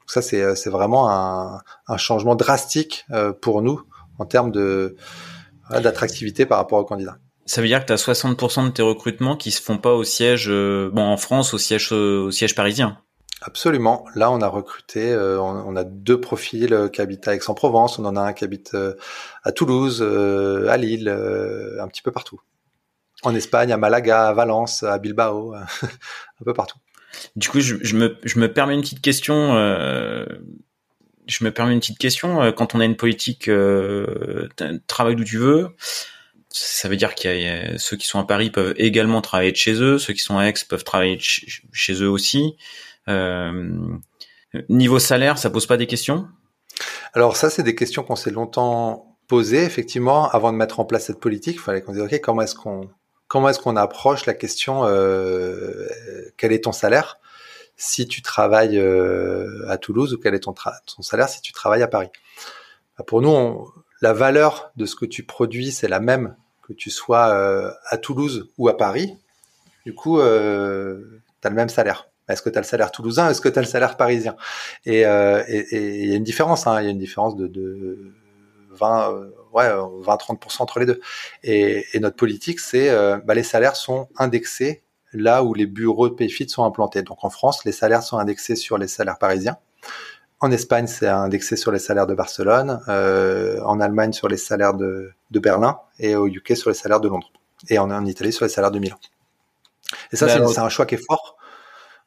Donc 0.01 0.11
ça, 0.11 0.21
c'est, 0.21 0.41
euh, 0.41 0.53
vraiment 0.69 1.09
un, 1.09 1.61
un, 1.87 1.97
changement 1.97 2.35
drastique 2.35 3.05
euh, 3.11 3.33
pour 3.33 3.61
nous 3.61 3.81
en 4.19 4.25
termes 4.25 4.51
de 4.51 4.95
d'attractivité 5.71 6.45
par 6.45 6.59
rapport 6.59 6.77
aux 6.77 6.85
candidats. 6.85 7.17
Ça 7.47 7.59
veut 7.59 7.67
dire 7.67 7.81
que 7.81 7.87
tu 7.87 7.93
as 7.93 7.95
60% 7.95 8.65
de 8.65 8.69
tes 8.69 8.83
recrutements 8.83 9.35
qui 9.35 9.49
se 9.49 9.59
font 9.59 9.79
pas 9.79 9.93
au 9.93 10.03
siège, 10.03 10.47
bon 10.47 11.01
en 11.01 11.17
France, 11.17 11.55
au 11.55 11.57
siège, 11.57 11.91
au 11.91 12.29
siège 12.29 12.53
parisien. 12.53 12.99
Absolument. 13.41 14.05
Là, 14.15 14.31
on 14.31 14.41
a 14.41 14.47
recruté, 14.47 15.11
euh, 15.11 15.39
on, 15.41 15.75
a 15.75 15.83
deux 15.83 16.19
profils 16.19 16.73
euh, 16.73 16.87
qui 16.87 17.01
habitent 17.01 17.27
à 17.27 17.35
Aix-en-Provence, 17.35 17.99
on 17.99 18.05
en 18.05 18.15
a 18.15 18.21
un 18.21 18.33
qui 18.33 18.45
habite 18.45 18.73
euh, 18.73 18.95
à 19.43 19.51
Toulouse, 19.51 20.01
à 20.01 20.77
Lille, 20.77 21.09
un 21.09 21.87
petit 21.87 22.01
peu 22.01 22.11
partout. 22.11 22.39
En 23.23 23.35
Espagne, 23.35 23.71
à 23.71 23.77
Malaga, 23.77 24.29
à 24.29 24.33
Valence, 24.33 24.83
à 24.83 24.97
Bilbao, 24.99 25.53
un 25.53 25.65
peu 26.43 26.53
partout. 26.53 26.77
Du 27.35 27.49
coup, 27.49 27.59
je, 27.59 27.95
me, 27.95 28.47
permets 28.47 28.73
une 28.75 28.81
petite 28.81 29.01
question. 29.01 29.53
je 29.53 31.43
me 31.43 31.49
permets 31.49 31.73
une 31.73 31.79
petite 31.79 31.97
question. 31.97 32.51
Quand 32.53 32.75
on 32.75 32.79
a 32.79 32.85
une 32.85 32.97
politique, 32.97 33.49
travaille 34.87 35.15
d'où 35.15 35.23
tu 35.23 35.37
veux. 35.37 35.69
Ça 36.49 36.87
veut 36.87 36.97
dire 36.97 37.15
qu'il 37.15 37.75
ceux 37.77 37.97
qui 37.97 38.07
sont 38.07 38.19
à 38.19 38.25
Paris 38.25 38.49
peuvent 38.49 38.73
également 38.77 39.21
travailler 39.21 39.51
de 39.51 39.57
chez 39.57 39.81
eux, 39.81 39.97
ceux 39.97 40.13
qui 40.13 40.21
sont 40.21 40.37
à 40.37 40.45
Aix 40.45 40.53
peuvent 40.67 40.83
travailler 40.83 41.17
de 41.17 41.23
chez 41.23 41.93
eux 42.01 42.09
aussi. 42.09 42.55
Euh, 43.07 43.97
niveau 44.69 44.99
salaire, 44.99 45.37
ça 45.37 45.49
pose 45.49 45.65
pas 45.65 45.77
des 45.77 45.87
questions? 45.87 46.27
Alors 47.13 47.37
ça, 47.37 47.49
c'est 47.49 47.63
des 47.63 47.75
questions 47.75 48.03
qu'on 48.03 48.15
s'est 48.15 48.31
longtemps 48.31 49.17
posées, 49.27 49.63
effectivement, 49.63 50.29
avant 50.29 50.51
de 50.51 50.57
mettre 50.57 50.79
en 50.79 50.85
place 50.85 51.05
cette 51.05 51.19
politique. 51.19 51.55
Il 51.55 51.61
fallait 51.61 51.81
qu'on 51.81 51.93
dise, 51.93 52.01
OK, 52.01 52.19
comment 52.21 52.41
est-ce 52.41 52.55
qu'on 52.55 52.89
comment 53.27 53.49
est-ce 53.49 53.59
qu'on 53.59 53.75
approche 53.75 54.25
la 54.25 54.33
question 54.33 54.85
euh, 54.85 55.87
quel 56.37 56.51
est 56.51 56.65
ton 56.65 56.71
salaire? 56.71 57.19
Si 57.77 58.07
tu 58.07 58.21
travailles 58.21 58.77
euh, 58.77 59.65
à 59.67 59.77
Toulouse 59.77 60.13
ou 60.13 60.17
quel 60.17 60.33
est 60.33 60.41
ton, 60.41 60.55
salaire 61.01 61.27
si 61.27 61.41
tu 61.41 61.51
travailles 61.51 61.83
à 61.83 61.87
Paris? 61.87 62.09
Bah, 62.97 63.03
Pour 63.05 63.21
nous, 63.21 63.69
la 64.01 64.13
valeur 64.13 64.71
de 64.75 64.85
ce 64.85 64.95
que 64.95 65.05
tu 65.05 65.23
produis, 65.23 65.71
c'est 65.71 65.87
la 65.87 65.99
même 65.99 66.35
que 66.63 66.73
tu 66.73 66.89
sois 66.89 67.29
euh, 67.33 67.71
à 67.89 67.97
Toulouse 67.97 68.49
ou 68.57 68.69
à 68.69 68.77
Paris. 68.77 69.17
Du 69.85 69.93
coup, 69.93 70.19
euh, 70.19 71.21
tu 71.41 71.47
as 71.47 71.49
le 71.49 71.55
même 71.55 71.69
salaire. 71.69 72.07
Est-ce 72.27 72.41
que 72.41 72.49
tu 72.49 72.57
as 72.57 72.61
le 72.61 72.67
salaire 72.67 72.91
toulousain? 72.91 73.29
Est-ce 73.29 73.41
que 73.41 73.49
tu 73.49 73.59
as 73.59 73.61
le 73.61 73.67
salaire 73.67 73.97
parisien? 73.97 74.35
Et 74.85 75.01
il 75.01 75.05
euh, 75.05 75.43
y 75.47 76.11
a 76.11 76.15
une 76.15 76.23
différence. 76.23 76.67
Hein, 76.67 76.81
il 76.81 76.85
y 76.85 76.87
a 76.87 76.91
une 76.91 76.97
différence 76.97 77.35
de, 77.35 77.47
de 77.47 78.13
20, 78.71 79.11
euh, 79.11 79.29
ouais, 79.53 79.67
20-30% 79.67 80.61
entre 80.61 80.79
les 80.79 80.85
deux. 80.85 80.99
Et, 81.43 81.85
et 81.93 81.99
notre 81.99 82.15
politique, 82.15 82.59
c'est 82.59 82.89
euh, 82.89 83.17
bah, 83.25 83.33
les 83.33 83.43
salaires 83.43 83.75
sont 83.75 84.07
indexés 84.17 84.83
là 85.13 85.43
où 85.43 85.53
les 85.53 85.65
bureaux 85.65 86.09
de 86.09 86.13
Payfit 86.13 86.49
sont 86.49 86.63
implantés. 86.65 87.01
Donc 87.01 87.23
en 87.23 87.29
France, 87.29 87.63
les 87.65 87.71
salaires 87.71 88.03
sont 88.03 88.17
indexés 88.17 88.55
sur 88.55 88.77
les 88.77 88.87
salaires 88.87 89.17
parisiens. 89.17 89.57
En 90.41 90.51
Espagne, 90.51 90.87
c'est 90.87 91.07
indexé 91.07 91.55
sur 91.55 91.71
les 91.71 91.79
salaires 91.79 92.07
de 92.07 92.13
Barcelone. 92.13 92.81
Euh, 92.89 93.61
en 93.61 93.79
Allemagne, 93.79 94.11
sur 94.11 94.27
les 94.27 94.37
salaires 94.37 94.73
de, 94.73 95.11
de, 95.31 95.39
Berlin. 95.39 95.79
Et 95.99 96.15
au 96.15 96.27
UK, 96.27 96.57
sur 96.57 96.69
les 96.69 96.75
salaires 96.75 96.99
de 96.99 97.07
Londres. 97.07 97.31
Et 97.69 97.79
en, 97.79 97.89
en 97.89 98.05
Italie, 98.05 98.33
sur 98.33 98.45
les 98.45 98.49
salaires 98.49 98.71
de 98.71 98.79
Milan. 98.79 98.97
Et 100.11 100.17
ça, 100.17 100.27
c'est 100.27 100.59
un 100.59 100.69
choix 100.69 100.85
qui 100.85 100.95
est 100.95 101.05
fort. 101.05 101.34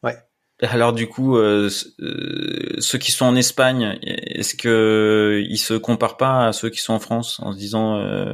Ouais. 0.03 0.17
Alors 0.61 0.93
du 0.93 1.07
coup, 1.07 1.37
euh, 1.37 1.71
euh, 2.01 2.75
ceux 2.81 2.99
qui 2.99 3.13
sont 3.13 3.25
en 3.25 3.37
Espagne, 3.37 3.97
est-ce 4.03 4.57
que 4.57 5.45
ils 5.49 5.59
se 5.59 5.75
comparent 5.75 6.17
pas 6.17 6.49
à 6.49 6.53
ceux 6.53 6.69
qui 6.69 6.81
sont 6.81 6.95
en 6.95 6.99
France 6.99 7.39
en 7.41 7.53
se 7.53 7.59
disant, 7.59 7.97
euh, 7.97 8.33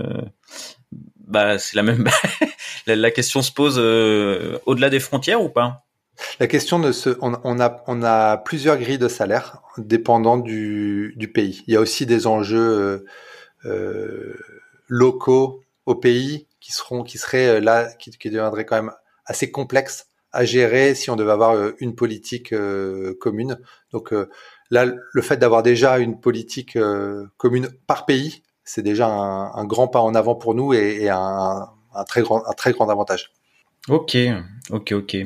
bah 1.27 1.59
c'est 1.59 1.77
la 1.77 1.83
même, 1.83 2.09
la, 2.87 3.11
question 3.11 3.43
se 3.43 3.53
pose 3.53 3.77
euh, 3.79 4.59
au-delà 4.65 4.89
des 4.89 5.01
frontières 5.01 5.43
ou 5.43 5.51
pas? 5.51 5.85
La 6.41 6.47
question 6.47 6.79
de 6.81 6.93
ce, 6.93 7.11
on, 7.21 7.35
on, 7.45 7.61
a 7.61 7.83
on 7.89 8.03
a 8.03 8.39
plusieurs 8.39 8.79
grilles 8.79 8.99
de 8.99 9.09
salaire 9.09 9.61
dépendant 9.77 10.39
du, 10.39 11.13
du 11.17 11.31
pays. 11.31 11.63
Il 11.67 11.75
y 11.75 11.77
a 11.77 11.81
aussi 11.81 12.07
des 12.07 12.27
enjeux 12.27 13.05
locaux 14.89 15.63
au 15.85 15.95
pays 15.95 16.47
qui 16.61 16.73
seront 16.73 17.03
qui 17.03 17.19
seraient 17.19 17.61
là 17.61 17.93
qui, 17.99 18.11
qui 18.13 18.31
deviendraient 18.31 18.65
quand 18.65 18.77
même 18.77 18.93
assez 19.27 19.51
complexes 19.51 20.07
à 20.35 20.45
gérer 20.45 20.95
si 20.95 21.11
on 21.11 21.17
devait 21.17 21.33
avoir 21.33 21.53
euh, 21.53 21.73
une 21.79 21.95
politique 21.95 22.53
euh, 22.53 23.15
commune. 23.21 23.59
Donc 23.93 24.13
euh, 24.13 24.29
là, 24.71 24.87
le 24.87 25.23
fait 25.23 25.37
d'avoir 25.37 25.63
déjà 25.63 25.99
une 25.99 26.21
politique 26.21 26.77
commune 27.37 27.69
par 27.87 28.05
pays, 28.05 28.43
c'est 28.65 28.83
déjà 28.83 29.07
un, 29.07 29.65
grand 29.65 29.89
pas 29.89 30.01
en 30.01 30.15
avant 30.15 30.35
pour 30.35 30.55
nous 30.55 30.75
et, 30.75 31.09
un, 31.09 31.69
très 32.09 32.23
grand, 32.23 32.45
un 32.47 32.53
très 32.53 32.73
grand 32.73 32.89
avantage. 32.89 33.33
Ok, 33.89 34.17
ok, 34.71 34.93
ok. 34.93 35.17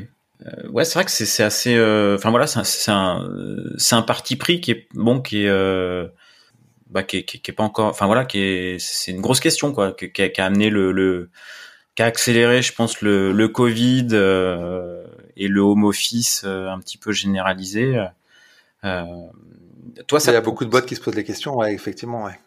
ouais, 0.71 0.85
c'est 0.85 0.95
vrai 0.95 1.05
que 1.05 1.11
c'est 1.11 1.43
assez. 1.43 1.75
Enfin 2.15 2.31
voilà, 2.31 2.47
c'est 2.47 2.91
un, 2.91 3.29
un, 3.93 4.03
parti 4.03 4.37
pris 4.37 4.61
qui 4.61 4.73
est 4.73 4.89
bon, 4.95 5.21
qui 5.21 5.47
est. 5.47 6.09
Bah, 6.91 7.03
qui, 7.05 7.23
pas 7.53 7.63
encore. 7.63 7.87
Enfin 7.87 8.07
voilà, 8.07 8.25
qui 8.25 8.41
est. 8.41 8.77
C'est 8.81 9.13
une 9.13 9.21
grosse 9.21 9.41
question 9.41 9.73
quoi, 9.73 9.93
qui, 9.93 10.23
a, 10.23 10.45
amené 10.45 10.69
le 10.69 11.31
qui 11.99 12.03
a 12.03 12.07
accéléré, 12.07 12.63
je 12.63 12.73
pense, 12.73 13.03
le, 13.03 13.33
le 13.33 13.49
Covid 13.49 14.07
euh, 14.13 15.03
et 15.37 15.49
le 15.49 15.61
home 15.63 15.83
office 15.83 16.43
euh, 16.45 16.69
un 16.69 16.79
petit 16.79 16.97
peu 16.97 17.11
généralisé. 17.11 18.07
Euh, 18.85 19.03
toi, 20.07 20.21
ça... 20.21 20.31
Il 20.31 20.35
y 20.35 20.37
a 20.37 20.41
beaucoup 20.41 20.65
de 20.65 20.71
boîtes 20.71 20.87
qui 20.87 20.95
se 20.95 21.01
posent 21.01 21.17
des 21.17 21.25
questions, 21.25 21.57
ouais, 21.57 21.75
effectivement, 21.75 22.27
ouais. 22.27 22.39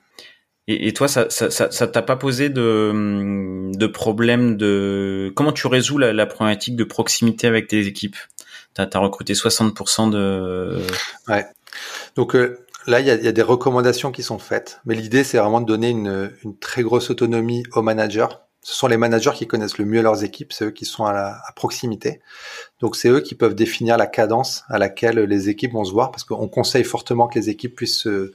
Et, 0.70 0.88
et 0.88 0.93
toi, 0.93 1.10
ça, 1.10 1.30
ça, 1.30 1.52
ça, 1.52 1.70
ça 1.70 1.88
t'a 1.89 2.02
pas 2.02 2.16
posé 2.16 2.47
de, 2.47 3.74
de 3.76 3.88
problème 3.88 4.56
de 4.56 5.34
comment 5.36 5.52
tu 5.52 5.68
résous 5.68 5.97
la, 5.97 6.14
la 6.14 6.26
problématique 6.28 6.78
de 6.78 6.86
proximité 6.86 7.45
avec 7.45 7.68
tes 7.68 7.88
équipes? 7.88 8.16
T'as 8.74 8.88
as 8.89 8.99
recruté 8.99 9.34
60% 9.34 10.12
de. 10.12 10.80
Ouais. 11.28 11.45
Donc 12.16 12.38
euh, 12.38 12.66
là, 12.88 13.02
il 13.02 13.06
y 13.06 13.12
a, 13.12 13.16
y 13.16 13.28
a, 13.28 13.34
des 13.34 13.41
recommandations 13.41 14.14
qui 14.14 14.24
sont 14.24 14.39
faites, 14.39 14.80
mais 14.86 14.95
l'idée, 14.95 15.26
c'est 15.26 15.39
vraiment 15.39 15.60
de 15.60 15.66
donner 15.66 15.89
une, 15.89 16.32
une 16.45 16.58
très 16.58 16.84
grosse 16.84 17.10
autonomie 17.10 17.64
aux 17.74 17.82
managers 17.82 18.28
ce 18.64 18.76
sont 18.76 18.88
les 18.88 18.97
managers 18.97 19.32
qui 19.34 19.47
connaissent 19.47 19.80
le 19.80 19.86
mieux 19.86 20.01
leurs 20.01 20.24
équipes, 20.24 20.53
c'est 20.53 20.66
eux 20.66 20.72
qui 20.72 20.86
sont 20.86 21.05
à, 21.05 21.14
la, 21.14 21.41
proximité. 21.55 22.22
Donc 22.80 22.95
c'est 22.95 23.09
eux 23.09 23.22
qui 23.22 23.34
peuvent 23.34 23.55
définir 23.55 23.97
la 23.97 24.07
cadence 24.07 24.64
à 24.70 24.78
laquelle 24.78 25.20
les 25.20 25.49
équipes 25.49 25.74
vont 25.74 25.84
se 25.84 25.91
voir, 25.91 26.12
parce 26.12 26.24
qu'on 26.24 26.47
conseille 26.47 26.84
fortement 26.84 27.28
que 27.28 27.39
les 27.39 27.49
équipes 27.49 27.76
puissent 27.76 27.97
se, 27.97 28.34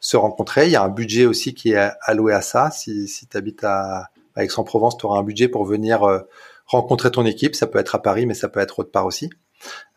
se, 0.00 0.16
rencontrer. 0.16 0.66
Il 0.66 0.70
y 0.70 0.76
a 0.76 0.82
un 0.82 0.88
budget 0.88 1.26
aussi 1.26 1.54
qui 1.54 1.72
est 1.72 1.90
alloué 2.02 2.32
à 2.32 2.40
ça. 2.40 2.70
Si, 2.70 3.08
si 3.08 3.26
tu 3.26 3.36
habites 3.36 3.64
à, 3.64 4.10
Aix-en-Provence, 4.36 4.96
tu 4.96 5.06
auras 5.06 5.18
un 5.18 5.22
budget 5.22 5.48
pour 5.48 5.64
venir 5.64 6.04
euh, 6.04 6.20
rencontrer 6.66 7.10
ton 7.10 7.24
équipe. 7.24 7.54
Ça 7.54 7.66
peut 7.66 7.78
être 7.78 7.94
à 7.94 8.02
Paris, 8.02 8.26
mais 8.26 8.34
ça 8.34 8.48
peut 8.48 8.60
être 8.60 8.80
autre 8.80 8.90
part 8.90 9.06
aussi. 9.06 9.30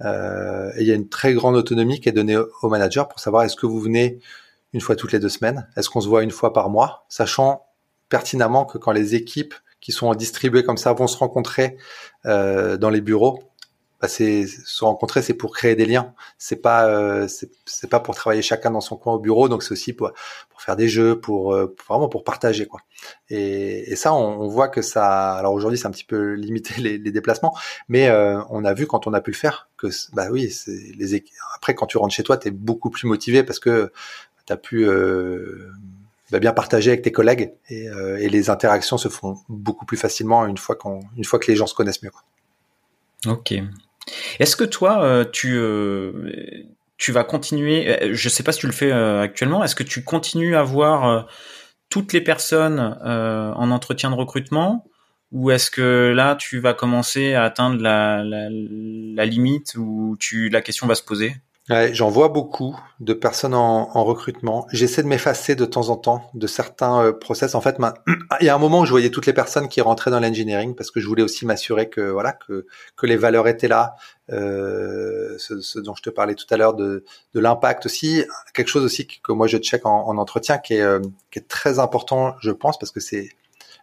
Euh, 0.02 0.72
et 0.76 0.82
il 0.82 0.88
y 0.88 0.92
a 0.92 0.96
une 0.96 1.10
très 1.10 1.34
grande 1.34 1.56
autonomie 1.56 2.00
qui 2.00 2.10
est 2.10 2.14
donnée 2.14 2.38
aux 2.38 2.70
managers 2.70 3.04
pour 3.10 3.20
savoir 3.20 3.44
est-ce 3.44 3.56
que 3.56 3.66
vous 3.66 3.80
venez 3.80 4.20
une 4.74 4.82
fois 4.82 4.96
toutes 4.96 5.12
les 5.12 5.20
deux 5.20 5.30
semaines, 5.30 5.68
est-ce 5.76 5.90
qu'on 5.90 6.02
se 6.02 6.08
voit 6.08 6.24
une 6.24 6.32
fois 6.32 6.54
par 6.54 6.70
mois, 6.70 7.06
sachant 7.10 7.66
pertinemment 8.10 8.66
que 8.66 8.78
quand 8.78 8.92
les 8.92 9.16
équipes 9.16 9.54
qui 9.88 9.94
sont 9.94 10.14
distribués 10.16 10.66
comme 10.66 10.76
ça 10.76 10.92
vont 10.92 11.08
se 11.08 11.16
rencontrer 11.16 11.78
euh, 12.26 12.76
dans 12.76 12.90
les 12.90 13.00
bureaux. 13.00 13.42
Bah, 14.02 14.10
c'est 14.10 14.46
se 14.46 14.84
rencontrer, 14.84 15.22
c'est 15.22 15.34
pour 15.34 15.56
créer 15.56 15.78
des 15.78 15.86
liens. 15.86 16.14
C'est 16.38 16.58
pas 16.58 16.90
euh, 16.90 17.26
c'est 17.30 17.90
pas 17.90 18.02
pour 18.02 18.14
travailler 18.14 18.42
chacun 18.42 18.72
dans 18.72 18.82
son 18.82 18.98
coin 18.98 19.14
au 19.14 19.20
bureau. 19.20 19.48
Donc 19.48 19.64
c'est 19.64 19.72
aussi 19.72 19.94
pour, 19.94 20.12
pour 20.50 20.62
faire 20.62 20.76
des 20.76 20.90
jeux, 20.90 21.18
pour, 21.22 21.54
euh, 21.54 21.74
vraiment 21.88 22.10
pour 22.10 22.26
partager 22.26 22.66
quoi. 22.66 22.82
Et, 23.30 23.96
ça, 23.96 24.14
on, 24.14 24.50
voit 24.50 24.68
que 24.68 24.82
ça. 24.82 25.36
Alors 25.36 25.54
aujourd'hui, 25.54 25.80
c'est 25.80 25.88
un 25.88 25.92
petit 25.92 26.04
peu 26.04 26.34
limité 26.34 26.82
les, 26.82 27.00
déplacements, 27.00 27.58
mais 27.88 28.12
on 28.50 28.66
a 28.66 28.74
vu 28.74 28.88
quand 28.88 29.08
on 29.08 29.14
a 29.14 29.22
pu 29.22 29.32
le 29.32 29.38
faire 29.38 29.70
que 29.78 29.88
bah 30.12 30.28
oui, 30.32 30.54
les 30.98 31.24
après 31.56 31.76
quand 31.76 31.86
tu 31.86 31.98
rentres 31.98 32.14
chez 32.14 32.24
toi, 32.24 32.36
tu 32.36 32.50
es 32.50 32.52
beaucoup 32.52 32.90
plus 32.90 33.08
motivé 33.08 33.42
parce 33.42 33.60
que 33.60 33.94
tu 34.46 34.52
as 34.52 34.58
pu 34.58 34.86
bah, 36.32 36.40
bien 36.40 36.54
partager 36.54 36.92
avec 36.92 37.04
tes 37.04 37.12
collègues 37.12 37.54
et, 37.70 37.88
euh, 37.90 38.18
les 38.18 38.50
interactions 38.50 38.98
se 38.98 39.08
font 39.08 39.38
beaucoup 39.48 39.86
plus 39.86 39.98
facilement 39.98 40.46
une 40.46 40.58
fois 40.58 40.78
fois 41.24 41.40
que 41.40 41.48
les 41.50 41.56
gens 41.56 41.68
se 41.68 41.74
connaissent 41.74 42.04
mieux. 42.04 42.12
Ok. 43.26 43.54
Est-ce 44.40 44.56
que 44.56 44.64
toi 44.64 45.04
euh, 45.04 45.26
tu 45.32 45.56
euh, 45.56 46.74
tu 46.98 47.12
vas 47.12 47.24
continuer 47.24 48.14
Je 48.14 48.30
sais 48.30 48.44
pas 48.44 48.52
si 48.52 48.60
tu 48.60 48.68
le 48.68 48.74
fais 48.74 48.92
actuellement. 48.92 49.64
Est-ce 49.64 49.76
que 49.76 49.84
tu 49.84 50.04
continues 50.04 50.56
à 50.56 50.64
voir 50.64 51.28
toutes 51.90 52.12
les 52.12 52.22
personnes 52.22 52.80
en 52.80 53.72
entretien 53.72 54.10
de 54.10 54.16
recrutement 54.16 54.86
ou 55.32 55.52
est-ce 55.52 55.70
que 55.70 56.14
là 56.16 56.36
tu 56.36 56.60
vas 56.60 56.74
commencer 56.74 57.34
à 57.34 57.44
atteindre 57.44 57.82
la, 57.82 58.24
la, 58.24 58.48
la 58.50 59.26
limite 59.26 59.76
où 59.78 60.16
tu 60.20 60.50
la 60.50 60.62
question 60.62 60.88
va 60.88 60.96
se 60.96 61.04
poser? 61.04 61.36
Ouais, 61.70 61.94
J'en 61.94 62.10
vois 62.10 62.30
beaucoup 62.30 62.80
de 63.02 63.14
personnes 63.14 63.54
en, 63.54 63.90
en 63.94 64.04
recrutement. 64.06 64.68
J'essaie 64.72 65.04
de 65.04 65.08
m'effacer 65.08 65.56
de 65.56 65.66
temps 65.66 65.90
en 65.90 65.98
temps 65.98 66.30
de 66.34 66.48
certains 66.48 67.04
euh, 67.04 67.12
process. 67.12 67.56
En 67.56 67.62
fait, 67.62 67.78
il 68.40 68.46
y 68.46 68.50
a 68.50 68.56
un 68.56 68.58
moment 68.58 68.82
où 68.82 68.86
je 68.86 68.92
voyais 68.92 69.10
toutes 69.10 69.26
les 69.26 69.34
personnes 69.34 69.68
qui 69.68 69.82
rentraient 69.82 70.12
dans 70.12 70.22
l'engineering 70.22 70.76
parce 70.76 70.92
que 70.92 71.02
je 71.02 71.08
voulais 71.08 71.24
aussi 71.24 71.46
m'assurer 71.46 71.90
que 71.90 72.02
voilà 72.02 72.32
que 72.32 72.66
que 72.96 73.06
les 73.06 73.18
valeurs 73.18 73.48
étaient 73.50 73.68
là. 73.68 73.96
Euh, 74.30 75.38
ce, 75.38 75.62
ce, 75.62 75.80
dont 75.80 75.96
je 75.96 76.02
te 76.02 76.10
parlais 76.10 76.36
tout 76.36 76.46
à 76.50 76.58
l'heure 76.58 76.74
de, 76.74 77.06
de 77.34 77.40
l'impact 77.40 77.86
aussi, 77.86 78.26
quelque 78.54 78.68
chose 78.68 78.84
aussi 78.84 79.08
que, 79.08 79.32
moi 79.32 79.48
je 79.48 79.58
check 79.58 79.86
en, 79.86 80.06
en 80.06 80.18
entretien 80.18 80.58
qui 80.58 80.74
est 80.74 80.82
euh, 80.82 81.00
qui 81.32 81.40
est 81.40 81.48
très 81.48 81.80
important, 81.80 82.36
je 82.42 82.52
pense, 82.52 82.78
parce 82.78 82.92
que 82.92 83.00
c'est 83.00 83.30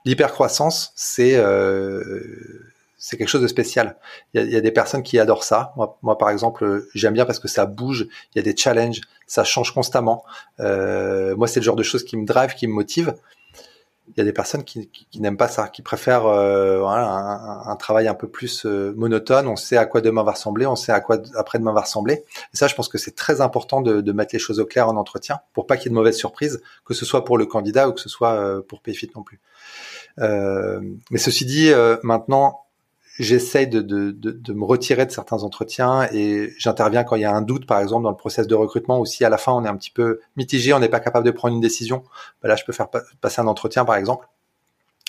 l'hypercroissance, 0.05 0.93
c'est 0.97 1.37
euh, 1.37 2.74
c'est 3.05 3.18
quelque 3.18 3.28
chose 3.28 3.42
de 3.42 3.48
spécial. 3.48 3.98
Il 4.32 4.40
y, 4.40 4.42
a, 4.42 4.46
il 4.46 4.50
y, 4.50 4.57
a, 4.57 4.62
des 4.62 4.70
personnes 4.70 5.02
qui 5.02 5.18
adorent 5.18 5.44
ça. 5.44 5.74
Moi, 5.76 5.98
moi 6.00 6.16
par 6.16 6.30
exemple, 6.30 6.86
j'aime 6.94 7.12
bien 7.12 7.26
parce 7.26 7.38
que 7.38 7.48
ça 7.48 7.66
bouge. 7.66 8.07
Il 8.34 8.36
y 8.36 8.38
a 8.38 8.42
des 8.42 8.57
challenges, 8.57 9.02
ça 9.26 9.44
change 9.44 9.74
constamment. 9.74 10.24
Euh, 10.61 11.36
moi, 11.36 11.46
c'est 11.46 11.61
le 11.61 11.64
genre 11.64 11.76
de 11.76 11.82
choses 11.82 12.02
qui 12.02 12.16
me 12.16 12.24
drive, 12.24 12.55
qui 12.55 12.66
me 12.66 12.72
motive. 12.72 13.14
Il 14.09 14.14
y 14.16 14.22
a 14.22 14.24
des 14.24 14.32
personnes 14.32 14.64
qui, 14.64 14.88
qui, 14.88 15.07
qui 15.11 15.20
n'aiment 15.20 15.36
pas 15.36 15.48
ça, 15.48 15.68
qui 15.68 15.82
préfèrent 15.82 16.24
euh, 16.24 16.78
voilà, 16.80 17.11
un, 17.11 17.70
un, 17.70 17.76
travail 17.76 18.09
un 18.09 18.14
peu 18.14 18.26
plus 18.26 18.64
euh, 18.64 18.94
monotone. 18.96 19.48
On 19.48 19.57
sait 19.57 19.76
à 19.76 19.84
quoi 19.84 20.00
demain 20.00 20.22
va 20.22 20.32
ressembler, 20.32 20.64
on 20.64 20.76
sait 20.76 20.92
à 20.92 21.00
quoi 21.00 21.18
après-demain 21.36 21.74
va 21.74 21.82
ressembler. 21.82 22.24
Et 22.55 22.57
ça, 22.57 22.68
je 22.68 22.74
pense 22.74 22.88
que 22.88 22.96
c'est 22.96 23.14
très 23.14 23.42
important 23.42 23.82
de, 23.82 24.00
de, 24.00 24.12
mettre 24.12 24.34
les 24.34 24.38
choses 24.38 24.61
au 24.61 24.64
clair 24.64 24.88
en 24.88 24.96
entretien 24.96 25.40
pour 25.52 25.66
pas 25.66 25.76
qu'il 25.76 25.84
y 25.84 25.88
ait 25.88 25.90
de 25.90 25.94
mauvaises 25.96 26.16
surprises, 26.16 26.62
que 26.86 26.94
ce 26.94 27.05
soit 27.05 27.26
pour 27.26 27.36
le 27.36 27.44
candidat 27.44 27.86
ou 27.86 27.92
que 27.92 28.00
ce 28.00 28.09
soit 28.09 28.32
euh, 28.32 28.62
pour 28.62 28.80
Payfit 28.80 29.11
non 29.14 29.22
plus. 29.22 29.40
Euh, 30.20 30.80
mais 31.11 31.18
ceci 31.18 31.44
dit, 31.44 31.70
maintenant, 32.02 32.64
j'essaye 33.19 33.69
de, 33.69 33.81
de, 33.81 34.11
de, 34.11 34.33
de, 34.33 34.53
me 34.53 34.65
retirer 34.65 35.07
de 35.07 35.11
certains 35.11 35.43
entretiens 35.43 36.09
et 36.12 36.53
j'interviens 36.59 37.05
quand 37.05 37.17
il 37.17 37.23
y 37.23 37.25
a 37.25 37.33
un 37.33 37.43
doute, 37.43 37.67
par 37.67 37.81
exemple, 37.81 38.05
dans 38.05 38.11
le 38.11 38.17
process 38.17 38.47
de 38.47 38.55
recrutement 38.55 38.99
ou 38.99 39.07
si 39.07 39.25
à 39.25 39.29
la 39.29 39.39
fin 39.39 39.53
on 39.53 39.65
est 39.65 39.69
un 39.69 39.77
petit 39.77 39.91
peu 39.91 40.21
mitigé, 40.37 40.73
on 40.73 40.81
n'est 40.81 40.89
pas 40.89 41.01
capable 41.01 41.25
de 41.25 41.31
prendre 41.31 41.55
une 41.55 41.61
décision, 41.61 42.03
ben 42.43 42.49
là 42.49 42.57
je 42.57 42.65
peux 42.65 42.73
faire 42.73 42.89
passer 43.21 43.41
un 43.41 43.47
entretien, 43.47 43.85
par 43.85 43.97
exemple. 43.97 44.27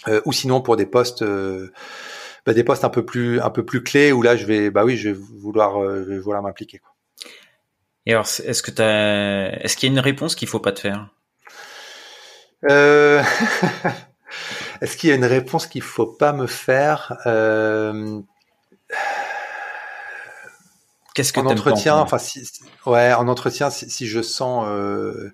Euh, 0.07 0.21
ou 0.25 0.33
sinon 0.33 0.61
pour 0.61 0.77
des 0.77 0.85
postes, 0.85 1.23
euh, 1.23 1.71
ben 2.45 2.53
des 2.53 2.63
postes 2.63 2.83
un 2.83 2.89
peu 2.89 3.03
plus 3.03 3.41
un 3.41 3.49
peu 3.49 3.65
plus 3.65 3.81
clés 3.81 4.11
où 4.11 4.21
là 4.21 4.35
je 4.35 4.45
vais, 4.45 4.69
bah 4.69 4.85
oui, 4.85 4.97
je 4.97 5.09
vais 5.09 5.17
vouloir, 5.39 5.81
euh, 5.81 6.03
je 6.05 6.11
vais 6.11 6.19
vouloir 6.19 6.43
m'impliquer. 6.43 6.81
Et 8.05 8.11
alors, 8.11 8.25
est-ce 8.25 8.61
que 8.61 8.71
est-ce 8.71 9.75
qu'il 9.75 9.89
y 9.89 9.91
a 9.91 9.93
une 9.93 9.99
réponse 9.99 10.35
qu'il 10.35 10.47
faut 10.47 10.59
pas 10.59 10.71
te 10.73 10.81
faire? 10.81 11.09
Euh... 12.69 13.23
Est-ce 14.81 14.97
qu'il 14.97 15.09
y 15.09 15.13
a 15.13 15.15
une 15.15 15.25
réponse 15.25 15.67
qu'il 15.67 15.81
faut 15.81 16.07
pas 16.07 16.33
me 16.33 16.47
faire 16.47 17.17
euh... 17.25 18.19
Qu'est-ce 21.13 21.31
que 21.31 21.39
en 21.39 21.45
entretien, 21.45 21.95
enfin 21.95 22.17
si, 22.17 22.45
ouais, 22.85 23.13
en 23.13 23.29
entretien, 23.29 23.69
si, 23.69 23.89
si 23.89 24.05
je 24.05 24.21
sens, 24.21 24.65
euh, 24.67 25.31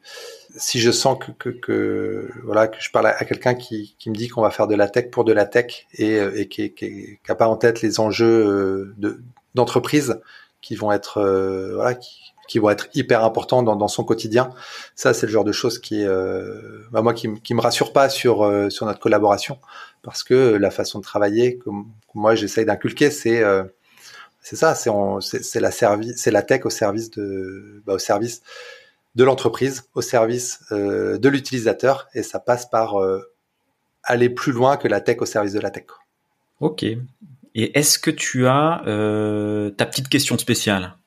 si 0.56 0.80
je 0.80 0.92
sens 0.92 1.18
que, 1.20 1.32
que, 1.32 1.50
que, 1.50 2.30
voilà, 2.44 2.68
que 2.68 2.80
je 2.80 2.92
parle 2.92 3.08
à, 3.08 3.26
quelqu'un 3.26 3.56
qui, 3.56 3.96
qui 3.98 4.12
me 4.12 4.16
dit 4.16 4.28
qu'on 4.28 4.44
va 4.44 4.52
faire 4.52 4.68
de 4.68 4.76
la 4.76 4.88
tech 4.88 5.10
pour 5.10 5.24
de 5.24 5.34
la 5.34 5.46
tech 5.46 5.88
et, 5.96 6.18
et 6.36 6.48
qui, 6.48 6.72
qui, 6.74 7.18
qui 7.24 7.32
a 7.32 7.34
pas 7.34 7.48
en 7.48 7.58
tête 7.58 7.82
les 7.82 8.00
enjeux 8.00 8.46
euh, 8.46 8.94
de 8.98 9.22
d'entreprise 9.56 10.22
qui 10.62 10.76
vont 10.76 10.92
être, 10.92 11.18
euh, 11.18 11.74
voilà, 11.76 11.96
qui, 11.96 12.31
qui 12.52 12.60
vont 12.60 12.70
être 12.70 12.90
hyper 12.94 13.24
importants 13.24 13.64
dans, 13.64 13.88
son 13.88 14.04
quotidien. 14.04 14.50
Ça, 14.98 15.14
c'est 15.14 15.26
le 15.26 15.32
genre 15.32 15.46
de 15.46 15.54
choses 15.54 15.80
qui, 15.80 16.04
euh, 16.04 16.82
bah 16.92 17.02
moi, 17.02 17.14
qui, 17.14 17.30
me 17.30 17.62
rassure 17.62 17.94
pas 17.94 18.10
sur 18.10 18.44
euh, 18.44 18.70
sur 18.70 18.86
notre 18.86 19.00
collaboration, 19.00 19.58
parce 20.02 20.22
que 20.22 20.58
la 20.58 20.70
façon 20.70 21.00
de 21.00 21.04
travailler, 21.06 21.60
comme 21.60 21.86
moi 22.14 22.36
j'essaye 22.36 22.66
d'inculquer, 22.66 23.10
c'est 23.10 23.42
euh, 23.42 23.64
c'est 24.42 24.58
ça, 24.58 24.76
c'est 24.76 25.62
la 25.62 25.72
c'est 25.72 26.32
la 26.32 26.42
tech 26.42 26.66
au 26.66 26.70
service 26.70 27.10
de 27.12 27.82
bah, 27.86 27.94
au 27.94 28.00
service 28.00 28.42
de 29.16 29.24
l'entreprise, 29.24 29.84
au 29.96 30.02
service 30.02 30.60
euh, 30.74 31.18
de 31.18 31.30
l'utilisateur, 31.30 32.10
et 32.14 32.22
ça 32.22 32.42
passe 32.42 32.66
par 32.66 32.98
aller 34.04 34.30
plus 34.30 34.52
loin 34.52 34.76
que 34.76 34.90
la 34.90 35.00
tech 35.00 35.22
au 35.22 35.26
service 35.26 35.54
de 35.54 35.62
la 35.62 35.72
tech. 35.72 35.86
Ok. 36.60 36.84
Et 36.84 37.80
est-ce 37.80 37.98
que 37.98 38.12
tu 38.12 38.46
as 38.46 38.82
ta 39.78 39.86
petite 39.86 40.10
question 40.10 40.38
spéciale? 40.38 40.98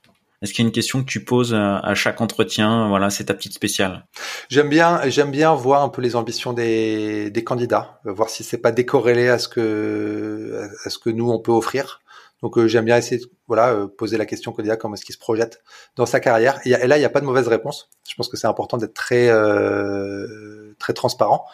Est-ce 0.44 0.52
qu'il 0.52 0.62
y 0.62 0.66
a 0.66 0.68
une 0.68 0.72
question 0.72 1.00
que 1.00 1.06
tu 1.08 1.24
poses 1.24 1.54
à 1.54 1.94
chaque 1.94 2.20
entretien? 2.20 2.88
Voilà, 2.88 3.10
c'est 3.10 3.24
ta 3.24 3.34
petite 3.34 3.54
spéciale. 3.54 4.06
J'aime 4.50 4.68
bien, 4.68 5.00
j'aime 5.08 5.30
bien 5.30 5.54
voir 5.54 5.82
un 5.82 5.88
peu 5.88 6.02
les 6.02 6.16
ambitions 6.16 6.52
des, 6.52 7.30
des 7.30 7.44
candidats, 7.44 8.00
voir 8.04 8.28
si 8.28 8.44
c'est 8.44 8.58
pas 8.58 8.70
décorrélé 8.70 9.28
à 9.28 9.38
ce 9.38 9.48
que 9.48 10.68
à 10.84 10.90
ce 10.90 10.98
que 10.98 11.10
nous 11.10 11.30
on 11.30 11.38
peut 11.38 11.52
offrir. 11.52 12.02
Donc 12.44 12.58
euh, 12.58 12.68
j'aime 12.68 12.84
bien 12.84 12.98
essayer, 12.98 13.22
de, 13.22 13.30
voilà, 13.46 13.72
euh, 13.72 13.86
poser 13.86 14.18
la 14.18 14.26
question 14.26 14.52
au 14.52 14.54
candidat 14.54 14.76
comment 14.76 14.96
est-ce 14.96 15.04
qu'il 15.06 15.14
se 15.14 15.18
projette 15.18 15.62
dans 15.96 16.04
sa 16.04 16.20
carrière. 16.20 16.60
Et, 16.66 16.70
là, 16.70 16.98
il 16.98 17.00
n'y 17.00 17.06
a 17.06 17.08
pas 17.08 17.20
de 17.20 17.24
mauvaise 17.24 17.48
réponse. 17.48 17.88
Je 18.06 18.14
pense 18.16 18.28
que 18.28 18.36
c'est 18.36 18.46
important 18.46 18.76
d'être 18.76 18.92
très 18.92 19.30
euh, 19.30 20.74
très 20.78 20.92
transparent. 20.92 21.46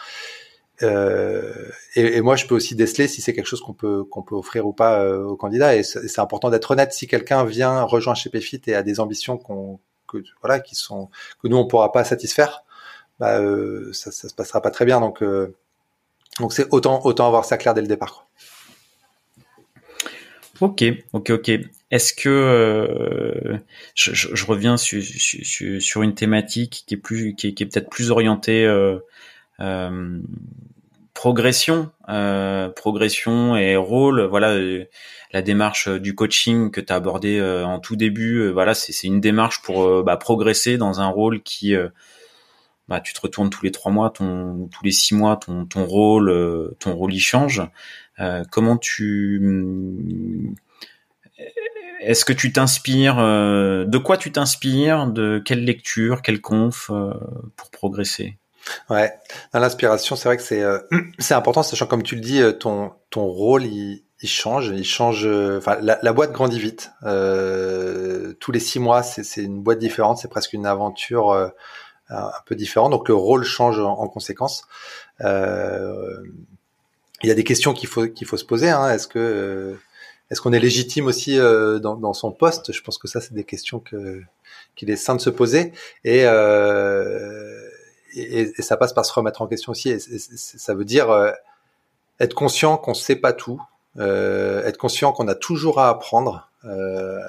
Euh, 0.83 1.53
et, 1.95 2.17
et, 2.17 2.21
moi, 2.21 2.37
je 2.37 2.47
peux 2.47 2.55
aussi 2.55 2.75
déceler 2.75 3.09
si 3.09 3.21
c'est 3.21 3.33
quelque 3.33 3.47
chose 3.47 3.61
qu'on 3.61 3.75
peut 3.75 4.05
qu'on 4.05 4.23
peut 4.23 4.35
offrir 4.35 4.67
ou 4.67 4.73
pas 4.73 5.03
euh, 5.03 5.23
aux 5.25 5.37
candidats. 5.37 5.77
Et 5.77 5.83
c'est 5.83 6.19
important 6.21 6.51
d'être 6.51 6.71
honnête. 6.71 6.93
Si 6.93 7.07
quelqu'un 7.07 7.45
vient 7.45 7.83
rejoindre 7.83 8.19
chez 8.19 8.31
PFIT 8.31 8.63
et 8.67 8.75
a 8.75 8.83
des 8.83 9.01
ambitions 9.01 9.37
qu'on 9.39 9.81
que 10.09 10.19
voilà 10.41 10.61
qui 10.61 10.75
sont 10.75 11.09
que 11.43 11.49
nous 11.49 11.57
on 11.57 11.67
pourra 11.67 11.93
pas 11.93 12.05
satisfaire, 12.05 12.65
bah, 13.19 13.39
euh, 13.41 13.93
ça, 13.93 14.11
ça 14.11 14.29
se 14.29 14.35
passera 14.35 14.61
pas 14.63 14.71
très 14.71 14.85
bien. 14.85 15.01
Donc 15.01 15.23
euh, 15.23 15.55
donc 16.39 16.53
c'est 16.53 16.67
autant 16.71 17.05
autant 17.05 17.27
avoir 17.27 17.45
ça 17.45 17.59
clair 17.59 17.75
dès 17.75 17.83
le 17.83 17.89
départ. 17.89 18.27
Ok, 20.61 20.85
ok, 21.13 21.31
ok. 21.31 21.51
Est-ce 21.91 22.13
que 22.13 22.29
euh, 22.29 23.57
je, 23.95 24.13
je, 24.13 24.47
reviens 24.47 24.77
sur, 24.77 25.03
sur, 25.03 25.83
sur, 25.83 26.03
une 26.03 26.15
thématique 26.15 26.85
qui 26.87 26.95
est 26.95 26.99
plus 26.99 27.35
qui 27.35 27.49
est, 27.49 27.55
qui 27.55 27.63
est 27.63 27.67
peut-être 27.67 27.89
plus 27.89 28.11
orientée 28.11 28.65
euh, 28.67 28.99
euh, 29.61 30.21
progression, 31.21 31.91
euh, 32.09 32.71
progression 32.71 33.55
et 33.55 33.77
rôle. 33.77 34.23
Voilà, 34.23 34.53
euh, 34.53 34.87
la 35.35 35.43
démarche 35.43 35.87
du 35.87 36.15
coaching 36.15 36.71
que 36.71 36.81
tu 36.81 36.91
as 36.91 36.97
abordé 36.97 37.43
en 37.43 37.79
tout 37.79 37.95
début. 37.95 38.49
voilà, 38.51 38.73
c'est 38.73 39.07
une 39.07 39.21
démarche 39.21 39.61
pour 39.61 40.03
bah, 40.03 40.17
progresser 40.17 40.79
dans 40.79 41.03
un 41.03 41.09
rôle 41.09 41.43
qui 41.43 41.75
bah, 42.89 43.01
tu 43.01 43.13
te 43.13 43.21
retournes 43.21 43.51
tous 43.51 43.63
les 43.63 43.71
trois 43.71 43.93
mois, 43.93 44.09
tous 44.09 44.71
les 44.83 44.93
six 44.93 45.15
mois, 45.15 45.37
ton, 45.37 45.67
ton 45.67 45.85
rôle, 45.85 46.75
ton 46.79 46.95
rôle 46.95 47.13
y 47.13 47.21
change. 47.21 47.63
Euh, 48.19 48.43
comment 48.51 48.79
tu, 48.79 50.57
est-ce 52.01 52.25
que 52.25 52.33
tu 52.33 52.51
t'inspires, 52.51 53.17
de 53.17 53.99
quoi 53.99 54.17
tu 54.17 54.33
t'inspires, 54.33 55.07
de 55.07 55.43
quelle 55.45 55.67
lecture, 55.67 56.23
quelle 56.23 56.41
conf 56.41 56.91
pour 57.57 57.71
progresser? 57.71 58.39
Ouais, 58.89 59.13
l'inspiration, 59.55 60.17
c'est 60.17 60.29
vrai 60.29 60.37
que 60.37 60.43
c'est 60.43 60.63
euh, 60.63 60.79
c'est 61.19 61.35
important, 61.35 61.63
sachant 61.63 61.87
comme 61.87 62.03
tu 62.03 62.15
le 62.15 62.21
dis, 62.21 62.41
euh, 62.41 62.53
ton 62.53 62.93
ton 63.11 63.25
rôle 63.25 63.65
il, 63.65 64.05
il 64.23 64.29
change, 64.29 64.69
il 64.69 64.85
change. 64.85 65.27
Euh, 65.27 65.59
enfin, 65.59 65.79
la, 65.81 65.99
la, 66.03 66.13
boîte 66.13 66.33
grandit 66.33 66.59
vite. 66.59 66.93
Euh, 67.05 68.35
tous 68.41 68.53
les 68.53 68.61
six 68.61 68.79
mois, 68.79 69.03
c'est 69.03 69.25
c'est 69.25 69.43
une 69.43 69.63
boîte 69.63 69.79
différente, 69.79 70.19
c'est 70.19 70.29
presque 70.29 70.53
une 70.53 70.67
aventure 70.67 71.31
euh, 71.31 71.49
un 72.11 72.31
peu 72.47 72.55
différente. 72.55 72.91
Donc 72.91 73.09
le 73.09 73.15
rôle 73.15 73.45
change 73.45 73.79
en, 73.81 73.93
en 73.93 74.09
conséquence. 74.09 74.65
il 75.21 75.27
y 77.25 77.31
a 77.31 77.35
des 77.35 77.45
questions 77.45 77.73
qu'il 77.73 77.89
faut 77.89 78.07
qu'il 78.09 78.27
faut 78.27 78.37
se 78.37 78.45
poser. 78.45 78.71
Hein. 78.71 78.91
Est-ce 78.91 79.09
que 79.09 79.77
est-ce 80.31 80.41
qu'on 80.41 80.53
est 80.53 80.61
légitime 80.61 81.07
aussi 81.07 81.37
dans, 81.39 81.97
dans 81.97 82.13
son 82.13 82.31
poste? 82.33 82.73
Je 82.73 82.83
pense 82.83 82.99
que 82.99 83.09
ça, 83.09 83.21
c'est 83.21 83.35
des 83.35 83.45
questions 83.45 83.81
que 83.81 84.23
qu'il 84.77 84.91
est 84.91 84.97
sain 84.97 85.15
de 85.15 85.21
se 85.21 85.31
poser. 85.31 85.73
Et 86.05 86.25
euh, 86.25 87.50
et, 88.15 88.53
et, 88.59 88.63
ça 88.63 88.77
passe 88.77 88.93
par 88.93 89.05
se 89.05 89.13
remettre 89.13 89.43
en 89.43 89.47
question 89.47 89.73
aussi. 89.73 89.99
Ça 89.99 90.75
veut 90.75 90.85
dire 90.85 91.11
euh, 91.11 91.31
être 92.19 92.35
conscient 92.35 92.77
qu'on 92.77 92.93
ne 92.93 92.97
sait 92.97 93.17
pas 93.17 93.33
tout, 93.33 93.61
euh, 93.99 94.65
être 94.65 94.77
conscient 94.77 95.13
qu'on 95.13 95.29
a 95.29 95.35
toujours 95.35 95.81
à 95.81 95.89
apprendre. 95.89 96.49
Euh, 96.65 97.21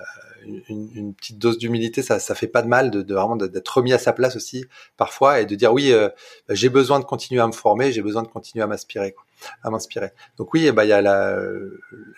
une, 0.70 0.90
une, 0.96 1.14
petite 1.14 1.38
dose 1.38 1.58
d'humilité, 1.60 2.02
ça, 2.02 2.20
ça 2.20 2.34
fait 2.34 2.48
pas 2.48 2.64
de 2.64 2.68
mal 2.68 2.90
de, 2.90 3.04
de 3.04 3.14
vraiment 3.14 3.36
d'être 3.36 3.78
remis 3.78 3.94
à 3.94 4.00
sa 4.00 4.12
place 4.12 4.36
aussi 4.36 4.66
parfois 4.98 5.40
et 5.40 5.46
de 5.46 5.54
dire 5.54 5.72
oui, 5.72 5.92
euh, 5.92 6.10
bah, 6.48 6.56
j'ai 6.56 6.70
besoin 6.70 7.00
de 7.00 7.06
continuer 7.06 7.42
à 7.42 7.48
me 7.48 7.52
former, 7.52 7.92
j'ai 7.92 8.02
besoin 8.02 8.24
de 8.24 8.28
continuer 8.28 8.64
à 8.64 8.68
m'inspirer, 8.68 9.16
à 9.64 9.70
m'inspirer. 9.70 10.12
Donc 10.38 10.54
oui, 10.54 10.72
bah 10.72 10.86
il 10.86 10.90
y 10.90 10.94
a 10.94 11.02
la, 11.02 11.38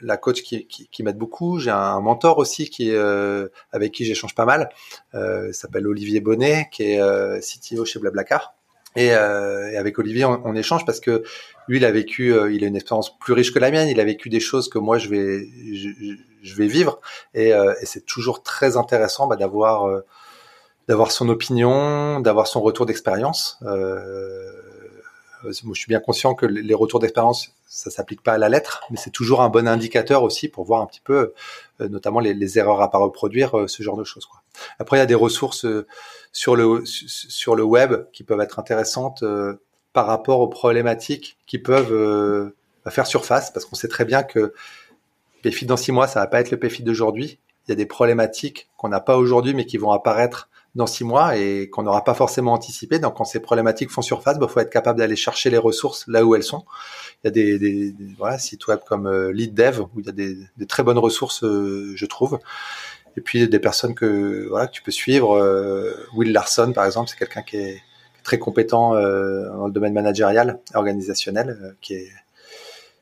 la 0.02 0.18
coach 0.18 0.42
qui, 0.42 0.68
qui, 0.68 0.88
qui 0.88 1.04
m'aide 1.04 1.18
beaucoup. 1.18 1.60
J'ai 1.60 1.72
un 1.72 2.00
mentor 2.02 2.38
aussi 2.38 2.70
qui 2.70 2.92
euh, 2.92 3.48
avec 3.72 3.92
qui 3.92 4.06
j'échange 4.06 4.36
pas 4.36 4.46
mal. 4.46 4.70
Euh, 5.14 5.52
s'appelle 5.52 5.88
Olivier 5.88 6.20
Bonnet, 6.20 6.70
qui 6.72 6.84
est 6.84 7.02
euh, 7.02 7.40
CTO 7.40 7.86
chez 7.86 8.00
Blablacar. 8.00 8.56
Et, 8.96 9.14
euh, 9.14 9.72
et, 9.72 9.78
avec 9.78 9.98
Olivier, 9.98 10.26
on, 10.26 10.42
on, 10.46 10.56
échange 10.56 10.86
parce 10.86 11.00
que 11.00 11.24
lui, 11.68 11.78
il 11.78 11.86
a 11.86 11.92
vécu, 11.92 12.34
euh, 12.34 12.52
il 12.52 12.64
a 12.64 12.68
une 12.68 12.76
expérience 12.76 13.18
plus 13.18 13.34
riche 13.34 13.54
que 13.54 13.60
la 13.60 13.72
mienne. 13.72 13.88
Il 13.90 14.00
a 14.00 14.04
vécu 14.04 14.30
des 14.30 14.40
choses 14.40 14.70
que 14.70 14.78
moi, 14.78 14.98
je 14.98 15.10
vais, 15.10 15.48
je, 15.74 15.90
je 16.42 16.56
vais 16.56 16.68
vivre. 16.68 17.00
Et, 17.34 17.54
euh, 17.54 17.74
et 17.82 17.86
c'est 17.86 18.06
toujours 18.06 18.44
très 18.44 18.78
intéressant 18.78 19.28
bah, 19.28 19.36
d'avoir, 19.36 19.88
euh, 19.88 20.06
d'avoir 20.88 21.12
son 21.12 21.30
opinion, 21.30 22.20
d'avoir 22.20 22.48
son 22.48 22.62
retour 22.62 22.86
d'expérience. 22.86 23.58
Euh, 23.64 24.52
moi, 25.44 25.74
je 25.74 25.80
suis 25.80 25.90
bien 25.90 26.00
conscient 26.00 26.36
que 26.36 26.46
les 26.46 26.74
retours 26.74 27.00
d'expérience, 27.00 27.54
ça 27.68 27.90
s'applique 27.90 28.24
pas 28.24 28.34
à 28.34 28.38
la 28.38 28.50
lettre, 28.50 28.84
mais 28.90 28.98
c'est 28.98 29.10
toujours 29.10 29.42
un 29.42 29.50
bon 29.50 29.68
indicateur 29.68 30.24
aussi 30.24 30.48
pour 30.48 30.66
voir 30.66 30.82
un 30.82 30.86
petit 30.86 31.02
peu, 31.04 31.34
notamment 31.80 32.20
les, 32.20 32.58
erreurs 32.58 32.82
à 32.82 32.90
pas 32.90 32.98
reproduire, 32.98 33.66
ce 33.68 33.84
genre 33.84 33.98
de 33.98 34.04
choses. 34.04 34.26
Quoi. 34.26 34.42
Après, 34.80 34.98
il 34.98 35.00
y 35.00 35.04
a 35.04 35.08
des 35.08 35.16
ressources 35.16 35.66
sur 36.32 36.56
le 36.56 36.84
sur 36.86 37.56
le 37.56 37.64
web 37.64 38.06
qui 38.12 38.24
peuvent 38.24 38.42
être 38.42 38.60
intéressantes 38.60 39.24
par 39.94 40.08
rapport 40.08 40.40
aux 40.40 40.48
problématiques 40.48 41.38
qui 41.46 41.60
peuvent 41.60 41.94
euh, 41.94 42.56
faire 42.90 43.08
surface, 43.08 43.52
parce 43.52 43.66
qu'on 43.66 43.76
sait 43.76 43.88
très 43.88 44.06
bien 44.06 44.24
que 44.24 44.54
PFIT 45.44 45.68
dans 45.68 45.78
six 45.78 45.92
mois, 45.92 46.08
ça 46.08 46.20
va 46.20 46.28
pas 46.28 46.42
être 46.42 46.52
le 46.52 46.60
PFIT 46.60 46.84
d'aujourd'hui. 46.84 47.40
Il 47.68 47.72
y 47.72 47.74
a 47.74 47.76
des 47.76 47.86
problématiques 47.86 48.70
qu'on 48.78 48.90
n'a 48.90 49.00
pas 49.00 49.18
aujourd'hui, 49.18 49.54
mais 49.54 49.66
qui 49.66 49.78
vont 49.78 49.92
apparaître 49.92 50.50
dans 50.76 50.88
six 50.88 51.04
mois 51.04 51.38
et 51.38 51.70
qu'on 51.70 51.84
n'aura 51.84 52.04
pas 52.04 52.16
forcément 52.16 52.54
anticipé. 52.54 53.00
Donc, 53.00 53.16
quand 53.18 53.26
ces 53.26 53.40
problématiques 53.40 53.92
font 53.92 54.02
surface, 54.02 54.36
il 54.38 54.40
bah, 54.40 54.48
faut 54.48 54.60
être 54.60 54.72
capable 54.72 55.00
d'aller 55.00 55.16
chercher 55.16 55.50
les 55.50 55.58
ressources 55.58 56.06
là 56.08 56.26
où 56.26 56.36
elles 56.36 56.44
sont. 56.44 56.66
Il 57.24 57.28
y 57.28 57.30
a 57.30 57.32
des, 57.32 57.60
des, 57.60 57.94
voilà, 58.18 58.40
sites 58.40 58.66
web 58.68 58.80
comme 58.88 59.08
euh, 59.08 59.32
LeadDev 59.32 59.82
où 59.82 60.00
il 60.00 60.06
y 60.06 60.10
a 60.10 60.12
des, 60.12 60.36
des 60.58 60.66
très 60.66 60.84
bonnes 60.84 60.98
ressources, 60.98 61.44
euh, 61.44 61.94
je 61.96 62.06
trouve. 62.06 62.40
Et 63.16 63.22
puis 63.22 63.48
des 63.48 63.60
personnes 63.60 63.94
que 63.94 64.48
voilà 64.50 64.68
que 64.68 64.72
tu 64.72 64.82
peux 64.82 64.92
suivre. 64.92 65.38
Euh, 65.38 65.94
Will 66.16 66.32
Larson, 66.32 66.74
par 66.74 66.86
exemple, 66.86 67.10
c'est 67.10 67.18
quelqu'un 67.18 67.44
qui 67.44 67.58
est 67.58 67.82
très 68.24 68.40
compétent 68.40 68.96
euh, 68.96 69.48
dans 69.50 69.68
le 69.68 69.72
domaine 69.72 69.94
managérial, 69.94 70.60
organisationnel, 70.74 71.50
euh, 71.50 71.72
qui 71.82 71.94
est 71.94 72.12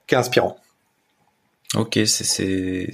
qui 0.07 0.15
est 0.15 0.17
inspirant. 0.17 0.57
Ok, 1.75 1.99
c'est 2.05 2.91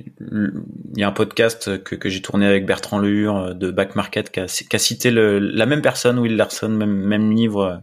il 0.00 0.96
y 0.96 1.02
a 1.02 1.08
un 1.08 1.12
podcast 1.12 1.82
que, 1.82 1.96
que 1.96 2.08
j'ai 2.08 2.22
tourné 2.22 2.46
avec 2.46 2.66
Bertrand 2.66 2.98
Lehur 2.98 3.36
euh, 3.36 3.54
de 3.54 3.70
Back 3.70 3.96
Market 3.96 4.30
qui 4.30 4.40
a, 4.40 4.46
qui 4.46 4.76
a 4.76 4.78
cité 4.78 5.10
le, 5.10 5.38
la 5.38 5.66
même 5.66 5.82
personne, 5.82 6.18
Will 6.18 6.36
Larson, 6.36 6.68
même, 6.68 6.94
même 6.94 7.32
livre 7.32 7.82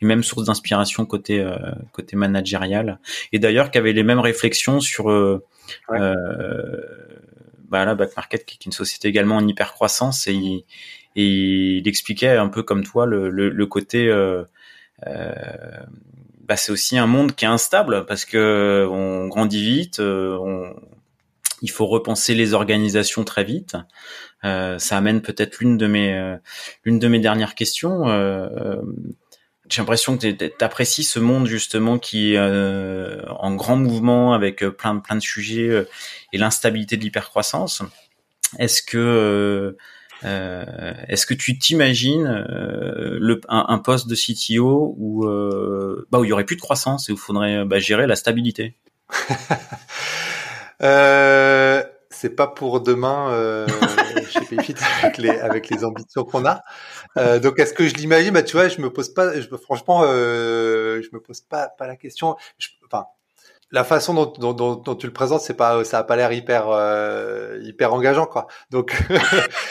et 0.00 0.06
même 0.06 0.22
source 0.22 0.44
d'inspiration 0.44 1.06
côté 1.06 1.40
euh, 1.40 1.56
côté 1.92 2.16
managérial. 2.16 2.98
Et 3.32 3.38
d'ailleurs 3.38 3.70
qui 3.70 3.78
avait 3.78 3.92
les 3.92 4.02
mêmes 4.02 4.18
réflexions 4.18 4.80
sur 4.80 5.10
euh, 5.10 5.44
ouais. 5.88 6.00
euh, 6.00 6.80
bah 7.68 7.84
là, 7.84 7.94
Back 7.94 8.16
Market 8.16 8.44
qui 8.44 8.58
est 8.60 8.66
une 8.66 8.72
société 8.72 9.08
également 9.08 9.36
en 9.36 9.46
hyper 9.46 9.72
croissance 9.72 10.26
et 10.26 10.32
il, 10.32 10.64
et 11.14 11.78
il 11.78 11.88
expliquait 11.88 12.36
un 12.36 12.48
peu 12.48 12.62
comme 12.62 12.82
toi 12.82 13.06
le, 13.06 13.30
le, 13.30 13.50
le 13.50 13.66
côté 13.66 14.08
euh, 14.08 14.42
euh, 15.06 15.32
bah 16.46 16.56
c'est 16.56 16.72
aussi 16.72 16.98
un 16.98 17.06
monde 17.06 17.34
qui 17.34 17.44
est 17.44 17.48
instable 17.48 18.04
parce 18.06 18.24
que 18.24 18.86
on 18.90 19.28
grandit 19.28 19.62
vite, 19.62 20.00
euh, 20.00 20.36
on 20.40 20.74
il 21.62 21.70
faut 21.70 21.86
repenser 21.86 22.34
les 22.34 22.52
organisations 22.52 23.24
très 23.24 23.44
vite. 23.44 23.76
Euh, 24.44 24.78
ça 24.78 24.98
amène 24.98 25.22
peut-être 25.22 25.60
l'une 25.60 25.78
de 25.78 25.86
mes 25.86 26.12
euh, 26.12 26.36
l'une 26.84 26.98
de 26.98 27.08
mes 27.08 27.20
dernières 27.20 27.54
questions. 27.54 28.08
Euh, 28.08 28.76
j'ai 29.70 29.80
l'impression 29.80 30.18
que 30.18 30.26
tu 30.26 30.50
apprécies 30.60 31.04
ce 31.04 31.20
monde 31.20 31.46
justement 31.46 31.98
qui 31.98 32.34
est 32.34 32.38
en 32.38 33.54
grand 33.54 33.76
mouvement 33.76 34.34
avec 34.34 34.66
plein 34.66 34.98
plein 34.98 35.16
de 35.16 35.22
sujets 35.22 35.86
et 36.32 36.38
l'instabilité 36.38 36.98
de 36.98 37.02
l'hypercroissance. 37.02 37.82
Est-ce 38.58 38.82
que 38.82 39.78
est-ce 40.22 41.24
que 41.24 41.32
tu 41.32 41.58
t'imagines 41.58 42.26
le 42.26 43.40
un, 43.48 43.78
poste 43.78 44.08
de 44.08 44.14
CTO 44.14 44.94
où 44.98 45.24
bah 46.10 46.18
où 46.18 46.24
il 46.24 46.28
y 46.28 46.32
aurait 46.32 46.44
plus 46.44 46.56
de 46.56 46.60
croissance 46.60 47.08
et 47.08 47.12
où 47.12 47.14
il 47.14 47.20
faudrait 47.20 47.64
bah, 47.64 47.78
gérer 47.78 48.06
la 48.06 48.16
stabilité? 48.16 48.76
Euh, 50.82 51.82
c'est 52.12 52.36
pas 52.36 52.46
pour 52.46 52.80
demain 52.80 53.30
euh, 53.30 53.66
chez 54.28 54.40
Payfit 54.40 54.74
avec 55.02 55.18
les 55.18 55.30
avec 55.30 55.68
les 55.70 55.84
ambitions 55.84 56.24
qu'on 56.24 56.44
a. 56.44 56.62
Euh, 57.16 57.40
donc 57.40 57.58
est-ce 57.58 57.74
que 57.74 57.88
je 57.88 57.94
l'imagine? 57.94 58.32
Bah 58.32 58.42
tu 58.42 58.56
vois, 58.56 58.68
je 58.68 58.80
me 58.80 58.90
pose 58.90 59.12
pas. 59.12 59.40
Je, 59.40 59.48
franchement, 59.56 60.02
euh, 60.04 61.02
je 61.02 61.08
me 61.12 61.20
pose 61.20 61.40
pas 61.40 61.68
pas 61.68 61.86
la 61.86 61.96
question. 61.96 62.36
Enfin, 62.86 63.06
la 63.70 63.84
façon 63.84 64.14
dont, 64.14 64.52
dont, 64.52 64.74
dont, 64.76 64.94
tu 64.94 65.06
le 65.06 65.12
présentes, 65.12 65.40
c'est 65.40 65.56
pas 65.56 65.82
ça 65.84 65.98
a 65.98 66.04
pas 66.04 66.16
l'air 66.16 66.32
hyper 66.32 66.68
euh, 66.68 67.58
hyper 67.62 67.94
engageant 67.94 68.26
quoi. 68.26 68.46
Donc 68.70 68.96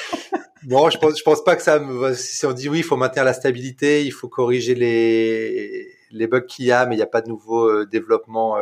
bon, 0.64 0.90
je 0.90 0.98
pense 0.98 1.18
je 1.18 1.24
pense 1.24 1.44
pas 1.44 1.56
que 1.56 1.62
ça. 1.62 1.80
Me, 1.80 2.14
si 2.14 2.46
on 2.46 2.54
dit 2.54 2.70
oui, 2.70 2.80
il 2.80 2.84
faut 2.84 2.98
maintenir 2.98 3.24
la 3.24 3.34
stabilité, 3.34 4.04
il 4.04 4.12
faut 4.12 4.28
corriger 4.28 4.76
les 4.76 5.88
les 6.12 6.28
bugs 6.28 6.42
qu'il 6.42 6.66
y 6.66 6.72
a, 6.72 6.86
mais 6.86 6.96
il 6.96 6.98
n'y 6.98 7.04
a 7.04 7.08
pas 7.08 7.22
de 7.22 7.30
nouveau 7.30 7.70
euh, 7.70 7.86
développement 7.86 8.58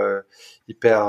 hyper 0.68 1.04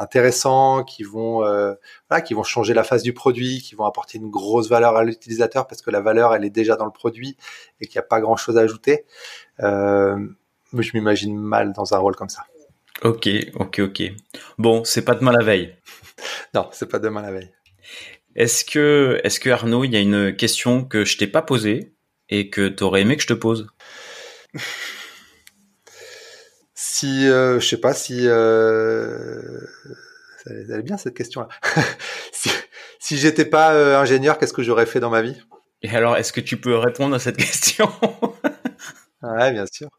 intéressants, 0.00 0.82
qui 0.82 1.04
vont 1.04 1.44
euh, 1.44 1.74
voilà, 2.08 2.22
qui 2.22 2.34
vont 2.34 2.42
changer 2.42 2.74
la 2.74 2.84
face 2.84 3.02
du 3.02 3.12
produit, 3.12 3.60
qui 3.60 3.74
vont 3.74 3.84
apporter 3.84 4.18
une 4.18 4.30
grosse 4.30 4.68
valeur 4.68 4.96
à 4.96 5.04
l'utilisateur 5.04 5.66
parce 5.66 5.82
que 5.82 5.90
la 5.90 6.00
valeur 6.00 6.34
elle 6.34 6.44
est 6.44 6.50
déjà 6.50 6.76
dans 6.76 6.86
le 6.86 6.90
produit 6.90 7.36
et 7.80 7.86
qu'il 7.86 7.98
n'y 7.98 8.04
a 8.04 8.08
pas 8.08 8.20
grand 8.20 8.36
chose 8.36 8.56
à 8.56 8.62
ajouter. 8.62 9.04
Euh, 9.60 10.16
je 10.76 10.90
m'imagine 10.94 11.36
mal 11.36 11.72
dans 11.72 11.94
un 11.94 11.98
rôle 11.98 12.16
comme 12.16 12.30
ça. 12.30 12.44
Ok, 13.02 13.28
ok, 13.54 13.80
ok. 13.80 14.02
Bon, 14.58 14.84
c'est 14.84 15.04
pas 15.04 15.14
demain 15.14 15.32
la 15.32 15.44
veille. 15.44 15.76
non, 16.54 16.68
c'est 16.72 16.88
pas 16.88 16.98
demain 16.98 17.22
la 17.22 17.32
veille. 17.32 17.52
Est-ce 18.36 18.64
que, 18.64 19.20
est-ce 19.24 19.40
que 19.40 19.50
Arnaud, 19.50 19.84
il 19.84 19.92
y 19.92 19.96
a 19.96 20.00
une 20.00 20.34
question 20.34 20.84
que 20.84 21.04
je 21.04 21.18
t'ai 21.18 21.26
pas 21.26 21.42
posée 21.42 21.92
et 22.28 22.48
que 22.48 22.68
tu 22.68 22.84
aurais 22.84 23.02
aimé 23.02 23.16
que 23.16 23.22
je 23.22 23.28
te 23.28 23.34
pose? 23.34 23.66
si 27.00 27.26
euh, 27.28 27.58
je 27.60 27.66
sais 27.66 27.78
pas 27.78 27.94
si 27.94 28.28
euh, 28.28 29.40
ça, 30.44 30.50
allait 30.50 30.82
bien 30.82 30.98
cette 30.98 31.14
question-là. 31.14 31.48
si, 32.32 32.50
si 32.98 33.16
j'étais 33.16 33.46
pas 33.46 33.72
euh, 33.72 33.98
ingénieur, 33.98 34.36
qu'est-ce 34.36 34.52
que 34.52 34.62
j'aurais 34.62 34.84
fait 34.84 35.00
dans 35.00 35.08
ma 35.08 35.22
vie? 35.22 35.40
Et 35.80 35.96
alors, 35.96 36.18
est-ce 36.18 36.30
que 36.30 36.42
tu 36.42 36.58
peux 36.58 36.76
répondre 36.76 37.14
à 37.14 37.18
cette 37.18 37.36
question? 37.36 37.90
Ouais, 39.22 39.52
bien 39.52 39.66
sûr. 39.70 39.90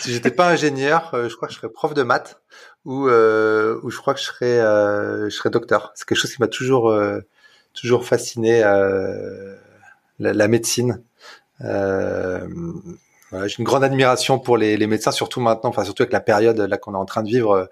Si 0.00 0.12
j'étais 0.12 0.30
pas 0.30 0.48
ingénieur, 0.48 1.12
euh, 1.12 1.28
je 1.28 1.34
crois 1.34 1.48
que 1.48 1.54
je 1.54 1.58
serais 1.58 1.72
prof 1.72 1.92
de 1.92 2.04
maths 2.04 2.40
ou 2.84 3.08
ou 3.08 3.90
je 3.90 3.96
crois 3.96 4.14
que 4.14 4.20
je 4.20 4.26
serais 4.26 4.58
je 4.58 5.28
serais 5.28 5.50
docteur. 5.50 5.90
C'est 5.96 6.06
quelque 6.06 6.18
chose 6.18 6.32
qui 6.32 6.40
m'a 6.40 6.46
toujours 6.46 6.96
toujours 7.74 8.06
fasciné 8.06 8.60
la, 8.60 10.32
la, 10.32 10.46
médecine. 10.46 11.02
Euh, 11.62 12.46
voilà, 13.30 13.46
j'ai 13.46 13.56
une 13.58 13.64
grande 13.64 13.84
admiration 13.84 14.38
pour 14.38 14.56
les, 14.56 14.86
médecins, 14.86 15.12
surtout 15.12 15.40
maintenant, 15.40 15.70
enfin 15.70 15.84
surtout 15.84 16.02
avec 16.02 16.12
la 16.12 16.20
période 16.20 16.58
là 16.58 16.78
qu'on 16.78 16.94
est 16.94 16.98
en 16.98 17.04
train 17.04 17.22
de 17.22 17.28
vivre. 17.28 17.52
Euh, 17.52 17.66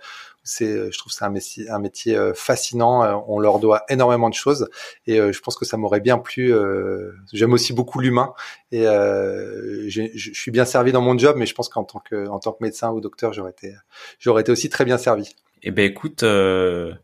c'est, 0.44 0.90
je 0.90 0.98
trouve 0.98 1.12
c'est 1.12 1.24
un 1.24 1.30
métier, 1.30 1.68
un 1.68 1.78
métier 1.78 2.16
euh, 2.16 2.32
fascinant. 2.32 3.02
Euh, 3.04 3.16
on 3.26 3.38
leur 3.38 3.58
doit 3.58 3.82
énormément 3.90 4.30
de 4.30 4.34
choses 4.34 4.70
et 5.06 5.16
je 5.16 5.40
pense 5.40 5.56
que 5.56 5.66
ça 5.66 5.76
m'aurait 5.76 6.00
bien 6.00 6.16
plu. 6.16 6.54
J'aime 7.32 7.52
aussi 7.52 7.72
beaucoup 7.72 7.98
l'humain 7.98 8.32
et 8.72 8.84
je 8.84 10.30
suis 10.32 10.50
bien 10.50 10.64
servi 10.64 10.92
dans 10.92 11.02
mon 11.02 11.18
job, 11.18 11.36
mais 11.36 11.44
je 11.44 11.54
pense 11.54 11.68
qu'en 11.68 11.84
tant 11.84 11.98
que 11.98 12.28
en 12.28 12.38
tant 12.38 12.52
que 12.52 12.62
médecin 12.62 12.90
ou 12.92 13.00
docteur, 13.00 13.32
j'aurais 13.32 13.50
été 13.50 13.74
j'aurais 14.18 14.42
été 14.42 14.52
aussi 14.52 14.70
très 14.70 14.84
bien 14.84 14.96
servi. 14.96 15.34
Eh 15.62 15.70
ben 15.70 15.84
écoute, 15.84 16.20
ce 16.20 16.96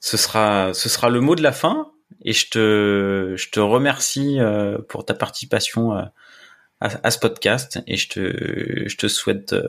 sera 0.00 0.72
ce 0.72 0.88
sera 0.88 1.10
le 1.10 1.20
mot 1.20 1.34
de 1.34 1.42
la 1.42 1.52
fin 1.52 1.90
et 2.22 2.32
je 2.32 2.48
te 2.48 3.34
je 3.36 3.50
te 3.50 3.60
remercie 3.60 4.38
pour 4.88 5.04
ta 5.04 5.12
participation 5.12 6.08
à, 6.80 7.10
ce 7.10 7.18
podcast 7.18 7.80
et 7.86 7.96
je 7.96 8.08
te, 8.08 8.88
je 8.88 8.96
te 8.96 9.08
souhaite 9.08 9.52
euh, 9.52 9.68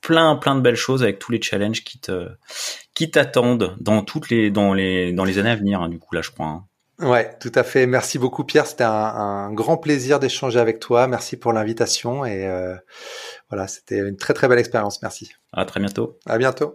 plein 0.00 0.36
plein 0.36 0.54
de 0.54 0.60
belles 0.60 0.76
choses 0.76 1.02
avec 1.02 1.18
tous 1.18 1.32
les 1.32 1.40
challenges 1.40 1.84
qui 1.84 1.98
te 1.98 2.28
qui 2.94 3.10
t'attendent 3.10 3.76
dans 3.80 4.02
toutes 4.02 4.30
les 4.30 4.50
dans 4.50 4.74
les 4.74 5.12
dans 5.12 5.24
les 5.24 5.38
années 5.38 5.50
à 5.50 5.56
venir 5.56 5.80
hein, 5.80 5.88
du 5.88 5.98
coup 5.98 6.14
là 6.14 6.22
je 6.22 6.30
crois. 6.30 6.46
Hein. 6.46 6.64
Ouais, 7.00 7.36
tout 7.38 7.52
à 7.54 7.62
fait. 7.62 7.86
Merci 7.86 8.18
beaucoup 8.18 8.42
Pierre. 8.42 8.66
C'était 8.66 8.82
un, 8.82 8.90
un, 8.90 9.52
grand 9.52 9.76
plaisir 9.76 10.18
d'échanger 10.18 10.58
avec 10.58 10.80
toi. 10.80 11.06
Merci 11.06 11.36
pour 11.36 11.52
l'invitation 11.52 12.24
et 12.24 12.44
euh, 12.44 12.74
voilà, 13.50 13.68
c'était 13.68 13.98
une 13.98 14.16
très 14.16 14.34
très 14.34 14.48
belle 14.48 14.58
expérience. 14.58 15.00
Merci. 15.00 15.30
À 15.52 15.64
très 15.64 15.78
bientôt. 15.78 16.18
À 16.26 16.38
bientôt. 16.38 16.74